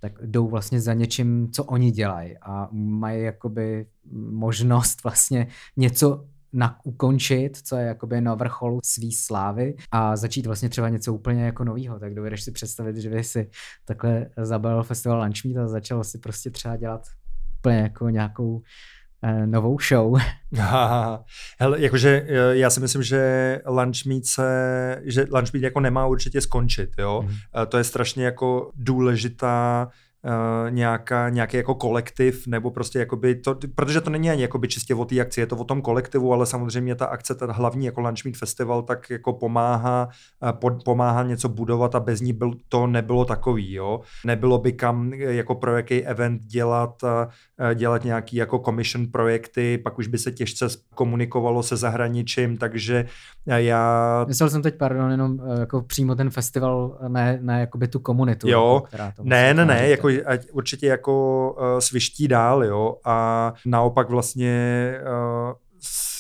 tak 0.10 0.26
jdou 0.26 0.48
vlastně 0.48 0.82
za 0.82 0.94
něčím, 0.94 1.52
co 1.52 1.64
oni 1.64 1.92
dělají 1.92 2.38
a 2.42 2.70
mají 2.72 3.24
jakoby 3.24 3.88
možnost 4.32 5.04
vlastně 5.04 5.48
něco 5.78 6.26
na, 6.54 6.80
ukončit, 6.84 7.58
co 7.58 7.76
je 7.76 7.86
jakoby 7.86 8.22
na 8.22 8.36
vrcholu 8.36 8.80
svý 8.84 9.12
slávy 9.12 9.76
a 9.92 10.16
začít 10.16 10.46
vlastně 10.46 10.70
třeba 10.70 10.90
něco 10.90 11.14
úplně 11.14 11.44
jako 11.44 11.64
novýho. 11.64 12.00
Tak 12.00 12.14
dovedeš 12.14 12.44
si 12.44 12.52
představit, 12.52 12.98
že 12.98 13.10
by 13.10 13.24
si 13.24 13.50
takhle 13.86 14.30
zabalil 14.38 14.84
festival 14.84 15.20
Lunchmeet 15.20 15.58
a 15.58 15.68
začal 15.68 16.04
si 16.04 16.18
prostě 16.18 16.50
třeba 16.50 16.76
dělat 16.76 17.08
úplně 17.60 17.78
jako 17.78 18.10
nějakou 18.10 18.62
novou 19.46 19.80
show. 19.80 20.18
Hele, 21.60 21.82
jakože 21.82 22.26
eh, 22.28 22.58
já 22.58 22.70
si 22.70 22.80
myslím, 22.80 23.04
že 23.04 23.62
Lunchmeet 23.66 24.26
se, 24.26 25.02
že 25.04 25.28
Lunchmeet 25.32 25.64
jako 25.64 25.80
nemá 25.80 26.06
určitě 26.06 26.42
skončit, 26.42 26.90
jo. 26.98 27.22
Mm. 27.22 27.36
To 27.68 27.78
je 27.78 27.84
strašně 27.84 28.26
jako 28.26 28.72
důležitá 28.76 29.88
Uh, 30.26 30.72
nějaká, 30.72 31.30
nějaký 31.30 31.58
jako 31.58 31.76
kolektiv, 31.76 32.48
nebo 32.48 32.72
prostě 32.72 33.00
jakoby 33.00 33.36
to, 33.36 33.56
protože 33.76 34.02
to 34.02 34.10
není 34.10 34.30
ani 34.30 34.42
jakoby 34.42 34.68
čistě 34.68 34.96
o 34.96 35.06
té 35.06 35.22
akci, 35.22 35.40
je 35.40 35.48
to 35.48 35.56
o 35.56 35.64
tom 35.64 35.82
kolektivu, 35.82 36.34
ale 36.34 36.46
samozřejmě 36.46 36.96
ta 36.96 37.06
akce, 37.06 37.36
ten 37.36 37.52
hlavní 37.52 37.86
jako 37.86 38.02
Lunch 38.02 38.26
Meet 38.26 38.38
Festival, 38.38 38.82
tak 38.82 39.10
jako 39.10 39.34
pomáhá, 39.34 40.10
uh, 40.44 40.52
pod, 40.52 40.84
pomáhá 40.84 41.24
něco 41.24 41.50
budovat 41.50 41.96
a 41.96 42.00
bez 42.00 42.22
ní 42.22 42.34
byl, 42.34 42.52
to 42.70 42.88
nebylo 42.88 43.26
takový, 43.26 43.74
jo. 43.74 44.02
Nebylo 44.26 44.58
by 44.58 44.74
kam 44.74 45.14
jako 45.14 45.56
pro 45.56 45.76
jaký 45.78 46.06
event 46.06 46.42
dělat, 46.42 47.04
uh, 47.04 47.74
dělat 47.74 48.04
nějaký 48.04 48.36
jako 48.36 48.60
commission 48.60 49.08
projekty, 49.08 49.78
pak 49.78 50.00
už 50.00 50.08
by 50.08 50.18
se 50.18 50.32
těžce 50.32 50.68
komunikovalo 50.96 51.64
se 51.64 51.78
zahraničím, 51.78 52.58
takže 52.58 53.06
já... 53.46 54.26
Myslel 54.28 54.50
jsem 54.50 54.62
teď, 54.62 54.76
pardon, 54.78 55.12
jenom 55.12 55.40
jako 55.60 55.82
přímo 55.82 56.16
ten 56.16 56.30
festival, 56.30 56.98
ne, 57.08 57.40
ne 57.42 57.60
jakoby 57.60 57.88
tu 57.88 58.00
komunitu. 58.00 58.50
Jo, 58.50 58.74
jako, 58.76 58.88
která 58.88 59.12
to 59.12 59.24
ne, 59.24 59.54
ne, 59.54 59.66
ne, 59.66 59.90
jako 59.90 60.15
ať 60.24 60.48
určitě 60.52 60.88
jako 60.88 61.56
uh, 61.58 61.80
sviští 61.80 62.28
dál, 62.28 62.64
jo, 62.64 62.96
a 63.06 63.54
naopak 63.66 64.10
vlastně 64.10 64.94
uh, 65.02 65.54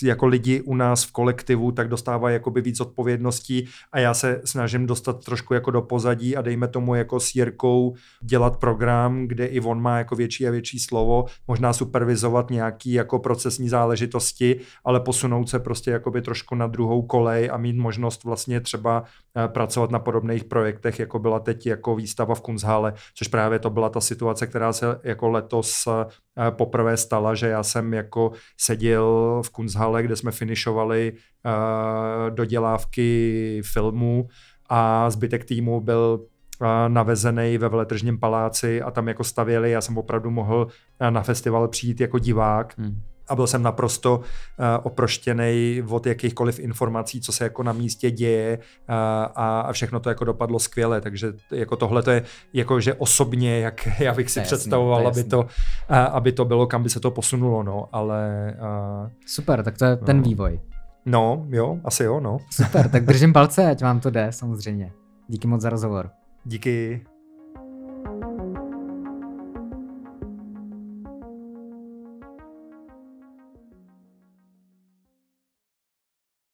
jako 0.03 0.27
lidi 0.27 0.61
u 0.61 0.75
nás 0.75 1.03
v 1.03 1.11
kolektivu, 1.11 1.71
tak 1.71 1.87
dostávají 1.87 2.33
jakoby 2.33 2.61
víc 2.61 2.79
odpovědností 2.79 3.67
a 3.91 3.99
já 3.99 4.13
se 4.13 4.41
snažím 4.45 4.85
dostat 4.85 5.25
trošku 5.25 5.53
jako 5.53 5.71
do 5.71 5.81
pozadí 5.81 6.37
a 6.37 6.41
dejme 6.41 6.67
tomu 6.67 6.95
jako 6.95 7.19
s 7.19 7.35
Jirkou 7.35 7.95
dělat 8.21 8.57
program, 8.57 9.27
kde 9.27 9.45
i 9.45 9.61
on 9.61 9.81
má 9.81 9.97
jako 9.97 10.15
větší 10.15 10.47
a 10.47 10.51
větší 10.51 10.79
slovo, 10.79 11.25
možná 11.47 11.73
supervizovat 11.73 12.49
nějaký 12.49 12.93
jako 12.93 13.19
procesní 13.19 13.69
záležitosti, 13.69 14.59
ale 14.85 14.99
posunout 14.99 15.49
se 15.49 15.59
prostě 15.59 15.91
jakoby 15.91 16.21
trošku 16.21 16.55
na 16.55 16.67
druhou 16.67 17.01
kolej 17.01 17.49
a 17.51 17.57
mít 17.57 17.77
možnost 17.77 18.23
vlastně 18.23 18.61
třeba 18.61 19.03
pracovat 19.47 19.91
na 19.91 19.99
podobných 19.99 20.43
projektech, 20.43 20.99
jako 20.99 21.19
byla 21.19 21.39
teď 21.39 21.67
jako 21.67 21.95
výstava 21.95 22.36
v 22.36 22.41
Kunzhále, 22.41 22.93
což 23.15 23.27
právě 23.27 23.59
to 23.59 23.69
byla 23.69 23.89
ta 23.89 24.01
situace, 24.01 24.47
která 24.47 24.73
se 24.73 24.99
jako 25.03 25.29
letos 25.29 25.88
eh, 25.88 26.51
poprvé 26.51 26.97
stala, 26.97 27.36
že 27.36 27.47
já 27.47 27.63
jsem 27.63 27.93
jako 27.93 28.31
seděl 28.57 29.41
v 29.45 29.49
Kunzhale, 29.49 30.03
kde 30.03 30.15
jsme 30.15 30.31
finišovali 30.31 31.13
uh, 31.13 32.36
dodělávky 32.36 33.61
filmu 33.65 34.27
a 34.69 35.09
zbytek 35.09 35.45
týmu 35.45 35.81
byl 35.81 36.25
navezený 36.88 37.57
ve 37.57 37.69
veletržním 37.69 38.19
paláci 38.19 38.81
a 38.81 38.91
tam 38.91 39.07
jako 39.07 39.23
stavěli, 39.23 39.71
já 39.71 39.81
jsem 39.81 39.97
opravdu 39.97 40.31
mohl 40.31 40.67
na 41.09 41.23
festival 41.23 41.67
přijít 41.67 42.01
jako 42.01 42.19
divák. 42.19 42.77
Hmm 42.77 43.01
a 43.28 43.36
byl 43.36 43.47
jsem 43.47 43.63
naprosto 43.63 44.17
uh, 44.17 44.23
oproštěný 44.84 45.84
od 45.89 46.05
jakýchkoliv 46.05 46.59
informací, 46.59 47.21
co 47.21 47.32
se 47.32 47.43
jako 47.43 47.63
na 47.63 47.73
místě 47.73 48.11
děje 48.11 48.57
uh, 48.57 48.95
a, 49.36 49.61
a 49.61 49.71
všechno 49.71 49.99
to 49.99 50.09
jako 50.09 50.26
dopadlo 50.26 50.59
skvěle, 50.59 51.01
takže 51.01 51.34
jako 51.51 51.76
tohle 51.76 52.03
to 52.03 52.11
je 52.11 52.23
jako, 52.53 52.80
že 52.80 52.93
osobně, 52.93 53.59
jak 53.59 53.88
já 53.99 54.13
bych 54.13 54.32
si 54.32 54.39
jasný, 54.39 54.47
představoval, 54.47 55.01
to 55.01 55.07
aby, 55.07 55.23
to, 55.23 55.39
uh, 55.39 55.47
aby 55.89 56.32
to 56.32 56.45
bylo, 56.45 56.67
kam 56.67 56.84
by 56.84 56.89
se 56.89 56.99
to 56.99 57.11
posunulo, 57.11 57.63
no, 57.63 57.89
ale... 57.91 58.53
Uh, 59.01 59.09
Super, 59.28 59.63
tak 59.63 59.78
to 59.78 59.86
je 59.86 59.95
ten 59.95 60.17
no. 60.17 60.23
vývoj. 60.23 60.59
No, 61.05 61.45
jo, 61.49 61.78
asi 61.84 62.03
jo, 62.03 62.19
no. 62.19 62.38
Super, 62.51 62.89
tak 62.89 63.05
držím 63.05 63.34
palce, 63.34 63.65
ať 63.71 63.82
vám 63.82 63.99
to 63.99 64.09
jde, 64.09 64.28
samozřejmě. 64.30 64.91
Díky 65.28 65.47
moc 65.47 65.61
za 65.61 65.69
rozhovor. 65.69 66.09
Díky. 66.45 67.05